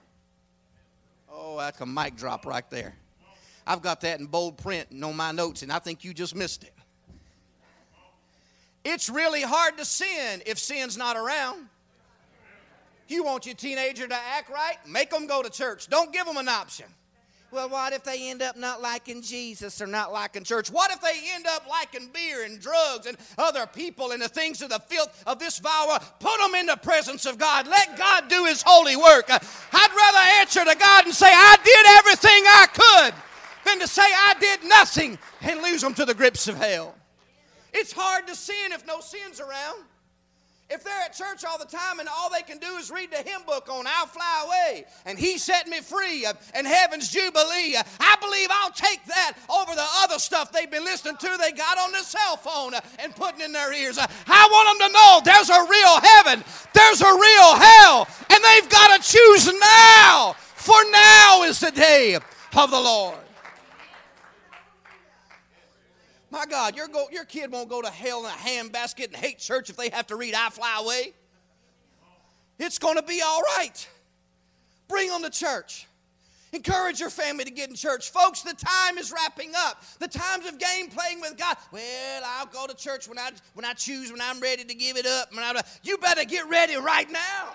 Oh, 1.31 1.57
that's 1.57 1.81
a 1.81 1.85
mic 1.85 2.15
drop 2.15 2.45
right 2.45 2.69
there. 2.69 2.95
I've 3.65 3.81
got 3.81 4.01
that 4.01 4.19
in 4.19 4.27
bold 4.27 4.57
print 4.57 4.91
and 4.91 5.03
on 5.03 5.15
my 5.15 5.31
notes, 5.31 5.63
and 5.63 5.71
I 5.71 5.79
think 5.79 6.03
you 6.03 6.13
just 6.13 6.35
missed 6.35 6.63
it. 6.63 6.73
It's 8.83 9.09
really 9.09 9.41
hard 9.41 9.77
to 9.77 9.85
sin 9.85 10.41
if 10.45 10.59
sin's 10.59 10.97
not 10.97 11.15
around. 11.15 11.69
You 13.07 13.23
want 13.23 13.45
your 13.45 13.55
teenager 13.55 14.07
to 14.07 14.15
act 14.15 14.49
right? 14.49 14.77
Make 14.87 15.09
them 15.09 15.27
go 15.27 15.43
to 15.43 15.49
church. 15.49 15.87
Don't 15.87 16.11
give 16.13 16.25
them 16.25 16.37
an 16.37 16.47
option. 16.47 16.85
Well, 17.53 17.69
what 17.69 17.93
if 17.93 18.03
they 18.03 18.31
end 18.31 18.41
up 18.41 18.57
not 18.57 18.81
liking 18.81 19.21
Jesus 19.21 19.79
or 19.79 19.85
not 19.85 20.11
liking 20.11 20.43
church? 20.43 20.71
What 20.71 20.89
if 20.89 21.01
they 21.01 21.13
end 21.35 21.45
up 21.45 21.67
liking 21.69 22.09
beer 22.11 22.45
and 22.45 22.59
drugs 22.59 23.05
and 23.05 23.15
other 23.37 23.67
people 23.67 24.09
and 24.09 24.19
the 24.19 24.27
things 24.27 24.63
of 24.63 24.69
the 24.69 24.79
filth 24.79 25.23
of 25.27 25.37
this 25.37 25.59
vile 25.59 25.87
world? 25.87 26.01
Put 26.19 26.35
them 26.39 26.55
in 26.55 26.65
the 26.65 26.77
presence 26.77 27.27
of 27.27 27.37
God. 27.37 27.67
Let 27.67 27.95
God 27.95 28.27
do 28.27 28.45
His 28.45 28.63
holy 28.65 28.95
work. 28.95 29.29
Uh, 29.29 29.37
I'd 29.71 29.91
rather 29.95 30.41
answer 30.41 30.65
to 30.65 30.75
God 30.79 31.05
and 31.05 31.13
say, 31.13 31.29
I 31.29 31.55
did 31.63 31.85
everything 31.99 32.31
I 32.31 32.67
could, 32.73 33.13
than 33.65 33.79
to 33.81 33.87
say 33.87 34.01
I 34.01 34.33
did 34.39 34.63
nothing 34.63 35.19
and 35.41 35.61
lose 35.61 35.81
them 35.81 35.93
to 35.93 36.05
the 36.05 36.15
grips 36.15 36.47
of 36.47 36.57
hell. 36.57 36.95
It's 37.71 37.91
hard 37.91 38.25
to 38.27 38.35
sin 38.35 38.71
if 38.71 38.87
no 38.87 38.99
sin's 38.99 39.39
around. 39.39 39.83
If 40.69 40.83
they're 40.83 41.01
at 41.01 41.13
church 41.13 41.43
all 41.45 41.57
the 41.57 41.65
time 41.65 41.99
and 41.99 42.09
all 42.09 42.29
they 42.29 42.41
can 42.41 42.57
do 42.57 42.77
is 42.77 42.89
read 42.89 43.11
the 43.11 43.17
hymn 43.17 43.41
book 43.45 43.67
on 43.69 43.85
I'll 43.85 44.07
Fly 44.07 44.43
Away 44.45 44.85
and 45.05 45.19
He 45.19 45.37
Set 45.37 45.67
Me 45.67 45.81
Free 45.81 46.25
uh, 46.25 46.33
and 46.55 46.65
Heaven's 46.65 47.09
Jubilee, 47.09 47.75
uh, 47.75 47.83
I 47.99 48.15
believe 48.19 48.49
I'll 48.49 48.71
take 48.71 49.03
that 49.05 49.33
over 49.49 49.75
the 49.75 49.85
other 50.01 50.17
stuff 50.19 50.51
they've 50.51 50.71
been 50.71 50.85
listening 50.85 51.17
to 51.17 51.37
they 51.37 51.51
got 51.51 51.77
on 51.77 51.91
their 51.91 52.01
cell 52.01 52.37
phone 52.37 52.73
uh, 52.73 52.81
and 52.99 53.15
putting 53.15 53.41
in 53.41 53.51
their 53.51 53.73
ears. 53.73 53.99
I 53.99 54.07
want 54.51 54.79
them 54.79 54.87
to 54.87 54.93
know 54.93 55.21
there's 55.23 55.49
a 55.49 55.61
real 55.69 56.01
heaven, 56.01 56.43
there's 56.73 57.01
a 57.01 57.13
real 57.13 57.55
hell, 57.55 58.07
and 58.29 58.43
they've 58.43 58.69
got 58.69 59.01
to 59.01 59.07
choose 59.07 59.53
now, 59.59 60.35
for 60.55 60.81
now 60.91 61.43
is 61.43 61.59
the 61.59 61.71
day 61.71 62.15
of 62.15 62.71
the 62.71 62.79
Lord. 62.79 63.22
My 66.33 66.47
God, 66.47 66.75
your, 66.75 66.87
go, 66.87 67.05
your 67.11 67.25
kid 67.25 67.51
won't 67.51 67.69
go 67.69 67.79
to 67.79 67.91
hell 67.91 68.25
in 68.25 68.31
a 68.31 68.33
handbasket 68.33 69.05
and 69.05 69.15
hate 69.15 69.37
church 69.37 69.69
if 69.69 69.77
they 69.77 69.89
have 69.89 70.07
to 70.07 70.15
read 70.15 70.33
I 70.33 70.49
Fly 70.49 70.79
Away. 70.81 71.13
It's 72.57 72.79
going 72.79 72.95
to 72.95 73.03
be 73.03 73.21
all 73.23 73.41
right. 73.55 73.87
Bring 74.87 75.09
them 75.09 75.21
to 75.21 75.29
church. 75.29 75.87
Encourage 76.51 76.99
your 76.99 77.11
family 77.11 77.43
to 77.43 77.51
get 77.51 77.69
in 77.69 77.75
church. 77.75 78.09
Folks, 78.09 78.41
the 78.41 78.55
time 78.55 78.97
is 78.97 79.11
wrapping 79.11 79.51
up. 79.55 79.83
The 79.99 80.07
times 80.07 80.47
of 80.47 80.57
game 80.57 80.87
playing 80.89 81.21
with 81.21 81.37
God. 81.37 81.55
Well, 81.71 82.23
I'll 82.25 82.47
go 82.47 82.65
to 82.65 82.75
church 82.75 83.07
when 83.07 83.19
I, 83.19 83.29
when 83.53 83.63
I 83.63 83.73
choose, 83.73 84.11
when 84.11 84.19
I'm 84.21 84.39
ready 84.39 84.63
to 84.63 84.73
give 84.73 84.97
it 84.97 85.05
up. 85.05 85.29
You 85.83 85.99
better 85.99 86.25
get 86.25 86.49
ready 86.49 86.77
right 86.77 87.11
now. 87.11 87.49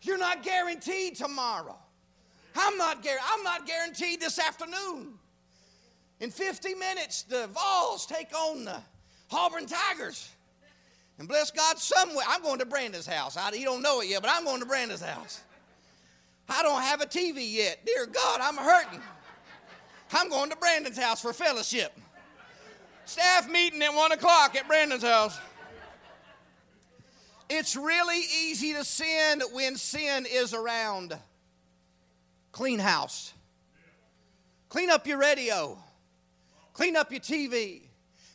You're 0.00 0.18
not 0.18 0.42
guaranteed 0.42 1.16
tomorrow. 1.16 1.76
I'm 2.56 2.78
not, 2.78 3.06
I'm 3.30 3.42
not 3.44 3.66
guaranteed 3.66 4.18
this 4.18 4.38
afternoon. 4.38 5.19
In 6.20 6.30
50 6.30 6.74
minutes, 6.74 7.22
the 7.22 7.48
Vols 7.48 8.06
take 8.06 8.32
on 8.34 8.66
the 8.66 8.76
Auburn 9.32 9.66
Tigers. 9.66 10.28
And 11.18 11.26
bless 11.26 11.50
God, 11.50 11.78
somewhere, 11.78 12.24
I'm 12.28 12.42
going 12.42 12.58
to 12.60 12.66
Brandon's 12.66 13.06
house. 13.06 13.36
I, 13.36 13.54
he 13.54 13.64
don't 13.64 13.82
know 13.82 14.00
it 14.00 14.08
yet, 14.08 14.22
but 14.22 14.30
I'm 14.32 14.44
going 14.44 14.60
to 14.60 14.66
Brandon's 14.66 15.02
house. 15.02 15.42
I 16.48 16.62
don't 16.62 16.82
have 16.82 17.00
a 17.00 17.06
TV 17.06 17.50
yet. 17.52 17.84
Dear 17.86 18.06
God, 18.06 18.40
I'm 18.42 18.56
hurting. 18.56 19.00
I'm 20.12 20.28
going 20.28 20.50
to 20.50 20.56
Brandon's 20.56 20.98
house 20.98 21.20
for 21.20 21.32
fellowship. 21.32 21.92
Staff 23.04 23.50
meeting 23.50 23.82
at 23.82 23.94
1 23.94 24.12
o'clock 24.12 24.56
at 24.56 24.66
Brandon's 24.66 25.02
house. 25.02 25.38
It's 27.48 27.76
really 27.76 28.20
easy 28.42 28.74
to 28.74 28.84
sin 28.84 29.42
when 29.52 29.76
sin 29.76 30.26
is 30.30 30.54
around. 30.54 31.16
Clean 32.52 32.78
house. 32.78 33.32
Clean 34.68 34.90
up 34.90 35.06
your 35.06 35.18
radio. 35.18 35.76
Clean 36.80 36.96
up 36.96 37.10
your 37.10 37.20
TV. 37.20 37.82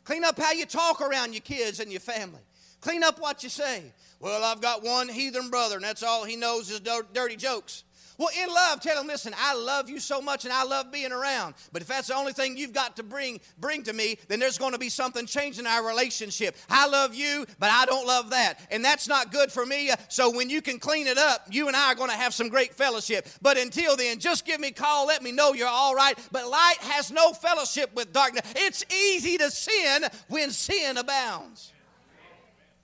Clean 0.04 0.24
up 0.24 0.38
how 0.38 0.52
you 0.52 0.68
talk 0.68 1.02
around 1.02 1.34
your 1.34 1.42
kids 1.42 1.80
and 1.80 1.92
your 1.92 2.00
family. 2.00 2.42
Clean 2.80 3.02
up 3.04 3.20
what 3.20 3.42
you 3.42 3.50
say. 3.50 3.92
Well, 4.20 4.44
I've 4.44 4.62
got 4.62 4.84
one 4.84 5.10
heathen 5.10 5.50
brother, 5.50 5.78
and 5.78 5.84
that's 5.84 6.04
all 6.04 6.26
he 6.26 6.36
knows 6.36 6.70
is 6.70 6.80
dirty 6.80 7.38
jokes. 7.38 7.86
Well, 8.18 8.30
in 8.38 8.48
love, 8.48 8.80
tell 8.80 8.96
them, 8.96 9.08
listen, 9.08 9.34
I 9.38 9.56
love 9.56 9.90
you 9.90 10.00
so 10.00 10.22
much 10.22 10.46
and 10.46 10.54
I 10.54 10.64
love 10.64 10.92
being 10.92 11.12
around. 11.12 11.56
But 11.74 11.82
if 11.82 11.88
that's 11.88 12.08
the 12.08 12.16
only 12.16 12.32
thing 12.32 12.58
you've 12.58 12.74
got 12.74 12.96
to 12.96 13.04
bring, 13.04 13.42
bring 13.60 13.84
to 13.84 13.94
me, 13.94 14.18
then 14.28 14.40
there's 14.40 14.58
going 14.58 14.72
to 14.72 14.80
be 14.80 14.90
something 14.90 15.26
changing 15.26 15.68
our 15.68 15.86
relationship. 15.86 16.56
I 16.70 16.88
love 16.88 17.14
you, 17.14 17.46
but 17.60 17.70
I 17.72 17.86
don't 17.86 18.08
love 18.08 18.30
that. 18.30 18.60
And 18.72 18.84
that's 18.84 19.08
not 19.08 19.32
good 19.32 19.52
for 19.52 19.66
me. 19.66 19.92
So 20.08 20.34
when 20.36 20.50
you 20.50 20.62
can 20.62 20.80
clean 20.80 21.08
it 21.08 21.18
up, 21.18 21.48
you 21.52 21.68
and 21.68 21.76
I 21.76 21.92
are 21.92 21.96
going 21.96 22.10
to 22.10 22.16
have 22.16 22.34
some 22.34 22.50
great 22.50 22.74
fellowship. 22.74 23.28
But 23.42 23.58
until 23.58 23.98
then, 23.98 24.20
just 24.20 24.46
give 24.46 24.60
me 24.60 24.70
a 24.70 24.72
call. 24.72 25.08
Let 25.08 25.22
me 25.22 25.32
know 25.32 25.54
you're 25.54 25.68
all 25.68 25.96
right. 25.96 26.18
But 26.32 26.48
light 26.50 26.78
has 26.82 27.12
no 27.12 27.34
fellowship 27.34 27.94
with 27.96 28.14
darkness. 28.14 28.44
It's 28.56 28.86
easy 28.94 29.38
to 29.38 29.52
sin 29.52 30.06
when 30.30 30.52
sin 30.52 30.98
abounds. 30.98 31.74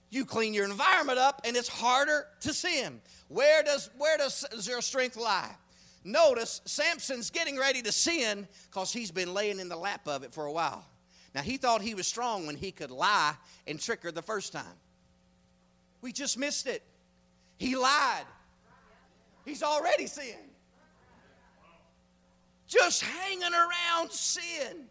You 0.10 0.26
clean 0.26 0.54
your 0.54 0.66
environment 0.66 1.20
up, 1.20 1.42
and 1.46 1.56
it's 1.56 1.70
harder 1.70 2.28
to 2.42 2.54
sin. 2.54 3.00
Where 3.32 3.64
does, 3.64 3.90
where 3.98 4.18
does 4.18 4.68
your 4.68 4.82
strength 4.82 5.16
lie? 5.16 5.56
Notice 6.04 6.60
Samson's 6.66 7.30
getting 7.30 7.58
ready 7.58 7.82
to 7.82 7.92
sin 7.92 8.46
because 8.70 8.92
he's 8.92 9.10
been 9.10 9.34
laying 9.34 9.60
in 9.60 9.70
the 9.70 9.78
lap 9.78 10.06
of 10.06 10.24
it 10.24 10.34
for 10.34 10.48
a 10.48 10.52
while. 10.52 10.86
Now, 11.34 11.42
he 11.42 11.56
thought 11.56 11.82
he 11.82 11.96
was 11.96 12.08
strong 12.08 12.46
when 12.46 12.58
he 12.58 12.72
could 12.72 12.92
lie 12.92 13.36
and 13.66 13.80
trick 13.80 14.04
her 14.04 14.12
the 14.12 14.22
first 14.22 14.52
time. 14.52 14.66
We 16.02 16.12
just 16.12 16.38
missed 16.38 16.68
it. 16.68 16.84
He 17.58 17.78
lied. 17.78 18.26
He's 19.46 19.64
already 19.64 20.08
sinned. 20.08 20.36
Just 22.68 23.02
hanging 23.02 23.54
around 23.54 24.12
sin 24.12 24.88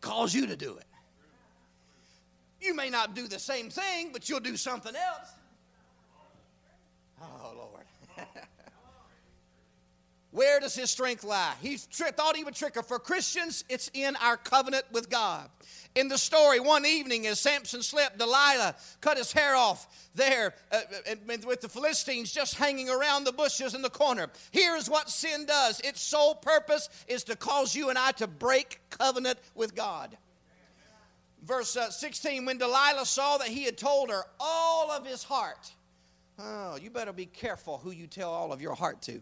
calls 0.00 0.32
you 0.32 0.46
to 0.46 0.54
do 0.54 0.76
it. 0.76 0.86
You 2.60 2.72
may 2.72 2.88
not 2.88 3.16
do 3.16 3.26
the 3.26 3.40
same 3.40 3.68
thing, 3.68 4.10
but 4.12 4.28
you'll 4.28 4.38
do 4.38 4.56
something 4.56 4.94
else. 4.94 5.30
Oh, 7.42 7.52
Lord. 7.56 8.26
Where 10.30 10.58
does 10.58 10.74
his 10.74 10.90
strength 10.90 11.22
lie? 11.22 11.54
He 11.62 11.78
tri- 11.92 12.10
thought 12.10 12.36
he 12.36 12.42
would 12.44 12.56
trick 12.56 12.74
her. 12.74 12.82
For 12.82 12.98
Christians, 12.98 13.64
it's 13.68 13.90
in 13.94 14.16
our 14.16 14.36
covenant 14.36 14.84
with 14.92 15.08
God. 15.08 15.48
In 15.94 16.08
the 16.08 16.18
story, 16.18 16.58
one 16.58 16.84
evening 16.84 17.28
as 17.28 17.38
Samson 17.38 17.80
slept, 17.80 18.18
Delilah 18.18 18.74
cut 19.00 19.16
his 19.16 19.32
hair 19.32 19.54
off 19.54 20.08
there 20.16 20.54
uh, 20.72 20.80
uh 21.08 21.36
with 21.46 21.60
the 21.60 21.68
Philistines 21.68 22.32
just 22.32 22.56
hanging 22.56 22.90
around 22.90 23.22
the 23.22 23.32
bushes 23.32 23.74
in 23.74 23.82
the 23.82 23.90
corner. 23.90 24.28
Here's 24.50 24.90
what 24.90 25.08
sin 25.08 25.46
does 25.46 25.78
its 25.80 26.02
sole 26.02 26.34
purpose 26.34 26.88
is 27.06 27.22
to 27.24 27.36
cause 27.36 27.76
you 27.76 27.90
and 27.90 27.98
I 27.98 28.10
to 28.12 28.26
break 28.26 28.80
covenant 28.90 29.38
with 29.54 29.76
God. 29.76 30.16
Verse 31.44 31.76
uh, 31.76 31.90
16 31.90 32.44
When 32.44 32.58
Delilah 32.58 33.06
saw 33.06 33.38
that 33.38 33.48
he 33.48 33.64
had 33.64 33.78
told 33.78 34.10
her 34.10 34.24
all 34.40 34.90
of 34.90 35.06
his 35.06 35.22
heart, 35.22 35.72
Oh, 36.38 36.76
you 36.76 36.90
better 36.90 37.12
be 37.12 37.26
careful 37.26 37.78
who 37.78 37.90
you 37.90 38.06
tell 38.06 38.30
all 38.30 38.52
of 38.52 38.60
your 38.60 38.74
heart 38.74 39.02
to. 39.02 39.20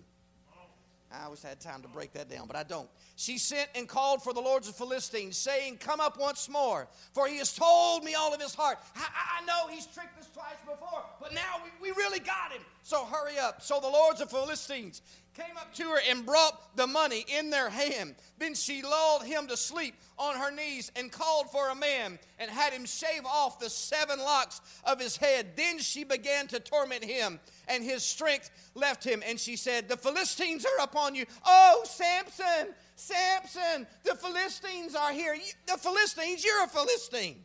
I 1.14 1.24
always 1.24 1.42
had 1.42 1.60
time 1.60 1.82
to 1.82 1.88
break 1.88 2.14
that 2.14 2.30
down, 2.30 2.46
but 2.46 2.56
I 2.56 2.62
don't. 2.62 2.88
She 3.16 3.36
sent 3.36 3.68
and 3.74 3.86
called 3.86 4.22
for 4.22 4.32
the 4.32 4.40
lords 4.40 4.66
of 4.68 4.76
Philistines, 4.76 5.36
saying, 5.36 5.76
Come 5.76 6.00
up 6.00 6.18
once 6.18 6.48
more, 6.48 6.88
for 7.12 7.28
he 7.28 7.36
has 7.38 7.52
told 7.54 8.02
me 8.02 8.14
all 8.14 8.32
of 8.32 8.40
his 8.40 8.54
heart. 8.54 8.78
I, 8.96 9.06
I 9.40 9.44
know 9.44 9.68
he's 9.70 9.86
tricked 9.86 10.18
us 10.18 10.28
twice 10.32 10.56
before, 10.64 11.04
but 11.20 11.34
now 11.34 11.60
we, 11.62 11.90
we 11.90 11.96
really 11.96 12.18
got 12.18 12.52
him. 12.52 12.62
So 12.82 13.04
hurry 13.04 13.38
up. 13.38 13.60
So 13.60 13.78
the 13.78 13.88
lords 13.88 14.22
of 14.22 14.30
Philistines 14.30 15.02
came 15.34 15.56
up 15.56 15.72
to 15.74 15.84
her 15.84 15.98
and 16.10 16.26
brought 16.26 16.76
the 16.76 16.86
money 16.86 17.24
in 17.38 17.50
their 17.50 17.70
hand. 17.70 18.14
Then 18.38 18.54
she 18.54 18.82
lulled 18.82 19.24
him 19.24 19.46
to 19.46 19.56
sleep 19.56 19.94
on 20.18 20.36
her 20.36 20.50
knees 20.50 20.92
and 20.94 21.10
called 21.10 21.50
for 21.50 21.70
a 21.70 21.74
man 21.74 22.18
and 22.38 22.50
had 22.50 22.72
him 22.72 22.84
shave 22.84 23.24
off 23.24 23.58
the 23.58 23.70
seven 23.70 24.18
locks 24.18 24.60
of 24.84 25.00
his 25.00 25.16
head. 25.16 25.56
Then 25.56 25.78
she 25.78 26.04
began 26.04 26.48
to 26.48 26.60
torment 26.60 27.04
him, 27.04 27.40
and 27.66 27.82
his 27.82 28.02
strength 28.02 28.50
left 28.74 29.04
him. 29.04 29.22
And 29.26 29.40
she 29.40 29.56
said, 29.56 29.88
The 29.88 29.96
Philistines 29.96 30.66
are 30.66 30.84
upon 30.84 31.14
you. 31.14 31.24
Oh, 31.46 31.82
Samson, 31.84 32.74
Samson, 32.96 33.86
the 34.04 34.14
Philistines 34.14 34.94
are 34.94 35.12
here. 35.12 35.36
The 35.66 35.78
Philistines, 35.78 36.44
you're 36.44 36.64
a 36.64 36.68
Philistine. 36.68 37.36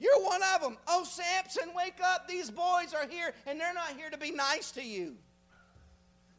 You're 0.00 0.22
one 0.22 0.40
of 0.54 0.62
them. 0.62 0.76
Oh, 0.86 1.04
Samson, 1.04 1.70
wake 1.76 1.98
up. 2.02 2.28
These 2.28 2.50
boys 2.50 2.94
are 2.94 3.06
here, 3.08 3.34
and 3.46 3.60
they're 3.60 3.74
not 3.74 3.90
here 3.96 4.10
to 4.10 4.18
be 4.18 4.30
nice 4.30 4.70
to 4.72 4.82
you. 4.82 5.16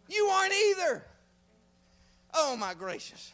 You 0.09 0.25
aren't 0.25 0.53
either. 0.53 1.03
Oh, 2.33 2.57
my 2.57 2.73
gracious. 2.73 3.31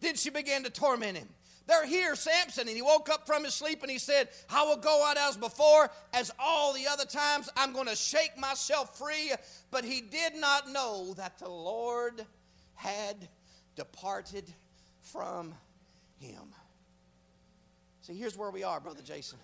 Then 0.00 0.14
she 0.14 0.30
began 0.30 0.64
to 0.64 0.70
torment 0.70 1.16
him. 1.16 1.28
They're 1.66 1.86
here, 1.86 2.14
Samson. 2.16 2.66
And 2.66 2.76
he 2.76 2.82
woke 2.82 3.08
up 3.08 3.26
from 3.26 3.44
his 3.44 3.54
sleep 3.54 3.82
and 3.82 3.90
he 3.90 3.98
said, 3.98 4.28
I 4.50 4.64
will 4.64 4.76
go 4.76 5.04
out 5.06 5.16
as 5.16 5.36
before, 5.36 5.90
as 6.14 6.32
all 6.38 6.72
the 6.72 6.86
other 6.86 7.04
times. 7.04 7.48
I'm 7.56 7.72
going 7.72 7.88
to 7.88 7.96
shake 7.96 8.38
myself 8.38 8.98
free. 8.98 9.32
But 9.70 9.84
he 9.84 10.00
did 10.00 10.34
not 10.34 10.70
know 10.70 11.14
that 11.14 11.38
the 11.38 11.48
Lord 11.48 12.24
had 12.74 13.16
departed 13.76 14.44
from 15.02 15.54
him. 16.18 16.42
See, 18.02 18.14
here's 18.14 18.36
where 18.36 18.50
we 18.50 18.64
are, 18.64 18.80
Brother 18.80 19.02
Jason. 19.04 19.38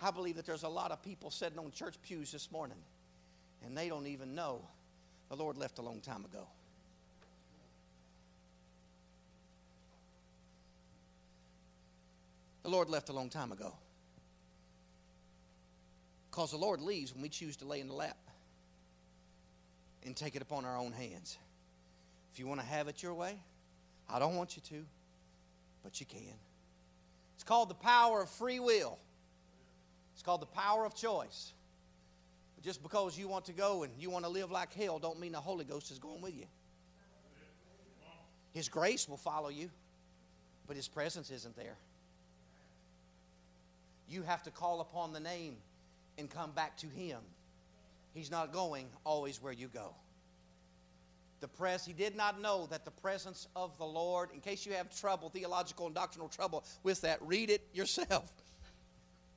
I 0.00 0.10
believe 0.10 0.36
that 0.36 0.46
there's 0.46 0.62
a 0.62 0.68
lot 0.68 0.90
of 0.90 1.02
people 1.02 1.30
sitting 1.30 1.58
on 1.58 1.72
church 1.72 1.96
pews 2.02 2.30
this 2.30 2.52
morning, 2.52 2.76
and 3.64 3.76
they 3.76 3.88
don't 3.88 4.06
even 4.06 4.34
know 4.34 4.60
the 5.28 5.36
Lord 5.36 5.56
left 5.56 5.78
a 5.78 5.82
long 5.82 6.00
time 6.00 6.24
ago. 6.24 6.46
The 12.62 12.68
Lord 12.68 12.88
left 12.88 13.08
a 13.08 13.12
long 13.12 13.28
time 13.30 13.52
ago. 13.52 13.72
Because 16.30 16.50
the 16.50 16.56
Lord 16.56 16.80
leaves 16.80 17.12
when 17.14 17.22
we 17.22 17.28
choose 17.28 17.56
to 17.58 17.64
lay 17.64 17.80
in 17.80 17.88
the 17.88 17.94
lap 17.94 18.18
and 20.04 20.16
take 20.16 20.36
it 20.36 20.42
upon 20.42 20.64
our 20.64 20.76
own 20.76 20.92
hands. 20.92 21.38
If 22.32 22.38
you 22.38 22.46
want 22.46 22.60
to 22.60 22.66
have 22.66 22.88
it 22.88 23.02
your 23.02 23.14
way, 23.14 23.38
I 24.10 24.18
don't 24.18 24.36
want 24.36 24.56
you 24.56 24.62
to, 24.70 24.84
but 25.82 25.98
you 26.00 26.06
can. 26.06 26.20
It's 27.34 27.44
called 27.44 27.70
the 27.70 27.74
power 27.74 28.22
of 28.22 28.30
free 28.30 28.60
will. 28.60 28.98
It's 30.14 30.22
called 30.22 30.42
the 30.42 30.46
power 30.46 30.84
of 30.84 30.94
choice. 30.94 31.52
Just 32.66 32.82
because 32.82 33.16
you 33.16 33.28
want 33.28 33.44
to 33.44 33.52
go 33.52 33.84
and 33.84 33.92
you 33.96 34.10
want 34.10 34.24
to 34.24 34.28
live 34.28 34.50
like 34.50 34.74
hell 34.74 34.98
don't 34.98 35.20
mean 35.20 35.30
the 35.30 35.40
Holy 35.40 35.64
Ghost 35.64 35.92
is 35.92 36.00
going 36.00 36.20
with 36.20 36.36
you. 36.36 36.46
His 38.52 38.68
grace 38.68 39.08
will 39.08 39.16
follow 39.16 39.50
you, 39.50 39.70
but 40.66 40.74
His 40.74 40.88
presence 40.88 41.30
isn't 41.30 41.54
there. 41.54 41.76
You 44.08 44.22
have 44.22 44.42
to 44.42 44.50
call 44.50 44.80
upon 44.80 45.12
the 45.12 45.20
name 45.20 45.54
and 46.18 46.28
come 46.28 46.50
back 46.50 46.76
to 46.78 46.88
Him. 46.88 47.20
He's 48.14 48.32
not 48.32 48.52
going 48.52 48.88
always 49.04 49.40
where 49.40 49.52
you 49.52 49.68
go. 49.68 49.94
The 51.38 51.48
press, 51.48 51.86
he 51.86 51.92
did 51.92 52.16
not 52.16 52.40
know 52.40 52.66
that 52.70 52.84
the 52.84 52.90
presence 52.90 53.46
of 53.54 53.78
the 53.78 53.84
Lord, 53.84 54.30
in 54.34 54.40
case 54.40 54.66
you 54.66 54.72
have 54.72 54.92
trouble, 54.98 55.28
theological 55.28 55.86
and 55.86 55.94
doctrinal 55.94 56.28
trouble 56.28 56.64
with 56.82 57.00
that, 57.02 57.22
read 57.22 57.48
it 57.48 57.62
yourself. 57.72 58.32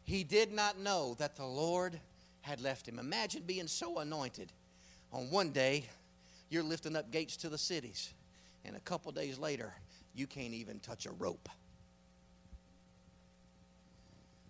He 0.04 0.24
did 0.24 0.52
not 0.52 0.80
know 0.80 1.16
that 1.20 1.36
the 1.36 1.46
Lord 1.46 2.00
had 2.42 2.62
left 2.62 2.88
him. 2.88 3.00
Imagine 3.00 3.44
being 3.46 3.68
so 3.68 4.00
anointed. 4.00 4.52
On 5.12 5.30
one 5.30 5.50
day, 5.50 5.86
you're 6.50 6.64
lifting 6.64 6.96
up 6.96 7.12
gates 7.12 7.38
to 7.38 7.50
the 7.50 7.58
cities, 7.58 8.14
and 8.66 8.76
a 8.76 8.80
couple 8.80 9.12
days 9.12 9.38
later, 9.38 9.74
you 10.16 10.28
can't 10.28 10.54
even 10.54 10.80
touch 10.80 11.06
a 11.06 11.12
rope. 11.12 11.50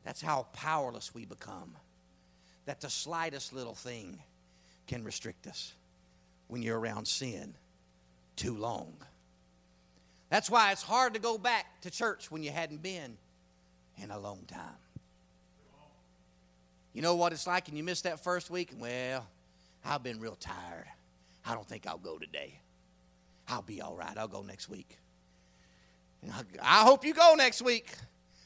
That's 0.04 0.22
how 0.22 0.48
powerless 0.54 1.14
we 1.14 1.26
become. 1.26 1.76
That 2.66 2.82
the 2.82 2.90
slightest 2.90 3.54
little 3.54 3.74
thing 3.74 4.20
can 4.88 5.04
restrict 5.04 5.48
us 5.48 5.74
when 6.48 6.62
you're 6.62 6.80
around 6.80 7.08
sin 7.08 7.54
too 8.36 8.56
long. 8.56 8.94
That's 10.30 10.50
why 10.50 10.72
it's 10.72 10.84
hard 10.84 11.14
to 11.16 11.20
go 11.20 11.38
back 11.38 11.82
to 11.82 11.92
church 11.92 12.32
when 12.32 12.44
you 12.44 12.52
hadn't 12.52 12.82
been 12.82 13.18
in 13.98 14.12
a 14.12 14.20
long 14.20 14.40
time. 14.48 14.78
You 16.94 17.02
know 17.02 17.16
what 17.16 17.34
it's 17.34 17.48
like, 17.48 17.68
and 17.68 17.78
you 17.78 17.84
miss 17.84 18.02
that 18.02 18.24
first 18.24 18.50
week? 18.50 18.72
Well, 18.78 19.26
I've 19.86 20.04
been 20.04 20.20
real 20.20 20.36
tired. 20.40 20.86
I 21.46 21.54
don't 21.54 21.68
think 21.68 21.88
I'll 21.88 21.98
go 21.98 22.18
today. 22.18 22.60
I'll 23.48 23.62
be 23.62 23.82
all 23.82 23.96
right. 23.96 24.18
I'll 24.18 24.28
go 24.28 24.42
next 24.42 24.70
week. 24.70 24.98
I 26.62 26.84
hope 26.84 27.06
you 27.06 27.14
go 27.14 27.36
next 27.38 27.62
week. 27.62 27.94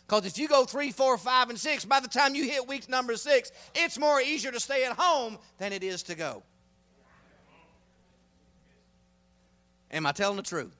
Because 0.06 0.26
if 0.26 0.38
you 0.38 0.48
go 0.48 0.66
three, 0.66 0.92
four, 0.92 1.18
five, 1.18 1.50
and 1.50 1.60
six, 1.60 1.86
by 1.86 2.00
the 2.00 2.08
time 2.08 2.36
you 2.36 2.44
hit 2.44 2.68
week 2.68 2.90
number 2.90 3.16
six, 3.16 3.52
it's 3.74 3.98
more 3.98 4.22
easier 4.22 4.52
to 4.52 4.60
stay 4.60 4.84
at 4.84 4.94
home 4.94 5.38
than 5.58 5.74
it 5.74 5.84
is 5.84 6.04
to 6.04 6.16
go. 6.16 6.44
Am 9.92 10.06
I 10.06 10.12
telling 10.12 10.38
the 10.38 10.44
truth? 10.44 10.76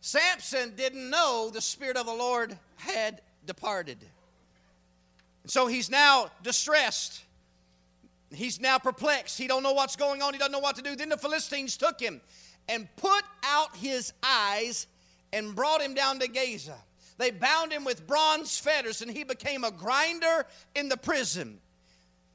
Samson 0.00 0.74
didn't 0.76 1.10
know 1.10 1.50
the 1.52 1.60
Spirit 1.60 1.96
of 1.96 2.06
the 2.06 2.14
Lord 2.14 2.56
had 2.76 3.20
departed. 3.46 3.98
So 5.46 5.66
he's 5.66 5.90
now 5.90 6.30
distressed. 6.42 7.22
He's 8.32 8.60
now 8.60 8.78
perplexed. 8.78 9.38
He 9.38 9.46
don't 9.46 9.62
know 9.62 9.72
what's 9.72 9.96
going 9.96 10.22
on. 10.22 10.32
He 10.32 10.38
doesn't 10.38 10.52
know 10.52 10.60
what 10.60 10.76
to 10.76 10.82
do. 10.82 10.94
Then 10.94 11.08
the 11.08 11.16
Philistines 11.16 11.76
took 11.76 12.00
him 12.00 12.20
and 12.68 12.88
put 12.96 13.24
out 13.44 13.76
his 13.76 14.12
eyes 14.22 14.86
and 15.32 15.54
brought 15.54 15.80
him 15.80 15.94
down 15.94 16.20
to 16.20 16.28
Gaza. 16.28 16.76
They 17.18 17.30
bound 17.30 17.72
him 17.72 17.84
with 17.84 18.06
bronze 18.06 18.58
fetters 18.58 19.02
and 19.02 19.10
he 19.10 19.24
became 19.24 19.64
a 19.64 19.70
grinder 19.70 20.46
in 20.74 20.88
the 20.88 20.96
prison. 20.96 21.60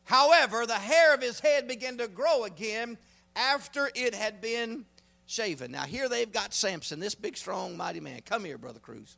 However, 0.03 0.65
the 0.65 0.75
hair 0.75 1.13
of 1.13 1.21
his 1.21 1.39
head 1.39 1.67
began 1.67 1.97
to 1.97 2.07
grow 2.07 2.43
again 2.43 2.97
after 3.35 3.89
it 3.95 4.13
had 4.13 4.41
been 4.41 4.85
shaven. 5.25 5.71
Now, 5.71 5.83
here 5.83 6.07
they've 6.07 6.31
got 6.31 6.53
Samson, 6.53 6.99
this 6.99 7.15
big, 7.15 7.35
strong, 7.37 7.75
mighty 7.75 7.99
man. 7.99 8.21
Come 8.25 8.45
here, 8.45 8.57
Brother 8.57 8.79
Cruz. 8.79 9.17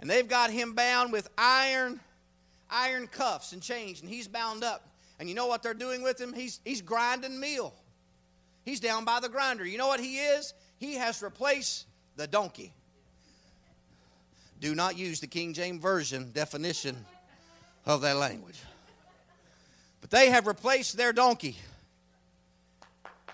And 0.00 0.10
they've 0.10 0.28
got 0.28 0.50
him 0.50 0.74
bound 0.74 1.12
with 1.12 1.28
iron, 1.38 2.00
iron 2.70 3.06
cuffs 3.06 3.52
and 3.52 3.62
chains, 3.62 4.00
and 4.00 4.10
he's 4.10 4.28
bound 4.28 4.62
up. 4.62 4.88
And 5.18 5.28
you 5.28 5.34
know 5.34 5.46
what 5.46 5.62
they're 5.62 5.74
doing 5.74 6.02
with 6.02 6.20
him? 6.20 6.32
He's, 6.32 6.60
he's 6.64 6.82
grinding 6.82 7.40
meal. 7.40 7.74
He's 8.64 8.80
down 8.80 9.04
by 9.04 9.20
the 9.20 9.28
grinder. 9.28 9.64
You 9.64 9.78
know 9.78 9.86
what 9.86 10.00
he 10.00 10.18
is? 10.18 10.52
He 10.78 10.96
has 10.96 11.22
replaced 11.22 11.86
the 12.16 12.26
donkey. 12.26 12.72
Do 14.60 14.74
not 14.74 14.98
use 14.98 15.20
the 15.20 15.26
King 15.26 15.54
James 15.54 15.80
Version 15.80 16.32
definition 16.32 16.96
of 17.84 18.02
that 18.02 18.16
language. 18.16 18.58
But 20.00 20.10
they 20.10 20.30
have 20.30 20.46
replaced 20.46 20.96
their 20.96 21.12
donkey 21.12 21.56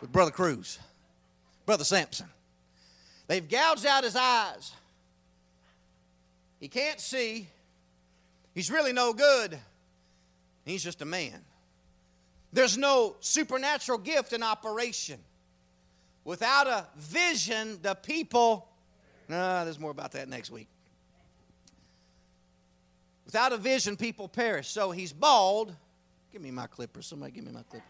with 0.01 0.12
Brother 0.12 0.31
Cruz, 0.31 0.79
Brother 1.66 1.85
Samson. 1.85 2.27
They've 3.27 3.48
gouged 3.48 3.87
out 3.87 4.05
his 4.05 4.16
eyes. 4.16 4.72
He 6.62 6.68
can't 6.68 7.01
see. 7.01 7.48
He's 8.55 8.70
really 8.70 8.92
no 8.92 9.12
good. 9.12 9.59
He's 10.64 10.85
just 10.85 11.03
a 11.03 11.05
man. 11.05 11.40
There's 12.53 12.79
no 12.79 13.16
supernatural 13.18 13.98
gift 13.98 14.33
in 14.33 14.44
operation. 14.44 15.18
Without 16.22 16.68
a 16.68 16.87
vision, 16.96 17.81
the 17.83 17.96
people. 17.96 18.68
No, 19.29 19.64
there's 19.64 19.81
more 19.81 19.90
about 19.90 20.12
that 20.12 20.29
next 20.29 20.53
week. 20.53 20.68
Without 23.25 23.53
a 23.53 23.57
vision, 23.57 23.96
people 23.96 24.29
perish. 24.29 24.68
So 24.68 24.92
he's 24.92 25.12
bald. 25.12 25.75
Give 26.31 26.40
me 26.40 26.53
my 26.53 26.68
clipper. 26.68 27.03
Somebody 27.03 27.33
give 27.33 27.44
me 27.44 27.51
my 27.51 27.64
clipper. 27.64 27.85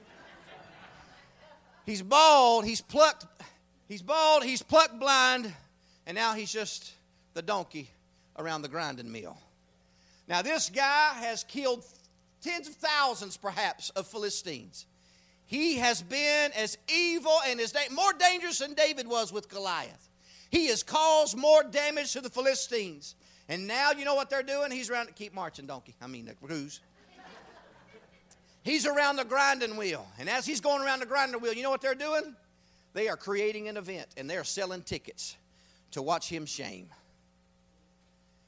He's 1.84 2.00
bald, 2.00 2.64
he's 2.64 2.80
plucked, 2.80 3.26
he's 3.86 4.00
bald, 4.00 4.44
he's 4.44 4.62
plucked 4.62 4.98
blind, 4.98 5.52
and 6.06 6.14
now 6.14 6.32
he's 6.32 6.50
just 6.50 6.92
the 7.34 7.42
donkey 7.42 7.90
around 8.38 8.62
the 8.62 8.68
grinding 8.68 9.10
mill. 9.10 9.38
Now, 10.28 10.42
this 10.42 10.70
guy 10.70 11.14
has 11.14 11.44
killed 11.44 11.84
tens 12.42 12.68
of 12.68 12.74
thousands, 12.74 13.36
perhaps, 13.36 13.90
of 13.90 14.06
Philistines. 14.06 14.86
He 15.46 15.76
has 15.76 16.00
been 16.02 16.50
as 16.52 16.78
evil 16.88 17.36
and 17.46 17.60
as 17.60 17.72
da- 17.72 17.88
more 17.90 18.12
dangerous 18.14 18.58
than 18.58 18.74
David 18.74 19.06
was 19.06 19.32
with 19.32 19.48
Goliath. 19.48 20.08
He 20.50 20.68
has 20.68 20.82
caused 20.82 21.36
more 21.36 21.62
damage 21.62 22.12
to 22.12 22.20
the 22.20 22.30
Philistines. 22.30 23.14
And 23.48 23.66
now 23.66 23.90
you 23.92 24.04
know 24.04 24.14
what 24.14 24.30
they're 24.30 24.42
doing? 24.42 24.70
He's 24.70 24.90
around. 24.90 25.06
To 25.06 25.12
keep 25.12 25.34
marching, 25.34 25.66
donkey. 25.66 25.94
I 26.00 26.06
mean, 26.06 26.26
the 26.26 26.34
cruise. 26.34 26.80
He's 28.62 28.86
around 28.86 29.16
the 29.16 29.24
grinding 29.24 29.76
wheel. 29.76 30.06
And 30.18 30.28
as 30.28 30.46
he's 30.46 30.60
going 30.60 30.82
around 30.82 31.00
the 31.00 31.06
grinding 31.06 31.40
wheel, 31.40 31.52
you 31.52 31.62
know 31.62 31.70
what 31.70 31.80
they're 31.80 31.94
doing? 31.94 32.36
They 32.92 33.08
are 33.08 33.16
creating 33.16 33.68
an 33.68 33.76
event 33.76 34.06
and 34.16 34.30
they're 34.30 34.44
selling 34.44 34.82
tickets 34.82 35.36
to 35.90 36.02
watch 36.02 36.28
him 36.28 36.46
shame. 36.46 36.88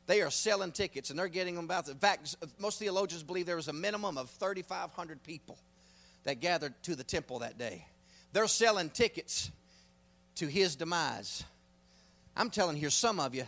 They 0.07 0.21
are 0.21 0.31
selling 0.31 0.73
tickets 0.73 1.11
and 1.11 1.19
they're 1.19 1.29
getting 1.29 1.55
them 1.55 1.65
about. 1.65 1.89
In 1.89 1.97
fact, 1.97 2.37
most 2.59 2.79
theologians 2.79 3.23
believe 3.23 3.47
there 3.47 3.57
was 3.57 3.69
a 3.69 3.73
minimum 3.73 4.19
of 4.19 4.31
3,500 4.31 5.23
people 5.23 5.59
that 6.25 6.41
gathered 6.41 6.75
to 6.83 6.95
the 6.95 7.05
temple 7.05 7.41
that 7.41 7.59
day. 7.59 7.87
They're 8.33 8.47
selling 8.47 8.91
tickets 8.91 9.51
to 10.37 10.47
his 10.47 10.77
demise. 10.77 11.45
I'm 12.37 12.51
telling 12.51 12.77
here, 12.77 12.91
some 12.91 13.21
of 13.21 13.35
you, 13.35 13.45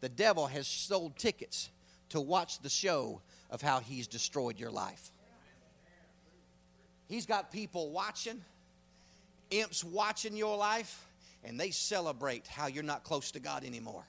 the 0.00 0.08
devil 0.08 0.46
has 0.46 0.66
sold 0.66 1.16
tickets 1.16 1.70
to 2.10 2.20
watch 2.20 2.60
the 2.60 2.68
show 2.68 3.20
of 3.50 3.62
how 3.62 3.80
he's 3.80 4.06
destroyed 4.06 4.58
your 4.58 4.70
life. 4.70 5.10
He's 7.08 7.26
got 7.26 7.52
people 7.52 7.90
watching, 7.90 8.42
imps 9.50 9.84
watching 9.84 10.36
your 10.36 10.56
life, 10.56 11.06
and 11.44 11.60
they 11.60 11.70
celebrate 11.70 12.46
how 12.46 12.66
you're 12.66 12.82
not 12.82 13.04
close 13.04 13.30
to 13.32 13.40
God 13.40 13.64
anymore. 13.64 14.04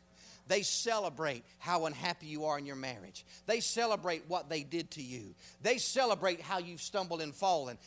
They 0.47 0.61
celebrate 0.61 1.43
how 1.57 1.85
unhappy 1.85 2.27
you 2.27 2.45
are 2.45 2.57
in 2.59 2.65
your 2.65 2.75
marriage. 2.75 3.25
They 3.47 3.59
celebrate 3.59 4.23
what 4.27 4.49
they 4.49 4.63
did 4.63 4.91
to 4.91 5.01
you. 5.01 5.33
They 5.61 5.77
celebrate 5.77 6.41
how 6.41 6.59
you've 6.59 6.81
stumbled 6.81 7.21
and 7.21 7.33
fallen. 7.33 7.77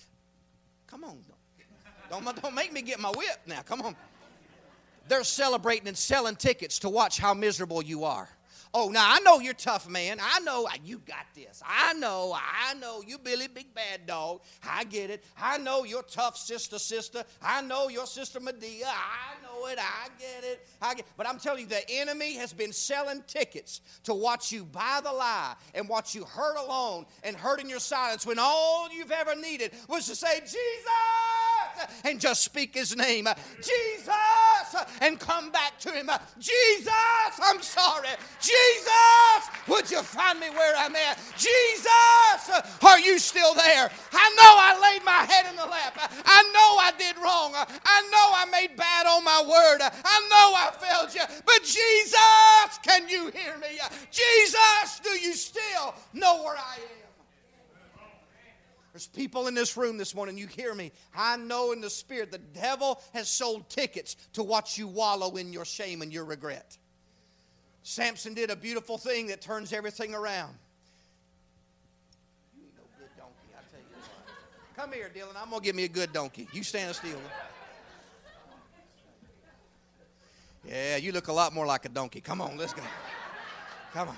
Come 0.87 1.05
on. 1.05 1.19
Don't, 2.11 2.43
don't 2.43 2.55
make 2.55 2.73
me 2.73 2.83
get 2.83 2.99
my 2.99 3.11
whip 3.11 3.39
now. 3.47 3.61
Come 3.63 3.83
on. 3.83 3.97
They're 5.09 5.25
celebrating 5.25 5.89
and 5.89 5.97
selling 5.97 6.37
tickets 6.37 6.81
to 6.81 6.89
watch 6.89 7.19
how 7.19 7.35
miserable 7.35 7.83
you 7.83 8.05
are. 8.05 8.29
Oh, 8.75 8.89
now 8.89 9.05
I 9.05 9.21
know 9.21 9.41
you're 9.41 9.55
tough, 9.55 9.89
man. 9.89 10.19
I 10.21 10.41
know 10.41 10.69
you 10.85 10.99
got 10.99 11.27
this. 11.35 11.63
I 11.67 11.95
know, 11.95 12.37
I 12.37 12.75
know 12.75 13.03
you 13.07 13.19
Billy 13.19 13.49
Big 13.49 13.75
Bad 13.75 14.07
Dog. 14.07 14.43
I 14.67 14.85
get 14.85 15.11
it. 15.11 15.25
I 15.41 15.59
know 15.59 15.85
you're 15.85 16.03
tough 16.03 16.37
sister, 16.37 16.79
sister. 16.79 17.25
I 17.43 17.63
know 17.63 17.89
your 17.89 18.07
sister 18.07 18.41
Madea. 18.41 18.85
I 18.85 19.43
know 19.43 19.67
it. 19.69 19.79
I 19.79 20.09
get 20.19 20.45
it. 20.45 20.69
I 20.83 20.95
get 20.95 21.07
But 21.17 21.29
I'm 21.29 21.39
telling 21.39 21.63
you, 21.63 21.67
the 21.67 21.89
enemy 21.91 22.35
has 22.37 22.53
been 22.53 22.73
selling 22.73 23.23
tickets 23.27 23.81
to 24.05 24.15
watch 24.15 24.53
you 24.53 24.65
buy 24.65 25.01
the 25.03 25.13
lie 25.13 25.55
and 25.75 25.89
watch 25.89 26.15
you 26.15 26.25
hurt 26.25 26.57
alone 26.59 27.07
and 27.23 27.37
hurt 27.37 27.61
in 27.61 27.69
your 27.69 27.81
silence 27.81 28.27
when 28.27 28.39
all 28.39 28.89
you've 28.93 29.13
ever 29.13 29.35
needed 29.35 29.73
was 29.89 30.07
to 30.07 30.15
say, 30.15 30.41
Jesus! 30.41 30.59
And 32.05 32.21
just 32.21 32.43
speak 32.43 32.75
his 32.75 32.97
name. 32.97 33.29
Jesus! 33.57 34.09
And 35.01 35.19
come 35.19 35.51
back 35.51 35.79
to 35.81 35.91
him. 35.91 36.11
Jesus! 36.39 36.89
I'm 37.43 37.61
sorry. 37.63 38.09
Jesus! 38.41 39.51
Would 39.69 39.91
you 39.91 40.03
find 40.03 40.41
me 40.41 40.51
where 40.51 40.75
I'm 40.77 40.95
at? 40.97 41.19
Jesus! 41.37 42.63
Are 42.83 42.99
you 42.99 43.19
still 43.19 43.55
there? 43.55 43.91
I 44.13 44.29
know 44.37 44.53
I 44.57 44.93
laid 44.93 45.05
my 45.05 45.25
head 45.33 45.47
in 45.51 45.57
the 45.57 45.67
lap. 45.67 45.99
I 46.25 46.43
know 46.53 46.79
I 46.79 46.93
did 46.99 47.17
wrong. 47.23 47.53
I 47.55 48.03
know 48.11 48.33
I 48.35 48.47
made 48.51 48.77
bad 48.77 49.07
on 49.07 49.25
my 49.25 49.43
word. 49.43 49.81
I 49.83 50.21
know 50.31 50.55
I 50.55 50.71
failed 50.79 51.15
you. 51.15 51.23
But 51.45 51.63
Jesus, 51.63 52.79
can 52.83 53.09
you 53.09 53.31
hear 53.31 53.59
me? 53.59 53.79
Jesus, 54.11 55.01
do 55.03 55.11
you 55.11 55.35
still 55.35 55.95
know 56.13 56.43
where 56.43 56.57
I 56.57 56.77
am? 56.77 56.98
There's 58.99 59.07
people 59.07 59.47
in 59.47 59.55
this 59.55 59.77
room 59.77 59.97
this 59.97 60.13
morning, 60.13 60.37
you 60.37 60.49
hear 60.49 60.75
me. 60.75 60.91
I 61.17 61.37
know 61.37 61.71
in 61.71 61.81
the 61.81 61.89
spirit 61.89 62.33
the 62.33 62.39
devil 62.39 63.01
has 63.15 63.29
sold 63.29 63.71
tickets 63.71 64.17
to 64.33 64.43
watch 64.43 64.77
you 64.77 64.89
wallow 64.89 65.37
in 65.37 65.53
your 65.53 65.65
shame 65.65 66.03
and 66.03 66.13
your 66.13 66.25
regret. 66.25 66.77
Samson 67.85 68.35
did 68.35 68.51
a 68.51 68.57
beautiful 68.57 68.99
thing 68.99 69.29
that 69.29 69.41
turns 69.41 69.73
everything 69.73 70.17
around. 70.17 70.53
You 72.57 72.65
ain't 72.65 72.75
no 72.77 72.83
good 72.99 73.17
donkey, 73.17 73.55
I 73.57 73.61
tell 73.71 73.79
you 73.79 73.87
what. 73.95 74.77
Come 74.77 74.93
here, 74.93 75.13
Dylan. 75.15 75.41
I'm 75.41 75.49
going 75.49 75.61
to 75.63 75.65
give 75.65 75.77
me 75.77 75.85
a 75.85 75.89
good 75.89 76.13
donkey. 76.13 76.49
You 76.53 76.65
stand 76.65 76.97
still. 76.97 77.21
Yeah, 80.67 80.97
you 80.97 81.13
look 81.13 81.29
a 81.29 81.33
lot 81.33 81.55
more 81.55 81.67
like 81.67 81.85
a 81.85 81.89
donkey. 81.89 82.21
Come 82.21 82.41
on, 82.41 82.57
let's 82.57 82.73
go. 82.73 82.83
Come 83.93 84.09
on. 84.09 84.17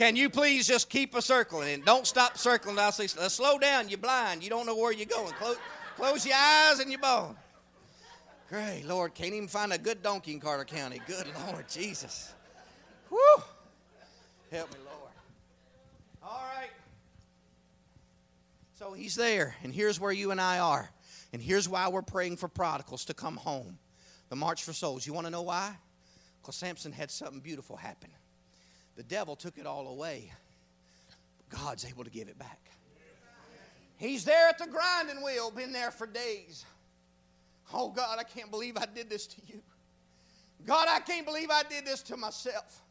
Can 0.00 0.16
you 0.16 0.30
please 0.30 0.66
just 0.66 0.88
keep 0.88 1.14
a 1.14 1.20
circling 1.20 1.74
and 1.74 1.84
don't 1.84 2.06
stop 2.06 2.38
circling? 2.38 2.78
I'll 2.78 2.90
say, 2.90 3.06
slow 3.06 3.58
down. 3.58 3.90
You're 3.90 3.98
blind. 3.98 4.42
You 4.42 4.48
don't 4.48 4.64
know 4.64 4.74
where 4.74 4.92
you're 4.92 5.04
going. 5.04 5.34
Close, 5.34 5.58
close 5.94 6.24
your 6.24 6.36
eyes 6.36 6.78
and 6.78 6.90
you're 6.90 6.98
bone. 6.98 7.36
Great 8.48 8.84
Lord, 8.86 9.12
can't 9.12 9.34
even 9.34 9.46
find 9.46 9.74
a 9.74 9.78
good 9.78 10.02
donkey 10.02 10.32
in 10.32 10.40
Carter 10.40 10.64
County. 10.64 11.02
Good 11.06 11.26
Lord 11.46 11.68
Jesus. 11.68 12.32
Whew. 13.10 13.42
Help 14.50 14.72
me, 14.72 14.78
Lord. 14.86 15.12
All 16.22 16.46
right. 16.56 16.70
So 18.78 18.94
he's 18.94 19.16
there, 19.16 19.54
and 19.62 19.70
here's 19.70 20.00
where 20.00 20.12
you 20.12 20.30
and 20.30 20.40
I 20.40 20.60
are. 20.60 20.88
And 21.34 21.42
here's 21.42 21.68
why 21.68 21.88
we're 21.88 22.00
praying 22.00 22.38
for 22.38 22.48
prodigals 22.48 23.04
to 23.04 23.12
come 23.12 23.36
home. 23.36 23.78
The 24.30 24.36
March 24.36 24.64
for 24.64 24.72
Souls. 24.72 25.06
You 25.06 25.12
want 25.12 25.26
to 25.26 25.30
know 25.30 25.42
why? 25.42 25.76
Because 26.40 26.56
Samson 26.56 26.90
had 26.90 27.10
something 27.10 27.40
beautiful 27.40 27.76
happen. 27.76 28.08
The 28.96 29.02
devil 29.02 29.36
took 29.36 29.58
it 29.58 29.66
all 29.66 29.88
away. 29.88 30.32
God's 31.48 31.84
able 31.84 32.04
to 32.04 32.10
give 32.10 32.28
it 32.28 32.38
back. 32.38 32.58
He's 33.96 34.24
there 34.24 34.48
at 34.48 34.58
the 34.58 34.66
grinding 34.66 35.22
wheel, 35.22 35.50
been 35.50 35.72
there 35.72 35.90
for 35.90 36.06
days. 36.06 36.64
Oh, 37.72 37.90
God, 37.90 38.18
I 38.18 38.24
can't 38.24 38.50
believe 38.50 38.76
I 38.76 38.86
did 38.86 39.10
this 39.10 39.26
to 39.26 39.36
you. 39.46 39.60
God, 40.66 40.88
I 40.88 41.00
can't 41.00 41.26
believe 41.26 41.50
I 41.50 41.62
did 41.68 41.84
this 41.84 42.02
to 42.04 42.16
myself. 42.16 42.82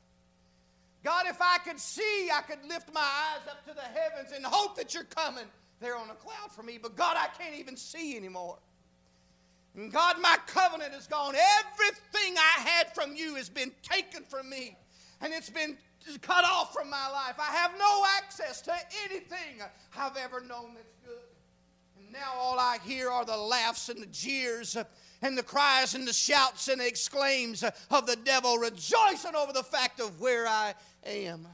God, 1.04 1.26
if 1.28 1.42
I 1.42 1.58
could 1.60 1.80
see, 1.80 2.30
I 2.34 2.42
could 2.42 2.60
lift 2.68 2.94
my 2.94 3.02
eyes 3.02 3.48
up 3.50 3.66
to 3.68 3.74
the 3.74 3.82
heavens 3.82 4.34
and 4.36 4.46
hope 4.46 4.76
that 4.78 4.94
you're 4.94 5.04
coming 5.04 5.46
there 5.80 5.96
on 5.96 6.10
a 6.10 6.16
cloud 6.16 6.52
for 6.52 6.62
me. 6.62 6.78
But 6.82 6.96
God, 6.96 7.16
I 7.18 7.28
can't 7.42 7.56
even 7.56 7.78
see 7.78 8.18
anymore. 8.18 8.58
And 9.76 9.92
God, 9.92 10.18
my 10.22 10.38
covenant 10.48 10.94
is 10.94 11.08
gone. 11.08 11.36
Everything 11.36 12.36
I 12.38 12.62
had 12.62 12.94
from 12.94 13.16
you 13.16 13.36
has 13.36 13.50
been 13.50 13.72
taken 13.82 14.24
from 14.24 14.50
me. 14.50 14.76
And 15.22 15.34
it's 15.34 15.50
been 15.50 15.78
cut 16.22 16.46
off 16.46 16.74
from 16.74 16.90
my 16.90 17.10
life. 17.10 17.36
I 17.40 17.52
have 17.56 17.72
no 17.78 18.04
access 18.18 18.62
to 18.62 18.74
anything 19.06 19.62
I've 19.98 20.18
ever 20.18 20.42
known 20.42 20.74
that's 20.76 20.96
good. 21.06 21.18
And 21.98 22.12
now 22.12 22.34
all 22.38 22.60
I 22.60 22.78
hear 22.86 23.10
are 23.10 23.26
the 23.26 23.38
laughs 23.38 23.90
and 23.90 24.02
the 24.02 24.08
jeers 24.08 24.78
and 25.22 25.38
the 25.38 25.44
cries 25.44 25.96
and 25.96 26.08
the 26.08 26.14
shouts 26.14 26.68
and 26.68 26.82
the 26.82 26.88
exclaims 26.88 27.64
of 27.64 28.08
the 28.08 28.16
devil 28.16 28.58
rejoicing 28.58 29.36
over 29.36 29.54
the 29.54 29.64
fact 29.64 30.00
of 30.00 30.20
where 30.20 30.48
I 30.48 30.74
am. 31.06 31.48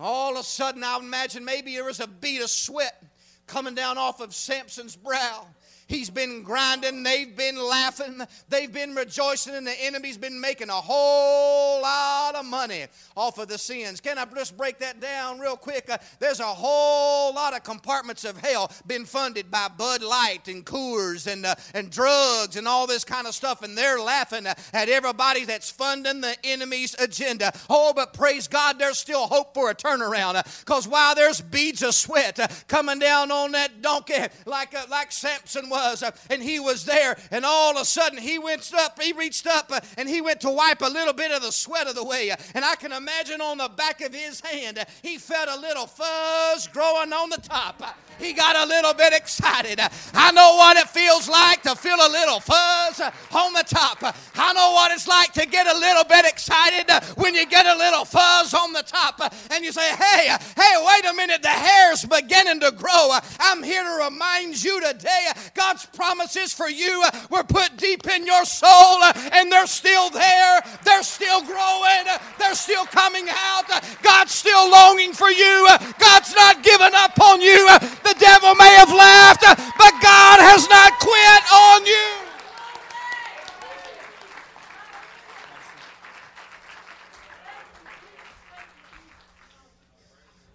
All 0.00 0.34
of 0.34 0.40
a 0.40 0.44
sudden, 0.44 0.84
I 0.84 0.96
imagine 0.98 1.44
maybe 1.44 1.74
there 1.74 1.84
was 1.84 1.98
a 1.98 2.06
bead 2.06 2.40
of 2.42 2.50
sweat 2.50 3.02
coming 3.46 3.74
down 3.74 3.98
off 3.98 4.20
of 4.20 4.32
Samson's 4.32 4.94
brow. 4.94 5.46
He's 5.88 6.10
been 6.10 6.42
grinding, 6.42 7.02
they've 7.02 7.34
been 7.34 7.56
laughing, 7.56 8.20
they've 8.50 8.70
been 8.70 8.94
rejoicing, 8.94 9.54
and 9.54 9.66
the 9.66 9.84
enemy's 9.84 10.18
been 10.18 10.38
making 10.38 10.68
a 10.68 10.74
whole 10.74 11.80
lot 11.80 12.34
of 12.34 12.44
money 12.44 12.84
off 13.16 13.38
of 13.38 13.48
the 13.48 13.56
sins. 13.56 13.98
Can 13.98 14.18
I 14.18 14.26
just 14.26 14.54
break 14.54 14.80
that 14.80 15.00
down 15.00 15.40
real 15.40 15.56
quick? 15.56 15.88
Uh, 15.88 15.96
there's 16.18 16.40
a 16.40 16.44
whole 16.44 17.32
lot 17.34 17.56
of 17.56 17.64
compartments 17.64 18.26
of 18.26 18.36
hell 18.36 18.70
been 18.86 19.06
funded 19.06 19.50
by 19.50 19.68
Bud 19.78 20.02
Light 20.02 20.46
and 20.48 20.62
Coors 20.62 21.26
and, 21.26 21.46
uh, 21.46 21.54
and 21.72 21.90
drugs 21.90 22.56
and 22.56 22.68
all 22.68 22.86
this 22.86 23.02
kind 23.02 23.26
of 23.26 23.34
stuff, 23.34 23.62
and 23.62 23.76
they're 23.76 23.98
laughing 23.98 24.46
at 24.46 24.88
everybody 24.90 25.46
that's 25.46 25.70
funding 25.70 26.20
the 26.20 26.36
enemy's 26.44 26.96
agenda. 26.98 27.50
Oh, 27.70 27.94
but 27.96 28.12
praise 28.12 28.46
God, 28.46 28.78
there's 28.78 28.98
still 28.98 29.26
hope 29.26 29.54
for 29.54 29.70
a 29.70 29.74
turnaround 29.74 30.34
because 30.66 30.86
uh, 30.86 30.90
while 30.90 31.14
there's 31.14 31.40
beads 31.40 31.82
of 31.82 31.94
sweat 31.94 32.38
uh, 32.38 32.48
coming 32.66 32.98
down 32.98 33.30
on 33.30 33.52
that 33.52 33.80
donkey 33.80 34.12
like, 34.44 34.74
uh, 34.74 34.84
like 34.90 35.12
Samson 35.12 35.70
was 35.70 35.77
was, 35.78 36.02
uh, 36.02 36.10
and 36.30 36.42
he 36.42 36.58
was 36.58 36.84
there, 36.84 37.16
and 37.30 37.44
all 37.44 37.76
of 37.76 37.82
a 37.82 37.84
sudden 37.84 38.18
he 38.18 38.38
went 38.38 38.72
up, 38.74 39.00
he 39.00 39.12
reached 39.12 39.46
up, 39.46 39.70
uh, 39.70 39.80
and 39.96 40.08
he 40.08 40.20
went 40.20 40.40
to 40.40 40.50
wipe 40.50 40.82
a 40.82 40.86
little 40.86 41.14
bit 41.14 41.30
of 41.30 41.42
the 41.42 41.52
sweat 41.52 41.86
of 41.86 41.94
the 41.94 42.04
way. 42.04 42.30
And 42.54 42.64
I 42.64 42.74
can 42.74 42.92
imagine 42.92 43.40
on 43.40 43.58
the 43.58 43.68
back 43.68 44.00
of 44.00 44.14
his 44.14 44.40
hand, 44.40 44.78
uh, 44.78 44.84
he 45.02 45.18
felt 45.18 45.48
a 45.48 45.60
little 45.60 45.86
fuzz 45.86 46.66
growing 46.68 47.12
on 47.12 47.30
the 47.30 47.40
top 47.42 47.82
he 48.18 48.32
got 48.32 48.56
a 48.56 48.66
little 48.66 48.94
bit 48.94 49.12
excited. 49.12 49.80
I 50.12 50.32
know 50.32 50.56
what 50.56 50.76
it 50.76 50.88
feels 50.88 51.28
like 51.28 51.62
to 51.62 51.74
feel 51.74 51.96
a 51.96 52.10
little 52.10 52.40
fuzz 52.40 53.00
on 53.32 53.52
the 53.52 53.64
top. 53.66 54.02
I 54.34 54.52
know 54.52 54.72
what 54.72 54.92
it's 54.92 55.08
like 55.08 55.32
to 55.34 55.46
get 55.46 55.66
a 55.66 55.78
little 55.78 56.04
bit 56.04 56.26
excited 56.26 56.90
when 57.16 57.34
you 57.34 57.46
get 57.46 57.66
a 57.66 57.76
little 57.76 58.04
fuzz 58.04 58.54
on 58.54 58.72
the 58.72 58.82
top 58.82 59.20
and 59.50 59.64
you 59.64 59.72
say, 59.72 59.88
hey, 59.94 60.36
hey, 60.56 60.86
wait 60.86 61.10
a 61.10 61.14
minute, 61.14 61.42
the 61.42 61.48
hair's 61.48 62.04
beginning 62.04 62.60
to 62.60 62.72
grow. 62.72 63.16
I'm 63.40 63.62
here 63.62 63.84
to 63.84 64.04
remind 64.04 64.62
you 64.62 64.80
today 64.80 65.28
God's 65.68 65.84
promises 65.84 66.54
for 66.54 66.70
you 66.70 67.02
uh, 67.04 67.10
were 67.30 67.44
put 67.44 67.76
deep 67.76 68.06
in 68.06 68.24
your 68.24 68.46
soul 68.46 69.02
uh, 69.02 69.12
and 69.34 69.52
they're 69.52 69.66
still 69.66 70.08
there. 70.08 70.62
They're 70.82 71.02
still 71.02 71.42
growing. 71.42 72.04
They're 72.38 72.54
still 72.54 72.86
coming 72.86 73.26
out. 73.28 73.64
God's 74.02 74.32
still 74.32 74.70
longing 74.70 75.12
for 75.12 75.28
you. 75.28 75.68
God's 75.98 76.34
not 76.34 76.62
giving 76.62 76.94
up 76.94 77.20
on 77.20 77.42
you. 77.42 77.68
The 78.02 78.16
devil 78.18 78.54
may 78.54 78.76
have 78.76 78.88
laughed, 78.88 79.42
but 79.42 79.92
God 80.00 80.40
has 80.40 80.66
not 80.70 80.98
quit 81.00 81.42
on 81.52 81.84
you. 81.84 82.24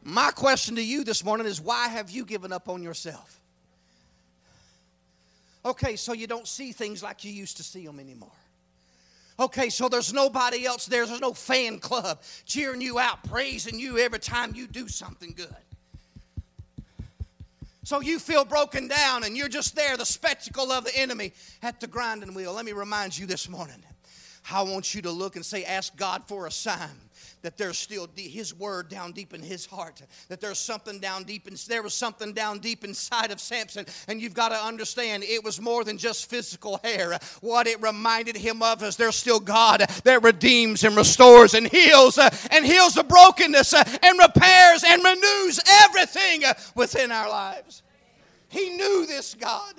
My 0.01 0.31
question 0.31 0.75
to 0.77 0.83
you 0.83 1.03
this 1.03 1.23
morning 1.23 1.45
is 1.45 1.61
why 1.61 1.87
have 1.89 2.09
you 2.09 2.25
given 2.25 2.51
up 2.51 2.67
on 2.67 2.81
yourself? 2.81 3.42
Okay, 5.65 5.95
so 5.95 6.13
you 6.13 6.27
don't 6.27 6.47
see 6.47 6.71
things 6.71 7.01
like 7.01 7.23
you 7.23 7.31
used 7.31 7.57
to 7.57 7.63
see 7.63 7.85
them 7.85 7.99
anymore. 7.99 8.31
Okay, 9.39 9.69
so 9.69 9.89
there's 9.89 10.13
nobody 10.13 10.65
else 10.65 10.85
there. 10.85 11.05
There's 11.05 11.21
no 11.21 11.33
fan 11.33 11.79
club 11.79 12.21
cheering 12.45 12.81
you 12.81 12.99
out, 12.99 13.23
praising 13.23 13.79
you 13.79 13.97
every 13.97 14.19
time 14.19 14.53
you 14.55 14.67
do 14.67 14.87
something 14.87 15.33
good. 15.35 15.55
So 17.83 17.99
you 17.99 18.19
feel 18.19 18.45
broken 18.45 18.87
down 18.87 19.23
and 19.23 19.35
you're 19.35 19.49
just 19.49 19.75
there, 19.75 19.97
the 19.97 20.05
spectacle 20.05 20.71
of 20.71 20.85
the 20.85 20.95
enemy 20.97 21.33
at 21.61 21.79
the 21.79 21.87
grinding 21.87 22.33
wheel. 22.33 22.53
Let 22.53 22.65
me 22.65 22.71
remind 22.71 23.17
you 23.17 23.25
this 23.25 23.49
morning 23.49 23.83
I 24.51 24.61
want 24.63 24.93
you 24.93 25.01
to 25.03 25.11
look 25.11 25.35
and 25.35 25.45
say, 25.45 25.63
Ask 25.63 25.95
God 25.95 26.23
for 26.27 26.47
a 26.47 26.51
sign 26.51 26.89
that 27.43 27.57
there's 27.57 27.77
still 27.77 28.07
his 28.15 28.53
word 28.53 28.89
down 28.89 29.11
deep 29.11 29.33
in 29.33 29.41
his 29.41 29.65
heart 29.65 30.01
that 30.29 30.41
there's 30.41 30.57
something 30.57 30.99
down 30.99 31.23
deep 31.23 31.45
and 31.45 31.57
there 31.67 31.83
was 31.83 31.93
something 31.93 32.33
down 32.33 32.59
deep 32.59 32.83
inside 32.83 33.31
of 33.31 33.39
samson 33.39 33.85
and 34.07 34.21
you've 34.21 34.33
got 34.33 34.49
to 34.49 34.55
understand 34.55 35.23
it 35.23 35.43
was 35.43 35.61
more 35.61 35.83
than 35.83 35.97
just 35.97 36.29
physical 36.29 36.79
hair. 36.83 37.17
What 37.41 37.67
it 37.67 37.81
reminded 37.81 38.37
him 38.37 38.63
of 38.63 38.81
is 38.81 38.95
there's 38.95 39.15
still 39.15 39.39
god 39.39 39.81
that 40.03 40.23
redeems 40.23 40.83
and 40.83 40.95
restores 40.95 41.53
and 41.53 41.67
heals 41.67 42.17
uh, 42.17 42.35
and 42.51 42.65
heals 42.65 42.95
the 42.95 43.03
brokenness 43.03 43.73
uh, 43.73 43.83
and 44.01 44.19
repairs 44.19 44.83
and 44.85 45.03
renews 45.03 45.59
everything 45.83 46.45
uh, 46.45 46.53
within 46.75 47.11
our 47.11 47.29
lives. 47.29 47.83
He 48.47 48.69
knew 48.69 49.05
this 49.05 49.35
god 49.35 49.75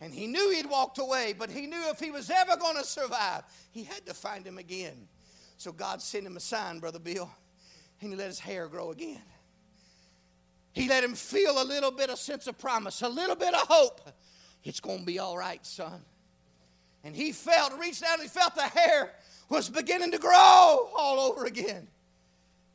and 0.00 0.12
he 0.12 0.26
knew 0.26 0.50
he'd 0.50 0.68
walked 0.68 0.98
away, 0.98 1.34
but 1.36 1.50
he 1.50 1.66
knew 1.66 1.90
if 1.90 1.98
he 1.98 2.10
was 2.10 2.30
ever 2.30 2.56
going 2.56 2.76
to 2.76 2.84
survive, 2.84 3.42
he 3.70 3.84
had 3.84 4.04
to 4.06 4.14
find 4.14 4.46
him 4.46 4.58
again. 4.58 5.08
So 5.56 5.72
God 5.72 6.02
sent 6.02 6.26
him 6.26 6.36
a 6.36 6.40
sign, 6.40 6.80
Brother 6.80 6.98
Bill, 6.98 7.30
and 8.00 8.10
he 8.10 8.16
let 8.16 8.26
his 8.26 8.38
hair 8.38 8.68
grow 8.68 8.90
again. 8.90 9.22
He 10.72 10.88
let 10.88 11.02
him 11.02 11.14
feel 11.14 11.62
a 11.62 11.64
little 11.64 11.90
bit 11.90 12.10
of 12.10 12.18
sense 12.18 12.46
of 12.46 12.58
promise, 12.58 13.00
a 13.00 13.08
little 13.08 13.36
bit 13.36 13.54
of 13.54 13.66
hope. 13.66 14.02
It's 14.62 14.80
going 14.80 15.00
to 15.00 15.06
be 15.06 15.18
all 15.18 15.38
right, 15.38 15.64
son. 15.64 16.02
And 17.02 17.16
he 17.16 17.32
felt, 17.32 17.78
reached 17.78 18.02
out, 18.02 18.14
and 18.18 18.22
he 18.22 18.28
felt 18.28 18.54
the 18.54 18.62
hair 18.62 19.12
was 19.48 19.70
beginning 19.70 20.10
to 20.10 20.18
grow 20.18 20.34
all 20.34 21.20
over 21.20 21.46
again. 21.46 21.88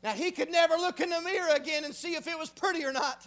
Now, 0.02 0.12
he 0.12 0.32
could 0.32 0.50
never 0.50 0.74
look 0.74 0.98
in 0.98 1.10
the 1.10 1.20
mirror 1.20 1.54
again 1.54 1.84
and 1.84 1.94
see 1.94 2.14
if 2.14 2.26
it 2.26 2.36
was 2.36 2.50
pretty 2.50 2.84
or 2.84 2.92
not. 2.92 3.24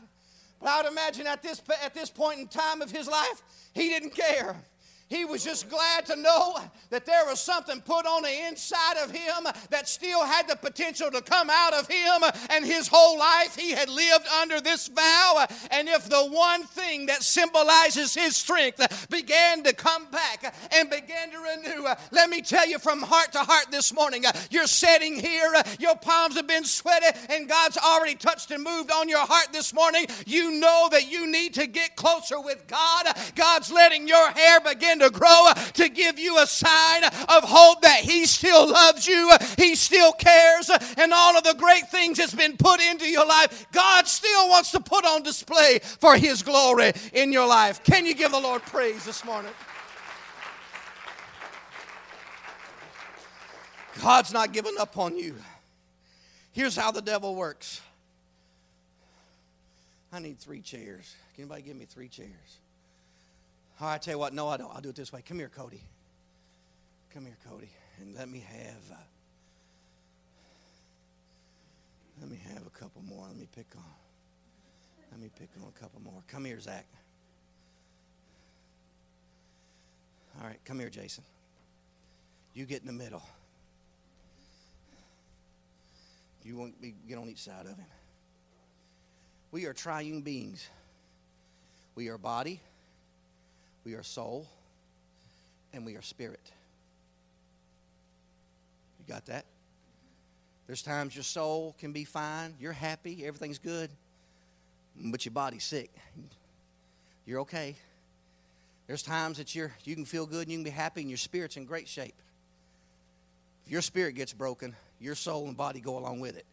But 0.62 0.70
I 0.70 0.82
would 0.82 0.92
imagine 0.92 1.28
at 1.28 1.44
this, 1.44 1.62
at 1.84 1.94
this 1.94 2.10
point 2.10 2.40
in 2.40 2.48
time 2.48 2.82
of 2.82 2.92
his 2.92 3.08
life, 3.08 3.42
he 3.74 3.90
didn't 3.90 4.16
care. 4.16 4.56
He 5.08 5.24
was 5.24 5.44
just 5.44 5.70
glad 5.70 6.08
to 6.08 6.16
know 6.16 6.58
that 6.90 7.06
there 7.06 7.26
was 7.26 7.40
something 7.40 7.80
put 7.82 8.08
on 8.08 8.24
the 8.24 8.48
inside 8.48 8.98
of 9.04 9.12
him 9.12 9.46
that 9.70 9.88
still 9.88 10.26
had 10.26 10.48
the 10.48 10.56
potential 10.56 11.12
to 11.12 11.22
come 11.22 11.48
out 11.52 11.74
of 11.74 11.88
him. 11.88 12.24
And 12.50 12.66
his 12.66 12.88
whole 12.88 13.20
life 13.20 13.56
he 13.56 13.72
had 13.72 13.88
lived 13.88 14.26
under 14.42 14.60
this 14.62 14.88
vow. 14.88 15.46
And 15.70 15.88
if 15.88 16.10
the 16.10 16.26
one 16.26 16.64
thing 16.64 17.06
that 17.06 17.22
symbolizes 17.22 18.16
his 18.16 18.36
strength 18.36 19.08
began 19.12 19.62
to 19.64 19.74
come 19.74 20.08
back 20.10 20.56
and 20.74 20.90
began 20.90 21.30
to 21.32 21.38
renew, 21.38 21.88
let 22.12 22.32
me 22.32 22.42
tell 22.42 22.68
you 22.68 22.80
from 22.80 23.04
heart 23.04 23.32
to 23.34 23.40
heart 23.40 23.68
this 23.70 23.94
morning, 23.94 24.24
you're 24.50 24.66
sitting 24.66 25.20
here, 25.20 25.54
your 25.80 25.96
palms 25.98 26.36
have 26.36 26.48
been 26.48 26.66
sweaty, 26.66 27.16
and 27.30 27.48
God's 27.48 27.78
already 27.78 28.16
touched 28.16 28.50
and 28.50 28.64
moved 28.64 28.92
on 28.92 29.08
your 29.08 29.26
heart 29.26 29.50
this 29.54 29.72
morning. 29.72 30.08
You 30.26 30.60
know 30.60 30.88
that 30.92 31.12
you 31.12 31.30
need 31.30 31.54
to 31.56 31.68
get 31.68 31.96
closer 31.96 32.42
with 32.42 32.66
God. 32.66 33.06
God's 33.36 33.72
letting 33.72 34.08
your 34.08 34.32
hair 34.32 34.60
begin 34.62 34.95
begin 34.96 35.12
to 35.12 35.18
grow 35.18 35.48
uh, 35.50 35.54
to 35.54 35.90
give 35.90 36.20
you 36.20 36.38
a 36.40 36.48
sign 36.48 37.04
of 37.04 37.44
hope 37.44 37.82
that 37.82 38.00
He 38.00 38.26
still 38.26 38.70
loves 38.70 39.08
you, 39.08 39.30
uh, 39.32 39.38
He 39.58 39.76
still 39.76 40.12
cares, 40.14 40.70
uh, 40.70 40.78
and 40.98 41.14
all 41.14 41.38
of 41.38 41.44
the 41.44 41.56
great 41.56 41.90
things 41.90 42.18
that's 42.18 42.34
been 42.34 42.58
put 42.58 42.82
into 42.82 43.10
your 43.10 43.26
life, 43.26 43.68
God 43.72 44.08
still 44.08 44.50
wants 44.50 44.72
to 44.72 44.80
put 44.80 45.06
on 45.06 45.24
display 45.24 45.80
for 46.00 46.16
His 46.16 46.42
glory 46.44 46.94
in 47.14 47.32
your 47.32 47.48
life. 47.48 47.84
Can 47.84 48.06
you 48.06 48.14
give 48.14 48.32
the 48.32 48.40
Lord 48.40 48.62
praise 48.64 49.06
this 49.06 49.24
morning? 49.26 49.52
God's 54.02 54.34
not 54.34 54.52
giving 54.52 54.76
up 54.78 54.98
on 54.98 55.18
you. 55.18 55.36
Here's 56.52 56.76
how 56.76 56.92
the 56.92 57.02
devil 57.02 57.36
works. 57.36 57.82
I 60.12 60.20
need 60.20 60.40
three 60.40 60.62
chairs. 60.62 61.14
Can 61.34 61.44
anybody 61.44 61.64
give 61.64 61.76
me 61.76 61.86
three 61.86 62.08
chairs? 62.08 62.30
All 63.80 63.88
right, 63.88 63.96
I 63.96 63.98
tell 63.98 64.14
you 64.14 64.20
what, 64.20 64.34
no, 64.34 64.48
I 64.48 64.58
don't. 64.58 64.74
I'll 64.74 64.82
do 64.82 64.90
it 64.90 64.96
this 64.96 65.12
way. 65.12 65.22
Come 65.22 65.38
here, 65.38 65.50
Cody. 65.50 65.82
Come 67.14 67.26
here, 67.26 67.38
Cody, 67.50 67.70
and 68.02 68.16
let 68.16 68.30
me 68.30 68.40
have. 68.40 68.92
Uh, 68.92 68.96
let 72.22 72.30
me 72.30 72.40
have 72.54 72.66
a 72.66 72.70
couple 72.70 73.02
more. 73.04 73.26
Let 73.28 73.38
me 73.38 73.48
pick 73.54 73.68
on. 73.76 73.84
Let 75.12 75.20
me 75.20 75.30
pick 75.38 75.50
on 75.62 75.68
a 75.68 75.80
couple 75.80 76.02
more. 76.02 76.24
Come 76.28 76.46
here, 76.46 76.60
Zach. 76.60 76.86
All 80.40 80.48
right, 80.48 80.60
come 80.66 80.80
here, 80.80 80.90
Jason. 80.90 81.24
You 82.54 82.66
get 82.66 82.82
in 82.82 82.88
the 82.88 82.94
middle. 82.94 83.24
You 86.44 86.56
won't 86.56 86.80
be, 86.82 86.94
get 87.08 87.18
on 87.18 87.28
each 87.28 87.42
side 87.42 87.66
of 87.66 87.78
him. 87.78 87.86
We 89.52 89.66
are 89.66 89.74
triune 89.74 90.22
beings. 90.22 90.70
We 91.96 92.10
are 92.10 92.18
body, 92.18 92.62
we 93.86 93.94
are 93.94 94.04
soul, 94.04 94.48
and 95.74 95.86
we 95.86 95.96
are 95.96 96.02
spirit. 96.02 96.52
You 99.00 99.14
got 99.14 99.26
that? 99.28 99.46
There's 100.68 100.82
times 100.82 101.16
your 101.16 101.24
soul 101.24 101.76
can 101.80 101.92
be 101.92 102.06
fine, 102.06 102.56
you're 102.60 102.74
happy, 102.74 103.26
everything's 103.26 103.60
good, 103.60 103.92
but 104.96 105.24
your 105.26 105.32
body's 105.32 105.64
sick. 105.64 105.92
You're 107.26 107.42
okay. 107.42 107.76
There's 108.88 109.04
times 109.04 109.38
that 109.38 109.56
you're 109.56 109.72
you 109.84 109.96
can 109.96 110.06
feel 110.06 110.26
good 110.26 110.44
and 110.44 110.52
you 110.52 110.58
can 110.58 110.64
be 110.64 110.70
happy 110.70 111.02
and 111.02 111.10
your 111.10 111.18
spirit's 111.18 111.58
in 111.58 111.66
great 111.66 111.88
shape. 111.88 112.16
If 113.66 113.72
your 113.72 113.82
spirit 113.82 114.14
gets 114.14 114.34
broken, 114.34 114.76
your 115.00 115.16
soul 115.16 115.48
and 115.48 115.58
body 115.58 115.80
go 115.80 115.98
along 115.98 116.20
with 116.20 116.38
it. 116.38 116.46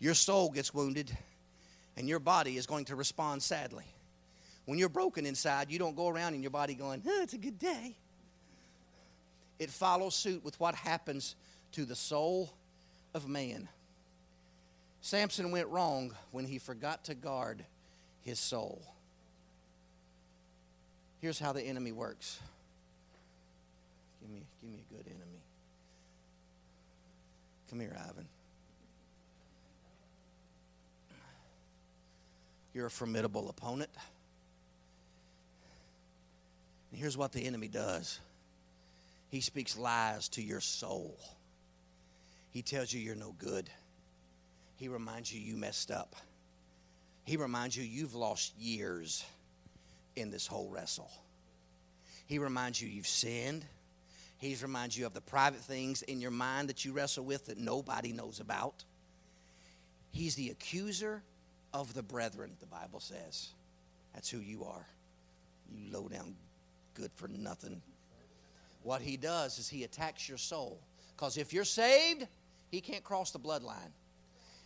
Your 0.00 0.14
soul 0.14 0.50
gets 0.50 0.72
wounded 0.72 1.10
and 1.96 2.08
your 2.08 2.18
body 2.18 2.56
is 2.56 2.66
going 2.66 2.86
to 2.86 2.96
respond 2.96 3.42
sadly. 3.42 3.84
When 4.68 4.78
you're 4.78 4.90
broken 4.90 5.24
inside, 5.24 5.70
you 5.70 5.78
don't 5.78 5.96
go 5.96 6.08
around 6.08 6.34
in 6.34 6.42
your 6.42 6.50
body 6.50 6.74
going, 6.74 7.02
oh, 7.06 7.22
it's 7.22 7.32
a 7.32 7.38
good 7.38 7.58
day. 7.58 7.96
It 9.58 9.70
follows 9.70 10.14
suit 10.14 10.44
with 10.44 10.60
what 10.60 10.74
happens 10.74 11.36
to 11.72 11.86
the 11.86 11.94
soul 11.94 12.52
of 13.14 13.26
man. 13.26 13.66
Samson 15.00 15.52
went 15.52 15.68
wrong 15.68 16.12
when 16.32 16.44
he 16.44 16.58
forgot 16.58 17.02
to 17.04 17.14
guard 17.14 17.64
his 18.20 18.38
soul. 18.38 18.82
Here's 21.22 21.38
how 21.38 21.54
the 21.54 21.62
enemy 21.62 21.92
works. 21.92 22.38
Give 24.20 24.28
me, 24.28 24.42
give 24.60 24.70
me 24.70 24.80
a 24.90 24.94
good 24.94 25.06
enemy. 25.06 25.42
Come 27.70 27.80
here, 27.80 27.96
Ivan. 28.06 28.28
You're 32.74 32.84
a 32.84 32.90
formidable 32.90 33.48
opponent. 33.48 33.88
And 36.90 37.00
here's 37.00 37.16
what 37.16 37.32
the 37.32 37.44
enemy 37.46 37.68
does 37.68 38.20
he 39.30 39.40
speaks 39.40 39.76
lies 39.76 40.28
to 40.30 40.42
your 40.42 40.60
soul. 40.60 41.18
He 42.50 42.62
tells 42.62 42.92
you 42.92 43.00
you're 43.00 43.14
no 43.14 43.34
good. 43.38 43.68
He 44.76 44.88
reminds 44.88 45.32
you 45.32 45.40
you 45.40 45.56
messed 45.56 45.90
up. 45.90 46.16
He 47.24 47.36
reminds 47.36 47.76
you 47.76 47.84
you've 47.84 48.14
lost 48.14 48.56
years 48.58 49.24
in 50.16 50.30
this 50.30 50.46
whole 50.46 50.70
wrestle. 50.70 51.10
He 52.26 52.38
reminds 52.38 52.80
you 52.80 52.88
you've 52.88 53.06
sinned. 53.06 53.64
He 54.38 54.56
reminds 54.62 54.96
you 54.96 55.04
of 55.04 55.14
the 55.14 55.20
private 55.20 55.60
things 55.60 56.02
in 56.02 56.20
your 56.20 56.30
mind 56.30 56.68
that 56.68 56.84
you 56.84 56.92
wrestle 56.92 57.24
with 57.24 57.46
that 57.46 57.58
nobody 57.58 58.12
knows 58.12 58.40
about. 58.40 58.84
He's 60.10 60.36
the 60.36 60.50
accuser 60.50 61.22
of 61.74 61.92
the 61.92 62.02
brethren, 62.02 62.52
the 62.60 62.66
Bible 62.66 63.00
says. 63.00 63.48
That's 64.14 64.30
who 64.30 64.38
you 64.38 64.64
are. 64.64 64.86
You 65.70 65.92
low 65.92 66.08
down 66.08 66.34
good 66.94 67.10
for 67.14 67.28
nothing. 67.28 67.82
What 68.82 69.02
he 69.02 69.16
does 69.16 69.58
is 69.58 69.68
he 69.68 69.84
attacks 69.84 70.28
your 70.28 70.38
soul. 70.38 70.80
Because 71.16 71.36
if 71.36 71.52
you're 71.52 71.64
saved, 71.64 72.26
he 72.70 72.80
can't 72.80 73.04
cross 73.04 73.30
the 73.32 73.38
bloodline. 73.38 73.92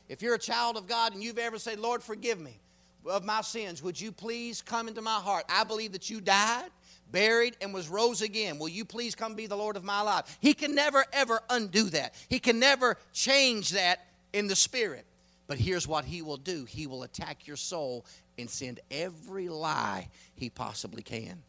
If 0.09 0.21
you're 0.21 0.35
a 0.35 0.39
child 0.39 0.77
of 0.77 0.87
God 0.87 1.15
and 1.15 1.23
you've 1.23 1.39
ever 1.39 1.59
said, 1.59 1.79
Lord, 1.79 2.03
forgive 2.03 2.39
me 2.39 2.61
of 3.07 3.25
my 3.25 3.41
sins, 3.41 3.83
would 3.83 4.01
you 4.01 4.13
please 4.13 4.63
come 4.63 4.89
into 4.89 5.03
my 5.03 5.15
heart? 5.15 5.45
I 5.49 5.65
believe 5.65 5.93
that 5.93 6.11
you 6.11 6.21
died, 6.21 6.71
buried, 7.11 7.57
and 7.61 7.73
was 7.73 7.89
rose 7.89 8.23
again. 8.23 8.59
Will 8.59 8.69
you 8.69 8.85
please 8.85 9.15
come 9.15 9.35
be 9.35 9.47
the 9.47 9.57
Lord 9.57 9.77
of 9.77 9.85
my 9.85 10.03
life? 10.03 10.37
He 10.41 10.55
can 10.55 10.75
never, 10.75 11.05
ever 11.13 11.41
undo 11.49 11.85
that. 11.91 12.15
He 12.29 12.39
can 12.39 12.59
never 12.59 12.99
change 13.13 13.71
that 13.71 14.07
in 14.33 14.47
the 14.47 14.57
spirit. 14.57 15.07
But 15.47 15.59
here's 15.59 15.89
what 15.89 16.05
he 16.05 16.23
will 16.23 16.37
do 16.37 16.65
he 16.65 16.87
will 16.87 17.03
attack 17.03 17.47
your 17.47 17.57
soul 17.57 18.07
and 18.39 18.49
send 18.49 18.81
every 18.91 19.49
lie 19.49 20.09
he 20.35 20.51
possibly 20.51 21.03
can. 21.03 21.43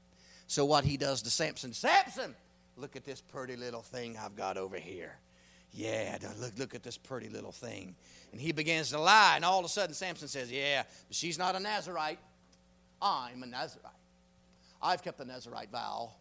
So 0.48 0.66
what 0.66 0.84
he 0.84 0.98
does 0.98 1.22
to 1.24 1.30
Samson, 1.30 1.74
Samson, 1.74 2.36
look 2.78 2.96
at 2.96 3.06
this 3.06 3.22
pretty 3.22 3.56
little 3.56 3.82
thing 3.82 4.18
I've 4.18 4.36
got 4.36 4.58
over 4.58 4.78
here. 4.78 5.18
Yeah, 5.72 6.18
look, 6.40 6.52
look 6.58 6.76
at 6.76 6.84
this 6.84 6.98
pretty 6.98 7.30
little 7.30 7.52
thing. 7.52 7.96
And 8.32 8.40
he 8.40 8.52
begins 8.52 8.92
to 8.92 9.00
lie, 9.00 9.34
and 9.36 9.44
all 9.44 9.60
of 9.60 9.66
a 9.66 9.70
sudden 9.70 9.96
Samson 9.96 10.28
says, 10.28 10.52
Yeah, 10.52 10.84
but 11.08 11.16
she's 11.16 11.38
not 11.38 11.56
a 11.56 11.60
Nazarite. 11.60 12.20
I'm 13.02 13.42
a 13.42 13.48
Nazarite. 13.48 13.92
I've 14.82 15.02
kept 15.02 15.18
the 15.18 15.26
Nazarite 15.26 15.72
vow. 15.72 16.12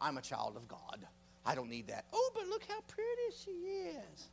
I'm 0.00 0.16
a 0.16 0.22
child 0.22 0.56
of 0.56 0.66
God. 0.66 1.06
I 1.44 1.54
don't 1.54 1.68
need 1.68 1.88
that. 1.88 2.06
Oh, 2.12 2.30
but 2.34 2.46
look 2.48 2.62
how 2.68 2.80
pretty 2.88 3.36
she 3.44 3.50
is. 3.50 4.28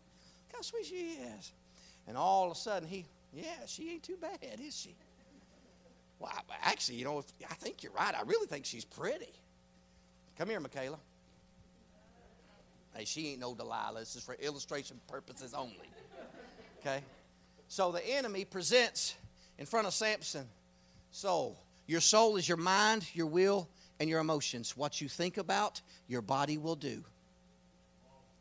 Look 0.48 0.56
how 0.56 0.62
sweet 0.62 0.86
she 0.86 0.96
is. 0.96 1.52
And 2.08 2.16
all 2.16 2.46
of 2.46 2.52
a 2.52 2.56
sudden 2.56 2.88
he, 2.88 3.06
yeah, 3.34 3.66
she 3.68 3.92
ain't 3.92 4.04
too 4.04 4.18
bad, 4.18 4.60
is 4.62 4.76
she? 4.76 4.96
Well, 6.20 6.32
actually, 6.62 6.98
you 6.98 7.06
know, 7.06 7.24
I 7.50 7.54
think 7.56 7.82
you're 7.82 7.94
right. 7.94 8.14
I 8.14 8.22
really 8.24 8.48
think 8.48 8.66
she's 8.66 8.86
pretty. 8.86 9.32
Come 10.38 10.50
here, 10.50 10.60
Michaela. 10.60 10.98
Hey, 12.94 13.06
she 13.06 13.30
ain't 13.30 13.40
no 13.40 13.56
Delilah. 13.56 14.00
This 14.00 14.16
is 14.16 14.24
for 14.24 14.36
illustration 14.36 15.00
purposes 15.08 15.54
only. 15.54 15.90
Okay? 16.80 17.02
So 17.68 17.92
the 17.92 18.06
enemy 18.06 18.46
presents 18.46 19.16
in 19.58 19.66
front 19.66 19.88
of 19.88 19.94
Samson 19.94 20.48
soul. 21.12 21.58
Your 21.88 22.02
soul 22.02 22.38
is 22.38 22.48
your 22.48 22.58
mind, 22.58 23.08
your 23.14 23.28
will, 23.28 23.68
and 24.00 24.10
your 24.10 24.20
emotions. 24.20 24.76
What 24.76 25.02
you 25.02 25.08
think 25.08 25.38
about, 25.38 25.82
your 26.08 26.22
body 26.22 26.58
will 26.58 26.76
do. 26.76 27.04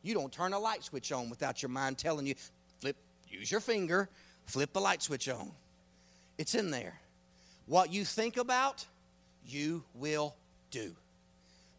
You 0.02 0.14
don't 0.14 0.32
turn 0.32 0.52
a 0.52 0.58
light 0.58 0.84
switch 0.84 1.12
on 1.12 1.30
without 1.30 1.62
your 1.62 1.70
mind 1.70 1.98
telling 1.98 2.26
you, 2.26 2.34
flip, 2.80 2.96
use 3.28 3.50
your 3.50 3.60
finger, 3.60 4.08
flip 4.46 4.72
the 4.72 4.80
light 4.80 5.02
switch 5.02 5.28
on. 5.28 5.50
It's 6.38 6.54
in 6.54 6.70
there. 6.70 7.00
What 7.68 7.92
you 7.92 8.04
think 8.04 8.38
about, 8.38 8.86
you 9.46 9.84
will 9.94 10.34
do. 10.70 10.96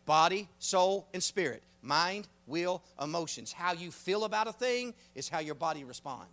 Body, 0.05 0.47
soul, 0.59 1.07
and 1.13 1.21
spirit. 1.21 1.63
Mind, 1.81 2.27
will, 2.45 2.83
emotions. 3.01 3.51
How 3.51 3.73
you 3.73 3.89
feel 3.91 4.23
about 4.23 4.47
a 4.47 4.53
thing 4.53 4.93
is 5.15 5.27
how 5.27 5.39
your 5.39 5.55
body 5.55 5.83
responds. 5.83 6.27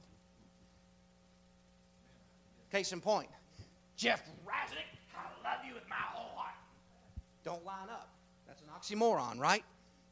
Case 2.71 2.93
in 2.93 3.01
point, 3.01 3.29
Jeff 3.97 4.23
Raznick, 4.45 4.85
I 5.15 5.49
love 5.49 5.65
you 5.67 5.73
with 5.73 5.89
my 5.89 5.95
whole 5.97 6.37
heart. 6.37 6.55
Don't 7.45 7.65
line 7.65 7.89
up. 7.89 8.11
That's 8.47 8.61
an 8.61 8.69
oxymoron, 8.77 9.39
right? 9.39 9.63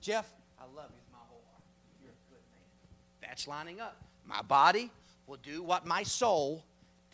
Jeff, 0.01 0.33
I 0.59 0.63
love 0.63 0.91
you 0.91 0.97
with 0.97 1.13
my 1.13 1.19
whole 1.29 1.43
heart. 1.51 1.63
You're 2.01 2.13
a 2.13 2.31
good 2.31 2.41
man. 2.53 3.29
That's 3.29 3.49
lining 3.49 3.81
up. 3.81 3.97
My 4.25 4.41
body 4.41 4.91
will 5.27 5.39
do 5.43 5.63
what 5.63 5.85
my 5.85 6.05
soul 6.05 6.65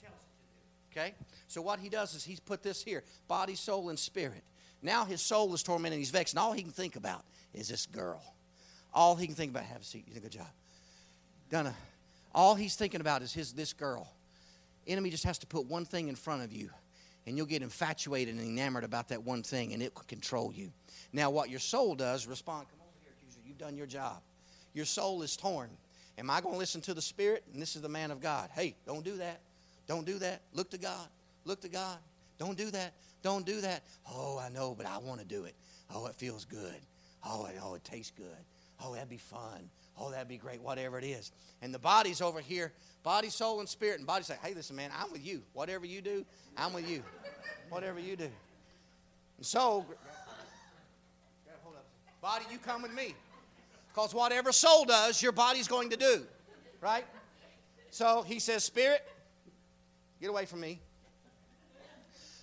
tells 0.01 0.15
it 0.15 0.95
to 0.95 1.01
do. 1.01 1.01
Okay? 1.01 1.15
So 1.51 1.61
what 1.61 1.81
he 1.81 1.89
does 1.89 2.15
is 2.15 2.23
he's 2.23 2.39
put 2.39 2.63
this 2.63 2.81
here 2.81 3.03
body, 3.27 3.57
soul, 3.57 3.89
and 3.89 3.99
spirit. 3.99 4.45
Now 4.83 5.05
his 5.05 5.21
soul 5.21 5.53
is 5.53 5.65
tormented, 5.65 5.99
he's 5.99 6.11
vexed, 6.11 6.35
and 6.35 6.39
all 6.39 6.53
he 6.53 6.63
can 6.63 6.71
think 6.71 6.95
about 6.95 7.25
is 7.53 7.69
this 7.69 7.87
girl. 7.87 8.23
All 8.95 9.17
he 9.17 9.27
can 9.27 9.35
think 9.35 9.51
about, 9.51 9.65
have 9.65 9.81
a 9.81 9.85
seat, 9.85 10.05
you 10.07 10.15
did 10.15 10.21
a 10.21 10.23
good 10.23 10.31
job. 10.31 10.47
Donna, 11.51 11.75
all 12.33 12.55
he's 12.55 12.77
thinking 12.77 13.01
about 13.01 13.23
is 13.23 13.33
his 13.33 13.53
this 13.53 13.73
girl. 13.73 14.13
Enemy 14.87 15.11
just 15.11 15.25
has 15.25 15.39
to 15.39 15.47
put 15.49 15.67
one 15.67 15.85
thing 15.85 16.07
in 16.07 16.15
front 16.15 16.45
of 16.45 16.53
you, 16.53 16.71
and 17.27 17.37
you'll 17.37 17.47
get 17.47 17.63
infatuated 17.63 18.37
and 18.37 18.47
enamored 18.47 18.85
about 18.85 19.09
that 19.09 19.25
one 19.25 19.43
thing, 19.43 19.73
and 19.73 19.83
it 19.83 19.93
will 19.93 20.03
control 20.03 20.53
you. 20.55 20.71
Now, 21.13 21.31
what 21.31 21.51
your 21.51 21.59
soul 21.59 21.97
does, 21.97 22.29
respond, 22.29 22.69
come 22.69 22.79
over 22.81 22.97
here, 23.03 23.13
accuser, 23.19 23.41
you've 23.45 23.59
done 23.59 23.77
your 23.77 23.89
job. 23.89 24.23
Your 24.73 24.85
soul 24.85 25.23
is 25.23 25.37
torn. 25.37 25.71
Am 26.17 26.31
I 26.31 26.41
going 26.41 26.55
to 26.55 26.59
listen 26.61 26.81
to 26.83 26.95
the 26.95 27.03
Spirit? 27.03 27.43
And 27.53 27.61
this 27.61 27.75
is 27.75 27.83
the 27.83 27.89
man 27.89 28.13
of 28.13 28.21
God. 28.21 28.51
Hey, 28.55 28.77
don't 28.87 29.05
do 29.05 29.17
that. 29.17 29.41
Don't 29.89 30.07
do 30.07 30.21
that. 30.21 30.43
Look 30.55 30.71
to 30.71 30.79
God. 30.79 31.09
Look 31.45 31.61
to 31.63 31.69
God. 31.69 31.99
Don't 32.39 32.57
do 32.57 32.71
that. 32.71 32.95
Don't 33.23 33.45
do 33.45 33.61
that. 33.61 33.83
Oh, 34.11 34.39
I 34.39 34.49
know, 34.49 34.75
but 34.77 34.87
I 34.87 34.99
want 34.99 35.21
to 35.21 35.27
do 35.27 35.45
it. 35.45 35.55
Oh, 35.95 36.07
it 36.07 36.15
feels 36.15 36.45
good. 36.45 36.81
Oh, 37.25 37.47
it, 37.47 37.57
oh, 37.63 37.75
it 37.75 37.85
tastes 37.85 38.13
good. 38.17 38.27
Oh, 38.83 38.95
that'd 38.95 39.09
be 39.09 39.19
fun. 39.19 39.69
Oh, 39.99 40.11
that'd 40.11 40.29
be 40.29 40.39
great, 40.39 40.63
whatever 40.63 40.99
it 40.99 41.05
is. 41.05 41.33
And 41.61 41.75
the 41.75 41.79
body's 41.79 42.23
over 42.23 42.41
here, 42.41 42.73
body, 43.03 43.29
soul, 43.29 43.61
and 43.61 43.69
spirit. 43.69 43.99
And 43.99 44.07
body 44.07 44.25
say, 44.25 44.37
hey, 44.43 44.55
listen, 44.55 44.75
man, 44.77 44.91
I'm 44.99 45.13
with 45.13 45.25
you. 45.25 45.43
Whatever 45.53 45.85
you 45.85 46.01
do, 46.01 46.25
I'm 46.57 46.73
with 46.73 46.89
you. 46.89 47.03
Whatever 47.69 48.01
you 48.01 48.17
do. 48.17 48.31
And 49.37 49.47
so, 49.47 49.85
body, 52.23 52.45
you 52.51 52.59
come 52.59 52.83
with 52.83 52.95
me. 52.95 53.15
Because 53.93 54.15
whatever 54.15 54.53
soul 54.53 54.85
does, 54.85 55.23
your 55.23 55.33
body's 55.33 55.69
going 55.69 55.91
to 55.91 55.97
do. 55.97 56.23
Right? 56.81 57.05
So 57.91 58.23
he 58.23 58.39
says, 58.39 58.65
Spirit, 58.65 59.07
get 60.21 60.31
away 60.31 60.47
from 60.47 60.61
me. 60.61 60.81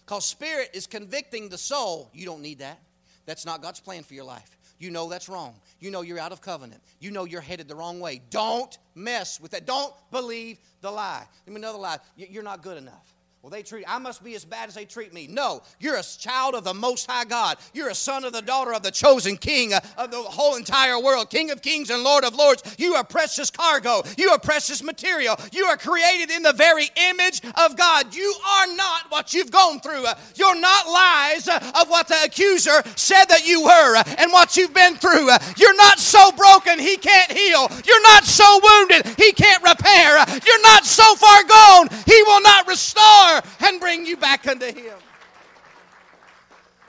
Because 0.08 0.26
spirit 0.26 0.70
is 0.74 0.88
convicting 0.88 1.50
the 1.50 1.58
soul. 1.58 2.10
You 2.14 2.26
don't 2.26 2.42
need 2.42 2.60
that. 2.60 2.80
That's 3.26 3.46
not 3.46 3.62
God's 3.62 3.82
plan 3.82 4.04
for 4.04 4.14
your 4.14 4.24
life. 4.24 4.58
You 4.80 4.90
know 4.90 5.10
that's 5.10 5.28
wrong. 5.28 5.56
You 5.82 5.92
know 5.92 6.02
you're 6.02 6.18
out 6.20 6.32
of 6.32 6.40
covenant. 6.40 6.82
You 7.02 7.12
know 7.12 7.26
you're 7.26 7.42
headed 7.42 7.68
the 7.68 7.76
wrong 7.76 8.00
way. 8.00 8.22
Don't 8.30 8.78
mess 8.96 9.42
with 9.42 9.52
that. 9.52 9.66
Don't 9.66 9.94
believe 10.12 10.60
the 10.80 10.90
lie. 10.90 11.28
Let 11.46 11.54
me 11.54 11.60
another 11.60 11.78
lie. 11.78 11.98
You're 12.16 12.44
not 12.44 12.64
good 12.64 12.78
enough. 12.78 13.17
Well, 13.44 13.52
they 13.52 13.62
treat, 13.62 13.86
I 13.88 14.00
must 14.00 14.24
be 14.24 14.34
as 14.36 14.44
bad 14.44 14.68
as 14.68 14.74
they 14.74 14.84
treat 14.84 15.14
me. 15.14 15.28
No, 15.28 15.62
you're 15.80 15.96
a 15.96 16.04
child 16.04 16.56
of 16.56 16.64
the 16.64 16.74
Most 16.74 17.10
High 17.10 17.24
God. 17.24 17.58
You're 17.72 17.90
a 17.90 17.96
son 17.96 18.26
of 18.26 18.34
the 18.34 18.42
daughter 18.42 18.74
of 18.74 18.82
the 18.82 18.92
chosen 18.92 19.38
King 19.38 19.74
uh, 19.74 19.80
of 19.96 20.10
the 20.10 20.18
whole 20.18 20.56
entire 20.56 21.00
world, 21.00 21.30
King 21.30 21.52
of 21.52 21.62
kings 21.62 21.92
and 21.92 22.04
Lord 22.04 22.26
of 22.26 22.36
lords. 22.36 22.64
You 22.80 22.96
are 22.96 23.04
precious 23.04 23.52
cargo. 23.52 24.02
You 24.18 24.32
are 24.32 24.40
precious 24.40 24.82
material. 24.82 25.40
You 25.52 25.66
are 25.66 25.78
created 25.78 26.32
in 26.32 26.42
the 26.42 26.52
very 26.52 26.90
image 27.10 27.42
of 27.64 27.78
God. 27.78 28.14
You 28.14 28.36
are 28.46 28.76
not 28.76 29.04
what 29.10 29.34
you've 29.36 29.52
gone 29.52 29.80
through. 29.82 30.06
Uh, 30.06 30.16
you're 30.36 30.60
not 30.60 30.88
lies 30.88 31.48
uh, 31.48 31.60
of 31.80 31.90
what 31.90 32.08
the 32.08 32.18
accuser 32.26 32.82
said 32.96 33.26
that 33.26 33.48
you 33.48 33.64
were 33.64 34.04
and 34.18 34.34
what 34.34 34.58
you've 34.58 34.74
been 34.74 34.96
through. 34.96 35.30
You're 35.58 35.78
not 35.78 36.00
so 36.00 36.32
broken 36.32 36.80
he 36.80 36.98
can't 36.98 37.32
heal. 37.32 37.70
You're 37.86 38.04
not 38.04 38.26
so 38.26 38.60
wounded 38.64 39.06
he 39.16 39.32
can't 39.32 39.64
repair. 39.64 40.18
You're 40.44 40.64
not 40.64 40.86
so 40.86 41.16
far 41.16 41.44
gone 41.44 41.88
he 42.06 42.24
will 42.24 42.42
not 42.42 42.68
restore 42.68 43.27
and 43.66 43.80
bring 43.80 44.06
you 44.06 44.18
back 44.18 44.48
unto 44.48 44.66
Him. 44.66 44.98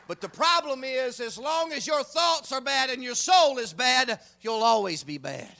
But 0.06 0.22
the 0.22 0.28
problem 0.28 0.84
is, 0.84 1.20
as 1.20 1.36
long 1.36 1.72
as 1.72 1.86
your 1.86 2.02
thoughts 2.02 2.50
are 2.50 2.62
bad 2.62 2.88
and 2.88 3.04
your 3.04 3.14
soul 3.14 3.58
is 3.58 3.74
bad, 3.74 4.18
you'll 4.40 4.62
always 4.62 5.04
be 5.04 5.18
bad. 5.18 5.52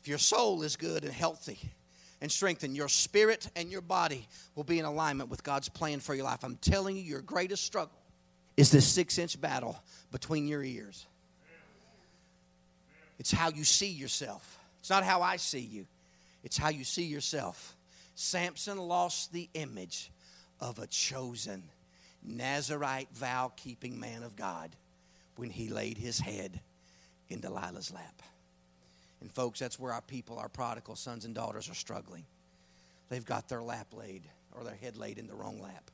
If 0.00 0.08
your 0.08 0.18
soul 0.18 0.62
is 0.62 0.76
good 0.76 1.04
and 1.04 1.12
healthy 1.12 1.58
and 2.22 2.32
strengthened, 2.32 2.74
your 2.76 2.88
spirit 2.88 3.50
and 3.54 3.70
your 3.70 3.82
body 3.82 4.26
will 4.54 4.64
be 4.64 4.78
in 4.78 4.86
alignment 4.86 5.28
with 5.28 5.42
God's 5.42 5.68
plan 5.68 6.00
for 6.00 6.14
your 6.14 6.24
life. 6.24 6.42
I'm 6.42 6.56
telling 6.56 6.96
you, 6.96 7.02
your 7.02 7.20
greatest 7.20 7.64
struggle 7.64 7.92
is 8.56 8.70
this 8.70 8.86
six 8.86 9.18
inch 9.18 9.38
battle 9.38 9.78
between 10.10 10.48
your 10.48 10.62
ears. 10.62 11.06
It's 13.18 13.30
how 13.30 13.50
you 13.50 13.64
see 13.64 13.90
yourself. 13.90 14.58
It's 14.80 14.88
not 14.88 15.04
how 15.04 15.20
I 15.20 15.36
see 15.36 15.60
you, 15.60 15.84
it's 16.42 16.56
how 16.56 16.70
you 16.70 16.84
see 16.84 17.04
yourself. 17.04 17.76
Samson 18.20 18.76
lost 18.76 19.32
the 19.32 19.48
image 19.54 20.12
of 20.60 20.78
a 20.78 20.86
chosen 20.86 21.62
Nazarite 22.22 23.08
vow 23.14 23.50
keeping 23.56 23.98
man 23.98 24.22
of 24.22 24.36
God 24.36 24.76
when 25.36 25.48
he 25.48 25.70
laid 25.70 25.96
his 25.96 26.20
head 26.20 26.60
in 27.30 27.40
Delilah's 27.40 27.90
lap. 27.90 28.22
And, 29.22 29.32
folks, 29.32 29.58
that's 29.58 29.78
where 29.78 29.94
our 29.94 30.02
people, 30.02 30.38
our 30.38 30.50
prodigal 30.50 30.96
sons 30.96 31.24
and 31.24 31.34
daughters, 31.34 31.70
are 31.70 31.74
struggling. 31.74 32.26
They've 33.08 33.24
got 33.24 33.48
their 33.48 33.62
lap 33.62 33.86
laid 33.94 34.22
or 34.54 34.64
their 34.64 34.74
head 34.74 34.98
laid 34.98 35.18
in 35.18 35.26
the 35.26 35.34
wrong 35.34 35.58
lap. 35.58 35.90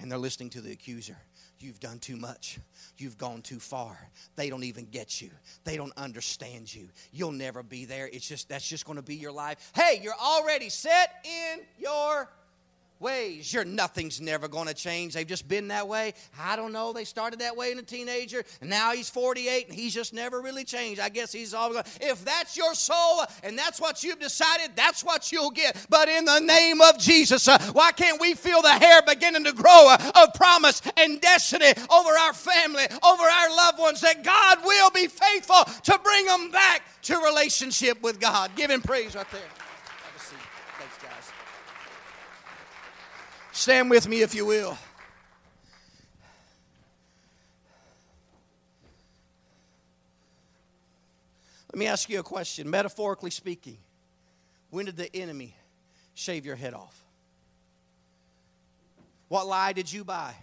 And 0.00 0.10
they're 0.10 0.18
listening 0.18 0.50
to 0.50 0.60
the 0.60 0.72
accuser. 0.72 1.16
You've 1.58 1.78
done 1.78 1.98
too 1.98 2.16
much. 2.16 2.58
You've 2.96 3.18
gone 3.18 3.42
too 3.42 3.58
far. 3.58 3.98
They 4.34 4.48
don't 4.48 4.64
even 4.64 4.86
get 4.86 5.20
you. 5.20 5.30
They 5.64 5.76
don't 5.76 5.92
understand 5.96 6.74
you. 6.74 6.88
You'll 7.12 7.32
never 7.32 7.62
be 7.62 7.84
there. 7.84 8.08
It's 8.10 8.26
just 8.26 8.48
that's 8.48 8.66
just 8.66 8.86
going 8.86 8.96
to 8.96 9.02
be 9.02 9.16
your 9.16 9.32
life. 9.32 9.72
Hey, 9.74 10.00
you're 10.02 10.14
already 10.14 10.70
set 10.70 11.24
in 11.24 11.60
your 11.78 12.30
ways. 13.00 13.52
Your 13.52 13.64
nothing's 13.64 14.20
never 14.20 14.46
going 14.46 14.68
to 14.68 14.74
change. 14.74 15.14
They've 15.14 15.26
just 15.26 15.48
been 15.48 15.68
that 15.68 15.88
way. 15.88 16.14
I 16.38 16.56
don't 16.56 16.72
know. 16.72 16.92
They 16.92 17.04
started 17.04 17.40
that 17.40 17.56
way 17.56 17.72
in 17.72 17.78
a 17.78 17.82
teenager, 17.82 18.44
and 18.60 18.68
now 18.68 18.92
he's 18.92 19.08
48, 19.08 19.68
and 19.68 19.74
he's 19.74 19.94
just 19.94 20.12
never 20.12 20.40
really 20.40 20.64
changed. 20.64 21.00
I 21.00 21.08
guess 21.08 21.32
he's 21.32 21.54
all 21.54 21.72
going. 21.72 21.84
If 22.00 22.24
that's 22.24 22.56
your 22.56 22.74
soul, 22.74 23.24
and 23.42 23.58
that's 23.58 23.80
what 23.80 24.04
you've 24.04 24.20
decided, 24.20 24.76
that's 24.76 25.02
what 25.02 25.32
you'll 25.32 25.50
get. 25.50 25.86
But 25.88 26.08
in 26.08 26.24
the 26.24 26.40
name 26.40 26.80
of 26.80 26.98
Jesus, 26.98 27.48
uh, 27.48 27.58
why 27.72 27.92
can't 27.92 28.20
we 28.20 28.34
feel 28.34 28.62
the 28.62 28.68
hair 28.68 29.00
beginning 29.06 29.44
to 29.44 29.52
grow 29.52 29.88
uh, 29.88 30.12
of 30.22 30.34
promise 30.34 30.82
and 30.96 31.20
destiny 31.20 31.72
over 31.90 32.10
our 32.10 32.34
family, 32.34 32.84
over 33.02 33.22
our 33.22 33.56
loved 33.56 33.78
ones, 33.78 34.00
that 34.02 34.22
God 34.22 34.58
will 34.64 34.90
be 34.90 35.06
faithful 35.06 35.64
to 35.84 35.98
bring 36.02 36.26
them 36.26 36.50
back 36.50 36.82
to 37.02 37.16
relationship 37.16 38.02
with 38.02 38.20
God? 38.20 38.50
Give 38.56 38.70
him 38.70 38.82
praise 38.82 39.14
right 39.14 39.26
there. 39.32 39.69
Stand 43.52 43.90
with 43.90 44.08
me 44.08 44.22
if 44.22 44.34
you 44.34 44.46
will. 44.46 44.78
Let 51.72 51.78
me 51.78 51.86
ask 51.86 52.08
you 52.08 52.18
a 52.18 52.22
question, 52.22 52.68
metaphorically 52.68 53.30
speaking. 53.30 53.78
When 54.70 54.86
did 54.86 54.96
the 54.96 55.14
enemy 55.14 55.54
shave 56.14 56.44
your 56.44 56.56
head 56.56 56.74
off? 56.74 57.04
What 59.28 59.46
lie 59.46 59.72
did 59.72 59.92
you 59.92 60.04
buy? 60.04 60.34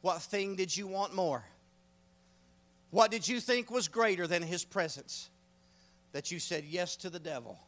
What 0.00 0.20
thing 0.20 0.56
did 0.56 0.76
you 0.76 0.88
want 0.88 1.14
more? 1.14 1.44
What 2.90 3.10
did 3.10 3.26
you 3.28 3.40
think 3.40 3.70
was 3.70 3.86
greater 3.86 4.26
than 4.26 4.42
his 4.42 4.64
presence? 4.64 5.30
That 6.12 6.30
you 6.30 6.40
said 6.40 6.64
yes 6.64 6.96
to 6.96 7.10
the 7.10 7.20
devil 7.20 7.58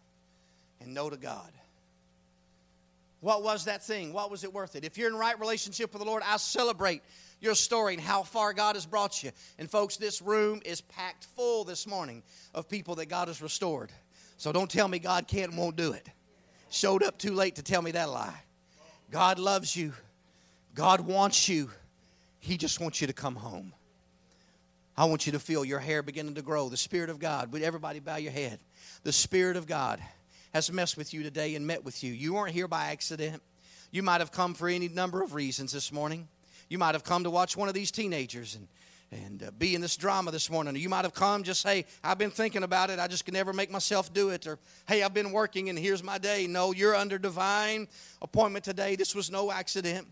and 0.80 0.92
no 0.92 1.08
to 1.08 1.16
God. 1.16 1.50
What 3.24 3.42
was 3.42 3.64
that 3.64 3.82
thing? 3.82 4.12
What 4.12 4.30
was 4.30 4.44
it 4.44 4.52
worth 4.52 4.76
it? 4.76 4.84
If 4.84 4.98
you're 4.98 5.08
in 5.08 5.16
right 5.16 5.40
relationship 5.40 5.94
with 5.94 6.02
the 6.02 6.06
Lord, 6.06 6.22
I 6.26 6.36
celebrate 6.36 7.00
your 7.40 7.54
story 7.54 7.94
and 7.94 8.02
how 8.02 8.22
far 8.22 8.52
God 8.52 8.76
has 8.76 8.84
brought 8.84 9.24
you. 9.24 9.30
And 9.58 9.70
folks, 9.70 9.96
this 9.96 10.20
room 10.20 10.60
is 10.62 10.82
packed 10.82 11.24
full 11.34 11.64
this 11.64 11.86
morning 11.86 12.22
of 12.52 12.68
people 12.68 12.96
that 12.96 13.06
God 13.06 13.28
has 13.28 13.40
restored. 13.40 13.90
So 14.36 14.52
don't 14.52 14.70
tell 14.70 14.86
me 14.88 14.98
God 14.98 15.26
can't 15.26 15.52
and 15.52 15.58
won't 15.58 15.74
do 15.74 15.92
it. 15.92 16.06
Showed 16.68 17.02
up 17.02 17.16
too 17.16 17.32
late 17.32 17.56
to 17.56 17.62
tell 17.62 17.80
me 17.80 17.92
that 17.92 18.10
lie. 18.10 18.42
God 19.10 19.38
loves 19.38 19.74
you. 19.74 19.94
God 20.74 21.00
wants 21.00 21.48
you. 21.48 21.70
He 22.40 22.58
just 22.58 22.78
wants 22.78 23.00
you 23.00 23.06
to 23.06 23.14
come 23.14 23.36
home. 23.36 23.72
I 24.98 25.06
want 25.06 25.24
you 25.24 25.32
to 25.32 25.38
feel 25.38 25.64
your 25.64 25.78
hair 25.78 26.02
beginning 26.02 26.34
to 26.34 26.42
grow. 26.42 26.68
The 26.68 26.76
Spirit 26.76 27.08
of 27.08 27.20
God. 27.20 27.52
Would 27.54 27.62
everybody 27.62 28.00
bow 28.00 28.16
your 28.16 28.32
head? 28.32 28.58
The 29.02 29.12
Spirit 29.12 29.56
of 29.56 29.66
God 29.66 29.98
has 30.54 30.70
messed 30.70 30.96
with 30.96 31.12
you 31.12 31.24
today 31.24 31.56
and 31.56 31.66
met 31.66 31.84
with 31.84 32.04
you. 32.04 32.12
You 32.12 32.34
weren't 32.34 32.54
here 32.54 32.68
by 32.68 32.86
accident. 32.86 33.42
You 33.90 34.04
might 34.04 34.20
have 34.20 34.30
come 34.30 34.54
for 34.54 34.68
any 34.68 34.88
number 34.88 35.20
of 35.20 35.34
reasons 35.34 35.72
this 35.72 35.92
morning. 35.92 36.28
You 36.68 36.78
might 36.78 36.94
have 36.94 37.02
come 37.02 37.24
to 37.24 37.30
watch 37.30 37.56
one 37.56 37.68
of 37.68 37.74
these 37.74 37.90
teenagers 37.90 38.54
and 38.54 38.68
and 39.12 39.44
uh, 39.44 39.50
be 39.56 39.76
in 39.76 39.80
this 39.80 39.96
drama 39.96 40.32
this 40.32 40.50
morning. 40.50 40.74
You 40.74 40.88
might 40.88 41.04
have 41.04 41.14
come 41.14 41.44
just, 41.44 41.64
hey, 41.64 41.84
I've 42.02 42.18
been 42.18 42.32
thinking 42.32 42.64
about 42.64 42.90
it. 42.90 42.98
I 42.98 43.06
just 43.06 43.24
can 43.24 43.34
never 43.34 43.52
make 43.52 43.70
myself 43.70 44.12
do 44.12 44.30
it. 44.30 44.44
Or, 44.44 44.58
hey, 44.88 45.04
I've 45.04 45.14
been 45.14 45.30
working 45.30 45.68
and 45.68 45.78
here's 45.78 46.02
my 46.02 46.18
day. 46.18 46.48
No, 46.48 46.72
you're 46.72 46.96
under 46.96 47.16
divine 47.16 47.86
appointment 48.22 48.64
today. 48.64 48.96
This 48.96 49.14
was 49.14 49.30
no 49.30 49.52
accident. 49.52 50.08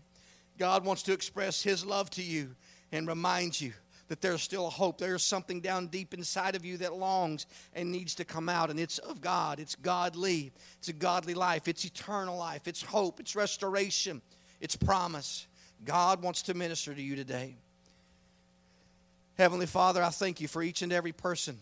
God 0.57 0.85
wants 0.85 1.03
to 1.03 1.11
express 1.11 1.61
His 1.61 1.85
love 1.85 2.09
to 2.11 2.23
you 2.23 2.55
and 2.93 3.05
remind 3.05 3.59
you 3.59 3.73
that 4.07 4.21
there's 4.21 4.41
still 4.41 4.67
a 4.67 4.69
hope. 4.69 4.97
There's 4.97 5.23
something 5.23 5.61
down 5.61 5.87
deep 5.87 6.13
inside 6.13 6.55
of 6.55 6.65
you 6.65 6.77
that 6.77 6.93
longs 6.93 7.45
and 7.73 7.91
needs 7.91 8.15
to 8.15 8.25
come 8.25 8.49
out, 8.49 8.69
and 8.69 8.79
it's 8.79 8.97
of 8.99 9.21
God. 9.21 9.59
It's 9.59 9.75
godly. 9.75 10.51
It's 10.79 10.89
a 10.89 10.93
godly 10.93 11.33
life. 11.33 11.67
It's 11.67 11.85
eternal 11.85 12.37
life. 12.37 12.67
It's 12.67 12.81
hope. 12.81 13.19
It's 13.19 13.35
restoration. 13.35 14.21
It's 14.59 14.75
promise. 14.75 15.47
God 15.85 16.21
wants 16.21 16.43
to 16.43 16.53
minister 16.53 16.93
to 16.93 17.01
you 17.01 17.15
today. 17.15 17.55
Heavenly 19.37 19.65
Father, 19.65 20.03
I 20.03 20.09
thank 20.09 20.41
you 20.41 20.47
for 20.47 20.61
each 20.61 20.83
and 20.83 20.93
every 20.93 21.11
person, 21.11 21.57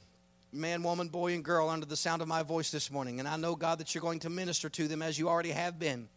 man, 0.51 0.83
woman, 0.83 1.07
boy, 1.07 1.33
and 1.33 1.43
girl, 1.43 1.69
under 1.69 1.85
the 1.85 1.95
sound 1.95 2.21
of 2.21 2.27
my 2.27 2.43
voice 2.43 2.69
this 2.69 2.91
morning. 2.91 3.19
And 3.19 3.27
I 3.27 3.37
know, 3.37 3.55
God, 3.55 3.79
that 3.79 3.95
you're 3.95 4.01
going 4.01 4.19
to 4.19 4.29
minister 4.29 4.67
to 4.69 4.87
them 4.87 5.01
as 5.01 5.17
you 5.17 5.29
already 5.29 5.51
have 5.51 5.79
been. 5.79 6.09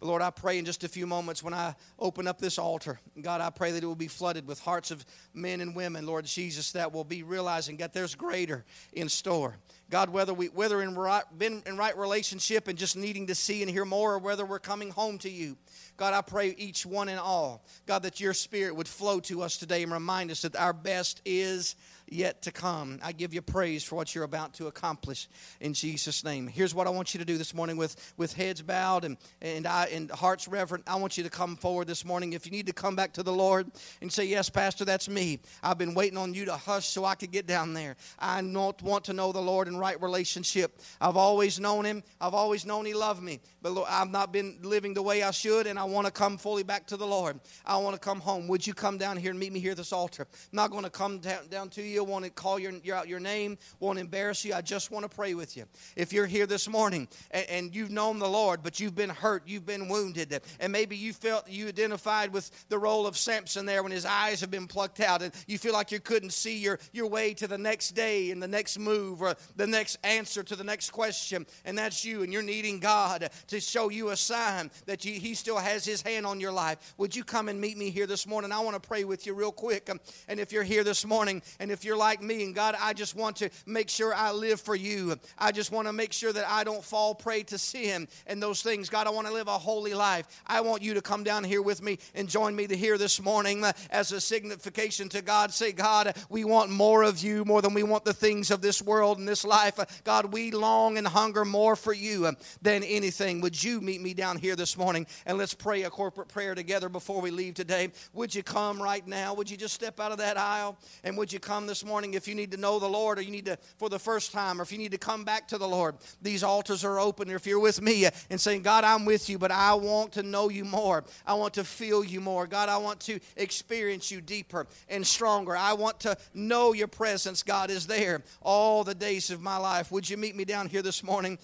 But 0.00 0.06
Lord, 0.06 0.22
I 0.22 0.30
pray 0.30 0.58
in 0.58 0.64
just 0.64 0.84
a 0.84 0.88
few 0.88 1.06
moments 1.06 1.42
when 1.42 1.54
I 1.54 1.74
open 1.98 2.28
up 2.28 2.38
this 2.38 2.58
altar, 2.58 3.00
God, 3.20 3.40
I 3.40 3.50
pray 3.50 3.72
that 3.72 3.82
it 3.82 3.86
will 3.86 3.96
be 3.96 4.06
flooded 4.06 4.46
with 4.46 4.60
hearts 4.60 4.90
of 4.90 5.04
men 5.34 5.60
and 5.60 5.74
women, 5.74 6.06
Lord 6.06 6.24
Jesus, 6.24 6.72
that 6.72 6.92
will 6.92 7.04
be 7.04 7.24
realizing 7.24 7.78
that 7.78 7.92
there's 7.92 8.14
greater 8.14 8.64
in 8.92 9.08
store. 9.08 9.56
God, 9.90 10.10
whether 10.10 10.34
we 10.34 10.46
whether 10.46 10.82
in 10.82 10.94
right, 10.94 11.24
been 11.36 11.62
in 11.66 11.76
right 11.76 11.96
relationship 11.96 12.68
and 12.68 12.78
just 12.78 12.96
needing 12.96 13.26
to 13.26 13.34
see 13.34 13.62
and 13.62 13.70
hear 13.70 13.84
more, 13.84 14.14
or 14.14 14.18
whether 14.18 14.44
we're 14.44 14.58
coming 14.58 14.90
home 14.90 15.18
to 15.18 15.30
you, 15.30 15.56
God, 15.96 16.14
I 16.14 16.20
pray 16.20 16.54
each 16.58 16.86
one 16.86 17.08
and 17.08 17.18
all, 17.18 17.64
God, 17.86 18.04
that 18.04 18.20
your 18.20 18.34
spirit 18.34 18.76
would 18.76 18.86
flow 18.86 19.18
to 19.20 19.42
us 19.42 19.56
today 19.56 19.82
and 19.82 19.90
remind 19.90 20.30
us 20.30 20.42
that 20.42 20.54
our 20.54 20.72
best 20.72 21.22
is 21.24 21.74
yet 22.10 22.42
to 22.42 22.52
come. 22.52 22.98
I 23.02 23.12
give 23.12 23.34
you 23.34 23.42
praise 23.42 23.84
for 23.84 23.96
what 23.96 24.14
you're 24.14 24.24
about 24.24 24.54
to 24.54 24.66
accomplish 24.66 25.28
in 25.60 25.74
Jesus' 25.74 26.24
name. 26.24 26.46
Here's 26.46 26.74
what 26.74 26.86
I 26.86 26.90
want 26.90 27.14
you 27.14 27.18
to 27.18 27.24
do 27.24 27.38
this 27.38 27.54
morning 27.54 27.76
with, 27.76 28.14
with 28.16 28.32
heads 28.32 28.62
bowed 28.62 29.04
and, 29.04 29.16
and, 29.40 29.66
I, 29.66 29.86
and 29.86 30.10
hearts 30.10 30.48
reverent. 30.48 30.84
I 30.86 30.96
want 30.96 31.16
you 31.16 31.24
to 31.24 31.30
come 31.30 31.56
forward 31.56 31.86
this 31.86 32.04
morning. 32.04 32.32
If 32.32 32.46
you 32.46 32.52
need 32.52 32.66
to 32.66 32.72
come 32.72 32.96
back 32.96 33.12
to 33.14 33.22
the 33.22 33.32
Lord 33.32 33.70
and 34.00 34.12
say, 34.12 34.24
Yes, 34.24 34.50
Pastor, 34.50 34.84
that's 34.84 35.08
me. 35.08 35.40
I've 35.62 35.78
been 35.78 35.94
waiting 35.94 36.18
on 36.18 36.34
you 36.34 36.44
to 36.46 36.56
hush 36.56 36.86
so 36.86 37.04
I 37.04 37.14
could 37.14 37.30
get 37.30 37.46
down 37.46 37.74
there. 37.74 37.96
I 38.18 38.40
don't 38.40 38.82
want 38.82 39.04
to 39.04 39.12
know 39.12 39.32
the 39.32 39.40
Lord 39.40 39.68
in 39.68 39.76
right 39.76 40.00
relationship. 40.00 40.80
I've 41.00 41.16
always 41.16 41.60
known 41.60 41.84
Him, 41.84 42.02
I've 42.20 42.34
always 42.34 42.66
known 42.66 42.84
He 42.84 42.94
loved 42.94 43.22
me, 43.22 43.40
but 43.62 43.72
Lord, 43.72 43.88
I've 43.90 44.10
not 44.10 44.32
been 44.32 44.58
living 44.62 44.94
the 44.94 45.02
way 45.02 45.22
I 45.22 45.30
should, 45.30 45.66
and 45.66 45.78
I 45.78 45.84
want 45.84 46.06
to 46.06 46.12
come 46.12 46.38
fully 46.38 46.62
back 46.62 46.86
to 46.88 46.96
the 46.96 47.06
Lord. 47.06 47.40
I 47.64 47.76
want 47.78 47.94
to 47.94 48.00
come 48.00 48.20
home. 48.20 48.48
Would 48.48 48.66
you 48.66 48.74
come 48.74 48.98
down 48.98 49.16
here 49.16 49.30
and 49.30 49.38
meet 49.38 49.52
me 49.52 49.60
here 49.60 49.72
at 49.72 49.76
this 49.76 49.92
altar? 49.92 50.26
I'm 50.32 50.56
not 50.56 50.70
going 50.70 50.84
to 50.84 50.90
come 50.90 51.18
down 51.18 51.68
to 51.70 51.82
you. 51.82 51.97
Want 52.04 52.24
to 52.24 52.30
call 52.30 52.58
your, 52.58 52.72
your, 52.82 53.06
your 53.06 53.20
name, 53.20 53.58
won't 53.80 53.98
embarrass 53.98 54.44
you. 54.44 54.54
I 54.54 54.60
just 54.60 54.90
want 54.90 55.08
to 55.08 55.14
pray 55.14 55.34
with 55.34 55.56
you. 55.56 55.64
If 55.96 56.12
you're 56.12 56.26
here 56.26 56.46
this 56.46 56.68
morning 56.68 57.08
and, 57.30 57.46
and 57.48 57.74
you've 57.74 57.90
known 57.90 58.18
the 58.18 58.28
Lord, 58.28 58.62
but 58.62 58.80
you've 58.80 58.94
been 58.94 59.10
hurt, 59.10 59.42
you've 59.46 59.66
been 59.66 59.88
wounded, 59.88 60.40
and 60.60 60.72
maybe 60.72 60.96
you 60.96 61.12
felt 61.12 61.48
you 61.48 61.68
identified 61.68 62.32
with 62.32 62.50
the 62.68 62.78
role 62.78 63.06
of 63.06 63.16
Samson 63.16 63.66
there 63.66 63.82
when 63.82 63.92
his 63.92 64.04
eyes 64.04 64.40
have 64.40 64.50
been 64.50 64.66
plucked 64.66 65.00
out, 65.00 65.22
and 65.22 65.32
you 65.46 65.58
feel 65.58 65.72
like 65.72 65.92
you 65.92 66.00
couldn't 66.00 66.32
see 66.32 66.58
your, 66.58 66.78
your 66.92 67.06
way 67.06 67.34
to 67.34 67.46
the 67.46 67.58
next 67.58 67.90
day 67.90 68.30
and 68.30 68.42
the 68.42 68.48
next 68.48 68.78
move 68.78 69.22
or 69.22 69.34
the 69.56 69.66
next 69.66 69.98
answer 70.04 70.42
to 70.42 70.56
the 70.56 70.64
next 70.64 70.90
question, 70.90 71.46
and 71.64 71.76
that's 71.76 72.04
you, 72.04 72.22
and 72.22 72.32
you're 72.32 72.42
needing 72.42 72.78
God 72.80 73.30
to 73.48 73.60
show 73.60 73.88
you 73.88 74.10
a 74.10 74.16
sign 74.16 74.70
that 74.86 75.04
you, 75.04 75.14
He 75.14 75.34
still 75.34 75.58
has 75.58 75.84
His 75.84 76.02
hand 76.02 76.26
on 76.26 76.40
your 76.40 76.52
life. 76.52 76.94
Would 76.98 77.14
you 77.14 77.24
come 77.24 77.48
and 77.48 77.60
meet 77.60 77.76
me 77.76 77.90
here 77.90 78.06
this 78.06 78.26
morning? 78.26 78.52
I 78.52 78.60
want 78.60 78.80
to 78.80 78.88
pray 78.88 79.04
with 79.04 79.26
you 79.26 79.34
real 79.34 79.52
quick. 79.52 79.88
And 80.28 80.40
if 80.40 80.52
you're 80.52 80.62
here 80.62 80.84
this 80.84 81.06
morning, 81.06 81.42
and 81.58 81.70
if 81.70 81.84
you're 81.84 81.87
like 81.96 82.22
me, 82.22 82.44
and 82.44 82.54
God, 82.54 82.76
I 82.80 82.92
just 82.92 83.14
want 83.14 83.36
to 83.36 83.50
make 83.66 83.88
sure 83.88 84.14
I 84.14 84.32
live 84.32 84.60
for 84.60 84.74
you. 84.74 85.16
I 85.38 85.52
just 85.52 85.72
want 85.72 85.88
to 85.88 85.92
make 85.92 86.12
sure 86.12 86.32
that 86.32 86.48
I 86.48 86.64
don't 86.64 86.84
fall 86.84 87.14
prey 87.14 87.42
to 87.44 87.58
sin 87.58 88.08
and 88.26 88.42
those 88.42 88.62
things. 88.62 88.88
God, 88.88 89.06
I 89.06 89.10
want 89.10 89.26
to 89.26 89.32
live 89.32 89.48
a 89.48 89.58
holy 89.58 89.94
life. 89.94 90.26
I 90.46 90.60
want 90.60 90.82
you 90.82 90.94
to 90.94 91.02
come 91.02 91.24
down 91.24 91.44
here 91.44 91.62
with 91.62 91.82
me 91.82 91.98
and 92.14 92.28
join 92.28 92.54
me 92.54 92.66
to 92.66 92.76
here 92.76 92.98
this 92.98 93.22
morning 93.22 93.64
as 93.90 94.12
a 94.12 94.20
signification 94.20 95.08
to 95.10 95.22
God. 95.22 95.52
Say, 95.52 95.72
God, 95.72 96.16
we 96.28 96.44
want 96.44 96.70
more 96.70 97.02
of 97.02 97.18
you 97.22 97.44
more 97.44 97.62
than 97.62 97.74
we 97.74 97.82
want 97.82 98.04
the 98.04 98.12
things 98.12 98.50
of 98.50 98.60
this 98.60 98.82
world 98.82 99.18
and 99.18 99.28
this 99.28 99.44
life. 99.44 99.78
God, 100.04 100.32
we 100.32 100.50
long 100.50 100.98
and 100.98 101.06
hunger 101.06 101.44
more 101.44 101.76
for 101.76 101.92
you 101.92 102.30
than 102.62 102.82
anything. 102.82 103.40
Would 103.40 103.62
you 103.62 103.80
meet 103.80 104.00
me 104.00 104.14
down 104.14 104.38
here 104.38 104.56
this 104.56 104.76
morning 104.76 105.06
and 105.26 105.38
let's 105.38 105.54
pray 105.54 105.82
a 105.84 105.90
corporate 105.90 106.28
prayer 106.28 106.54
together 106.54 106.88
before 106.88 107.20
we 107.20 107.30
leave 107.30 107.54
today? 107.54 107.90
Would 108.12 108.34
you 108.34 108.42
come 108.42 108.82
right 108.82 109.06
now? 109.06 109.34
Would 109.34 109.50
you 109.50 109.56
just 109.56 109.74
step 109.74 110.00
out 110.00 110.12
of 110.12 110.18
that 110.18 110.36
aisle 110.36 110.78
and 111.04 111.16
would 111.16 111.32
you 111.32 111.40
come 111.40 111.66
this 111.66 111.77
morning 111.84 112.14
if 112.14 112.28
you 112.28 112.34
need 112.34 112.50
to 112.52 112.56
know 112.56 112.78
the 112.78 112.88
Lord 112.88 113.18
or 113.18 113.22
you 113.22 113.30
need 113.30 113.46
to, 113.46 113.58
for 113.76 113.88
the 113.88 113.98
first 113.98 114.32
time, 114.32 114.60
or 114.60 114.62
if 114.62 114.72
you 114.72 114.78
need 114.78 114.92
to 114.92 114.98
come 114.98 115.24
back 115.24 115.48
to 115.48 115.58
the 115.58 115.68
Lord? 115.68 115.96
These 116.22 116.42
altars 116.42 116.84
are 116.84 116.98
open. 116.98 117.30
If 117.30 117.46
you're 117.46 117.60
with 117.60 117.80
me 117.80 118.06
and 118.30 118.40
saying, 118.40 118.62
God, 118.62 118.84
I'm 118.84 119.04
with 119.04 119.28
you, 119.28 119.38
but 119.38 119.50
I 119.50 119.74
want 119.74 120.12
to 120.12 120.22
know 120.22 120.48
you 120.48 120.64
more, 120.64 121.04
I 121.26 121.34
want 121.34 121.54
to 121.54 121.64
feel 121.64 122.04
you 122.04 122.20
more. 122.20 122.46
God, 122.46 122.68
I 122.68 122.76
want 122.78 123.00
to 123.00 123.20
experience 123.36 124.10
you 124.10 124.20
deeper 124.20 124.66
and 124.88 125.06
stronger. 125.06 125.56
I 125.56 125.72
want 125.72 126.00
to 126.00 126.16
know 126.34 126.72
your 126.72 126.88
presence, 126.88 127.42
God, 127.42 127.70
is 127.70 127.86
there 127.86 128.22
all 128.40 128.84
the 128.84 128.94
days 128.94 129.30
of 129.30 129.40
my 129.40 129.56
life. 129.56 129.90
Would 129.92 130.08
you 130.08 130.16
meet 130.16 130.36
me 130.36 130.44
down 130.44 130.68
here 130.68 130.82
this 130.82 131.02
morning? 131.02 131.38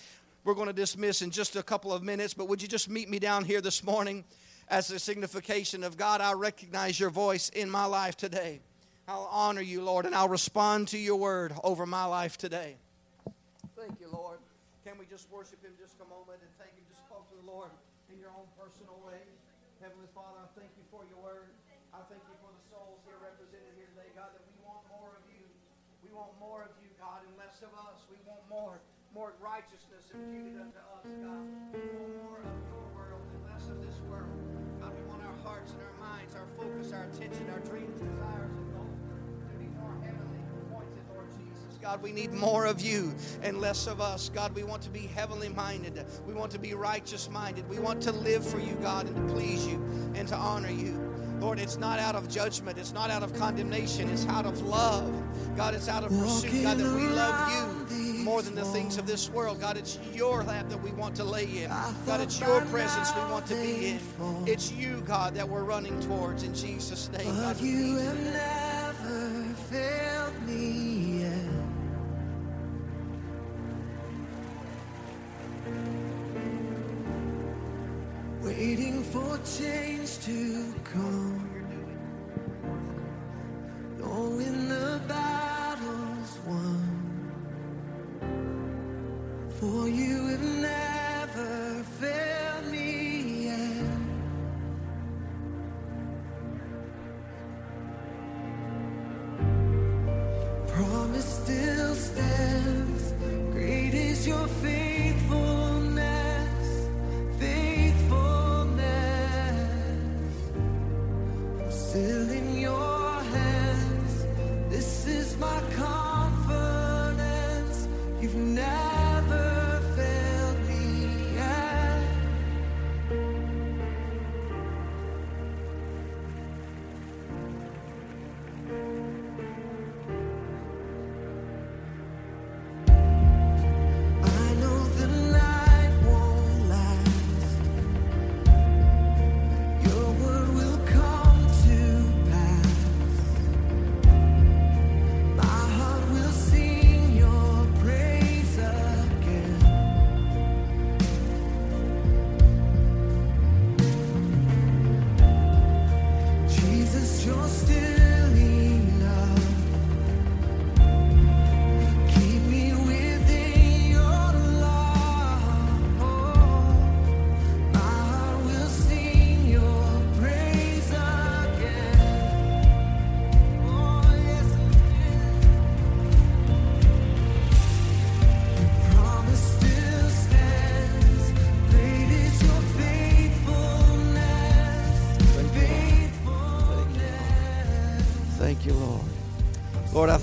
We're 0.44 0.54
going 0.54 0.66
to 0.66 0.74
dismiss 0.74 1.22
in 1.22 1.30
just 1.30 1.56
a 1.56 1.62
couple 1.62 1.92
of 1.92 2.02
minutes, 2.02 2.34
but 2.34 2.48
would 2.48 2.60
you 2.60 2.68
just 2.68 2.90
meet 2.90 3.08
me 3.08 3.18
down 3.18 3.44
here 3.44 3.60
this 3.60 3.82
morning 3.82 4.24
as 4.68 4.90
a 4.90 4.98
signification 4.98 5.84
of 5.84 5.96
God, 5.96 6.20
I 6.20 6.32
recognize 6.32 6.98
your 6.98 7.10
voice 7.10 7.48
in 7.50 7.70
my 7.70 7.84
life 7.84 8.16
today. 8.16 8.60
I'll 9.04 9.28
honor 9.28 9.60
you, 9.60 9.84
Lord, 9.84 10.06
and 10.06 10.14
I'll 10.14 10.32
respond 10.32 10.88
to 10.96 10.98
your 10.98 11.16
word 11.16 11.52
over 11.62 11.84
my 11.84 12.08
life 12.08 12.40
today. 12.40 12.80
Thank 13.76 14.00
you, 14.00 14.08
Lord. 14.08 14.40
Can 14.80 14.96
we 14.96 15.04
just 15.04 15.28
worship 15.28 15.60
him 15.60 15.76
just 15.76 16.00
a 16.00 16.08
moment 16.08 16.40
and 16.40 16.48
thank 16.56 16.72
him? 16.72 16.84
Just 16.88 17.04
talk 17.12 17.28
to 17.28 17.36
the 17.36 17.44
Lord 17.44 17.68
in 18.08 18.16
your 18.16 18.32
own 18.32 18.48
personal 18.56 18.96
way. 19.04 19.20
Heavenly 19.84 20.08
Father, 20.16 20.40
I 20.40 20.48
thank 20.56 20.72
you 20.80 20.84
for 20.88 21.04
your 21.12 21.20
word. 21.20 21.52
I 21.92 22.00
thank 22.08 22.24
you 22.24 22.32
for 22.40 22.48
the 22.48 22.64
souls 22.72 23.04
here 23.04 23.20
represented 23.20 23.76
here 23.76 23.92
today, 23.92 24.08
God, 24.16 24.32
that 24.32 24.40
we 24.48 24.56
want 24.64 24.80
more 24.88 25.12
of 25.12 25.24
you. 25.28 25.44
We 26.00 26.08
want 26.16 26.32
more 26.40 26.64
of 26.64 26.72
you, 26.80 26.88
God, 26.96 27.28
and 27.28 27.32
less 27.36 27.60
of 27.60 27.76
us. 27.76 28.08
We 28.08 28.16
want 28.24 28.40
more, 28.48 28.80
more 29.12 29.36
righteousness 29.36 30.08
imputed 30.16 30.64
unto 30.64 30.80
us, 30.80 31.12
God. 31.20 31.44
We 31.76 31.84
want 31.92 32.12
more 32.24 32.40
of 32.40 32.56
your 32.72 32.84
world 32.96 33.24
and 33.36 33.40
less 33.52 33.68
of 33.68 33.84
this 33.84 34.00
world. 34.08 34.32
God, 34.80 34.96
we 34.96 35.04
want 35.12 35.20
our 35.28 35.38
hearts 35.44 35.76
and 35.76 35.84
our 35.84 35.96
minds, 36.00 36.32
our 36.32 36.48
focus, 36.56 36.96
our 36.96 37.04
attention, 37.12 37.44
our 37.52 37.60
dreams, 37.68 38.00
desires, 38.00 38.56
God, 41.84 42.02
we 42.02 42.12
need 42.12 42.32
more 42.32 42.64
of 42.64 42.80
you 42.80 43.14
and 43.42 43.60
less 43.60 43.86
of 43.86 44.00
us. 44.00 44.30
God, 44.30 44.54
we 44.54 44.62
want 44.62 44.80
to 44.84 44.88
be 44.88 45.00
heavenly 45.00 45.50
minded. 45.50 46.02
We 46.26 46.32
want 46.32 46.50
to 46.52 46.58
be 46.58 46.72
righteous 46.72 47.28
minded. 47.28 47.68
We 47.68 47.78
want 47.78 48.00
to 48.04 48.12
live 48.12 48.42
for 48.42 48.58
you, 48.58 48.74
God, 48.80 49.06
and 49.06 49.14
to 49.14 49.34
please 49.34 49.66
you 49.66 49.74
and 50.14 50.26
to 50.28 50.34
honor 50.34 50.70
you. 50.70 50.98
Lord, 51.40 51.58
it's 51.58 51.76
not 51.76 51.98
out 51.98 52.14
of 52.14 52.30
judgment. 52.30 52.78
It's 52.78 52.94
not 52.94 53.10
out 53.10 53.22
of 53.22 53.34
condemnation. 53.34 54.08
It's 54.08 54.24
out 54.28 54.46
of 54.46 54.62
love. 54.62 55.12
God, 55.58 55.74
it's 55.74 55.90
out 55.90 56.04
of 56.04 56.08
pursuit. 56.08 56.62
God, 56.62 56.78
that 56.78 56.94
we 56.94 57.06
love 57.06 57.52
you 57.52 58.24
more 58.24 58.40
than 58.40 58.54
the 58.54 58.64
things 58.64 58.96
of 58.96 59.06
this 59.06 59.28
world. 59.28 59.60
God, 59.60 59.76
it's 59.76 59.98
your 60.14 60.42
lap 60.42 60.70
that 60.70 60.82
we 60.82 60.90
want 60.92 61.14
to 61.16 61.24
lay 61.24 61.44
in. 61.44 61.68
God, 62.06 62.22
it's 62.22 62.40
your 62.40 62.62
presence 62.62 63.14
we 63.14 63.20
want 63.30 63.46
to 63.48 63.56
be 63.56 63.88
in. 63.88 64.00
It's 64.46 64.72
you, 64.72 65.02
God, 65.04 65.34
that 65.34 65.46
we're 65.46 65.64
running 65.64 66.00
towards 66.00 66.44
in 66.44 66.54
Jesus' 66.54 67.10
name. 67.10 67.26
God, 67.26 67.58
Waiting 78.66 79.02
for 79.02 79.38
change 79.44 80.20
to 80.24 80.72
come. 80.84 81.43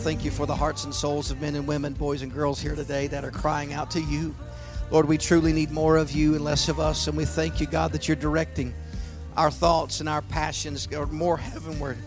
Thank 0.02 0.26
you 0.26 0.32
for 0.32 0.48
the 0.48 0.56
hearts 0.56 0.86
and 0.86 0.96
souls 0.96 1.30
of 1.30 1.40
men 1.40 1.56
and 1.56 1.68
women, 1.68 1.94
boys 1.94 2.24
and 2.24 2.34
girls 2.34 2.60
here 2.60 2.74
today 2.74 3.06
that 3.06 3.24
are 3.24 3.30
crying 3.30 3.72
out 3.72 3.92
to 3.92 4.02
you. 4.02 4.34
Lord, 4.90 5.08
we 5.08 5.16
truly 5.16 5.54
need 5.54 5.70
more 5.70 5.96
of 5.96 6.12
you 6.12 6.34
and 6.34 6.44
less 6.44 6.70
of 6.70 6.80
us, 6.80 7.06
and 7.06 7.16
we 7.16 7.24
thank 7.24 7.60
you, 7.60 7.68
God, 7.68 7.92
that 7.92 8.08
you're 8.08 8.18
directing 8.18 8.74
our 9.38 9.52
thoughts 9.52 10.00
and 10.00 10.10
our 10.10 10.24
passions 10.24 10.90
more 11.12 11.38
heavenward. 11.38 12.00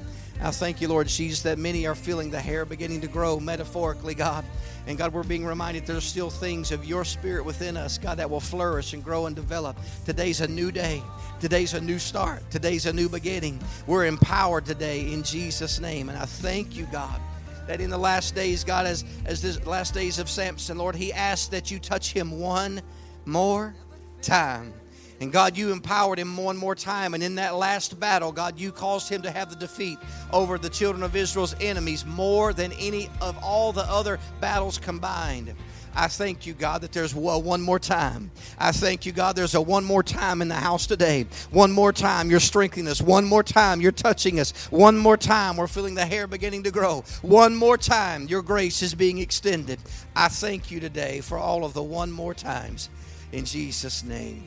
I 0.43 0.51
thank 0.51 0.81
you, 0.81 0.89
Lord 0.89 1.07
Jesus, 1.07 1.43
that 1.43 1.57
many 1.57 1.87
are 1.87 1.95
feeling 1.95 2.31
the 2.31 2.41
hair 2.41 2.65
beginning 2.65 3.01
to 3.03 3.07
grow 3.07 3.39
metaphorically, 3.39 4.17
God. 4.17 4.45
And 4.89 4.99
God, 4.99 5.13
we're 5.13 5.23
being 5.23 5.47
reminded 5.47 5.87
there's 5.87 6.03
still 6.03 6.31
things 6.31 6.73
of 6.73 6.85
your 6.85 7.05
spirit 7.05 7.45
within 7.45 7.77
us, 7.77 7.97
God, 7.97 8.19
that 8.19 8.29
will 8.29 8.41
flourish 8.41 8.93
and 8.93 9.05
grow 9.05 9.27
and 9.27 9.37
develop. 9.37 9.79
Today's 10.05 10.41
a 10.41 10.49
new 10.49 10.73
day. 10.73 11.01
Today's 11.39 11.75
a 11.75 11.81
new 11.81 12.01
start. 12.01 12.43
Today's 12.51 12.87
a 12.87 12.93
new 12.93 13.09
beginning. 13.09 13.61
We're 13.87 14.07
empowered 14.07 14.67
today 14.67 15.13
in 15.13 15.23
Jesus' 15.23 15.79
name. 15.79 16.09
And 16.09 16.19
I 16.19 16.25
thank 16.25 16.75
you, 16.75 16.87
God, 16.91 17.21
that 17.67 17.81
in 17.81 17.91
the 17.91 17.99
last 17.99 18.35
days, 18.35 18.65
God, 18.65 18.87
as, 18.87 19.05
as 19.25 19.43
the 19.43 19.69
last 19.69 19.95
days 19.95 20.19
of 20.19 20.29
Samson, 20.29 20.79
Lord, 20.79 20.95
he 20.95 21.13
asked 21.13 21.51
that 21.51 21.71
you 21.71 21.79
touch 21.79 22.13
him 22.13 22.39
one 22.39 22.83
more 23.25 23.75
time. 24.23 24.73
And 25.21 25.33
God, 25.33 25.57
you 25.57 25.73
empowered 25.73 26.19
him 26.19 26.37
one 26.37 26.57
more 26.57 26.75
time. 26.75 27.15
And 27.15 27.23
in 27.23 27.37
that 27.37 27.55
last 27.55 27.99
battle, 27.99 28.33
God, 28.33 28.59
you 28.59 28.73
caused 28.73 29.09
him 29.09 29.23
to 29.23 29.31
have 29.31 29.49
the 29.49 29.57
defeat 29.57 29.99
over 30.33 30.59
the 30.59 30.69
children 30.69 31.03
of 31.03 31.15
Israel's 31.15 31.55
enemies 31.61 32.05
more 32.05 32.53
than 32.53 32.73
any 32.73 33.09
of 33.21 33.39
all 33.43 33.73
the 33.73 33.85
other 33.85 34.19
battles 34.41 34.77
combined. 34.79 35.55
I 35.97 36.09
thank 36.09 36.47
you, 36.47 36.55
God, 36.55 36.81
that 36.81 36.93
there's 36.93 37.15
one 37.15 37.63
more 37.63 37.79
time. 37.79 38.31
I 38.59 38.73
thank 38.73 39.07
you, 39.07 39.13
God, 39.13 39.37
there's 39.37 39.55
a 39.55 39.61
one 39.61 39.85
more 39.85 40.03
time 40.03 40.43
in 40.43 40.49
the 40.49 40.55
house 40.55 40.87
today. 40.87 41.27
One 41.51 41.71
more 41.71 41.93
time, 41.93 42.31
you're 42.31 42.41
strengthening 42.41 42.89
us. 42.89 43.01
One 43.01 43.25
more 43.25 43.45
time, 43.45 43.81
you're 43.81 43.93
touching 43.93 44.41
us. 44.41 44.53
One 44.73 44.99
more 44.99 45.17
time, 45.17 45.57
we're 45.57 45.69
feeling 45.69 45.95
the 45.95 46.05
hair 46.05 46.27
beginning 46.27 46.65
to 46.65 46.73
grow. 46.73 47.05
One 47.23 47.55
more 47.55 47.79
time, 47.79 48.27
your 48.27 48.43
grace 48.43 48.83
is 48.83 48.95
being 48.95 49.19
extended. 49.19 49.79
I 50.17 50.29
thank 50.29 50.71
you 50.71 50.81
today 50.81 51.21
for 51.21 51.39
all 51.39 51.65
of 51.65 51.75
the 51.75 51.83
one 51.83 52.11
more 52.11 52.35
times. 52.35 52.91
In 53.31 53.45
Jesus' 53.45 54.03
name. 54.03 54.45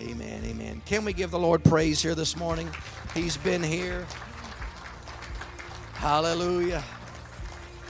Amen. 0.00 0.42
Amen. 0.44 0.80
Can 0.86 1.04
we 1.04 1.12
give 1.12 1.30
the 1.30 1.38
Lord 1.38 1.64
praise 1.64 2.00
here 2.00 2.14
this 2.14 2.36
morning? 2.36 2.70
He's 3.14 3.36
been 3.36 3.62
here. 3.62 4.06
Hallelujah. 5.94 6.84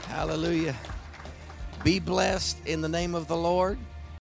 Hallelujah. 0.07 0.75
Be 1.83 1.99
blessed 1.99 2.65
in 2.65 2.81
the 2.81 2.89
name 2.89 3.15
of 3.15 3.27
the 3.27 3.37
Lord. 3.37 3.77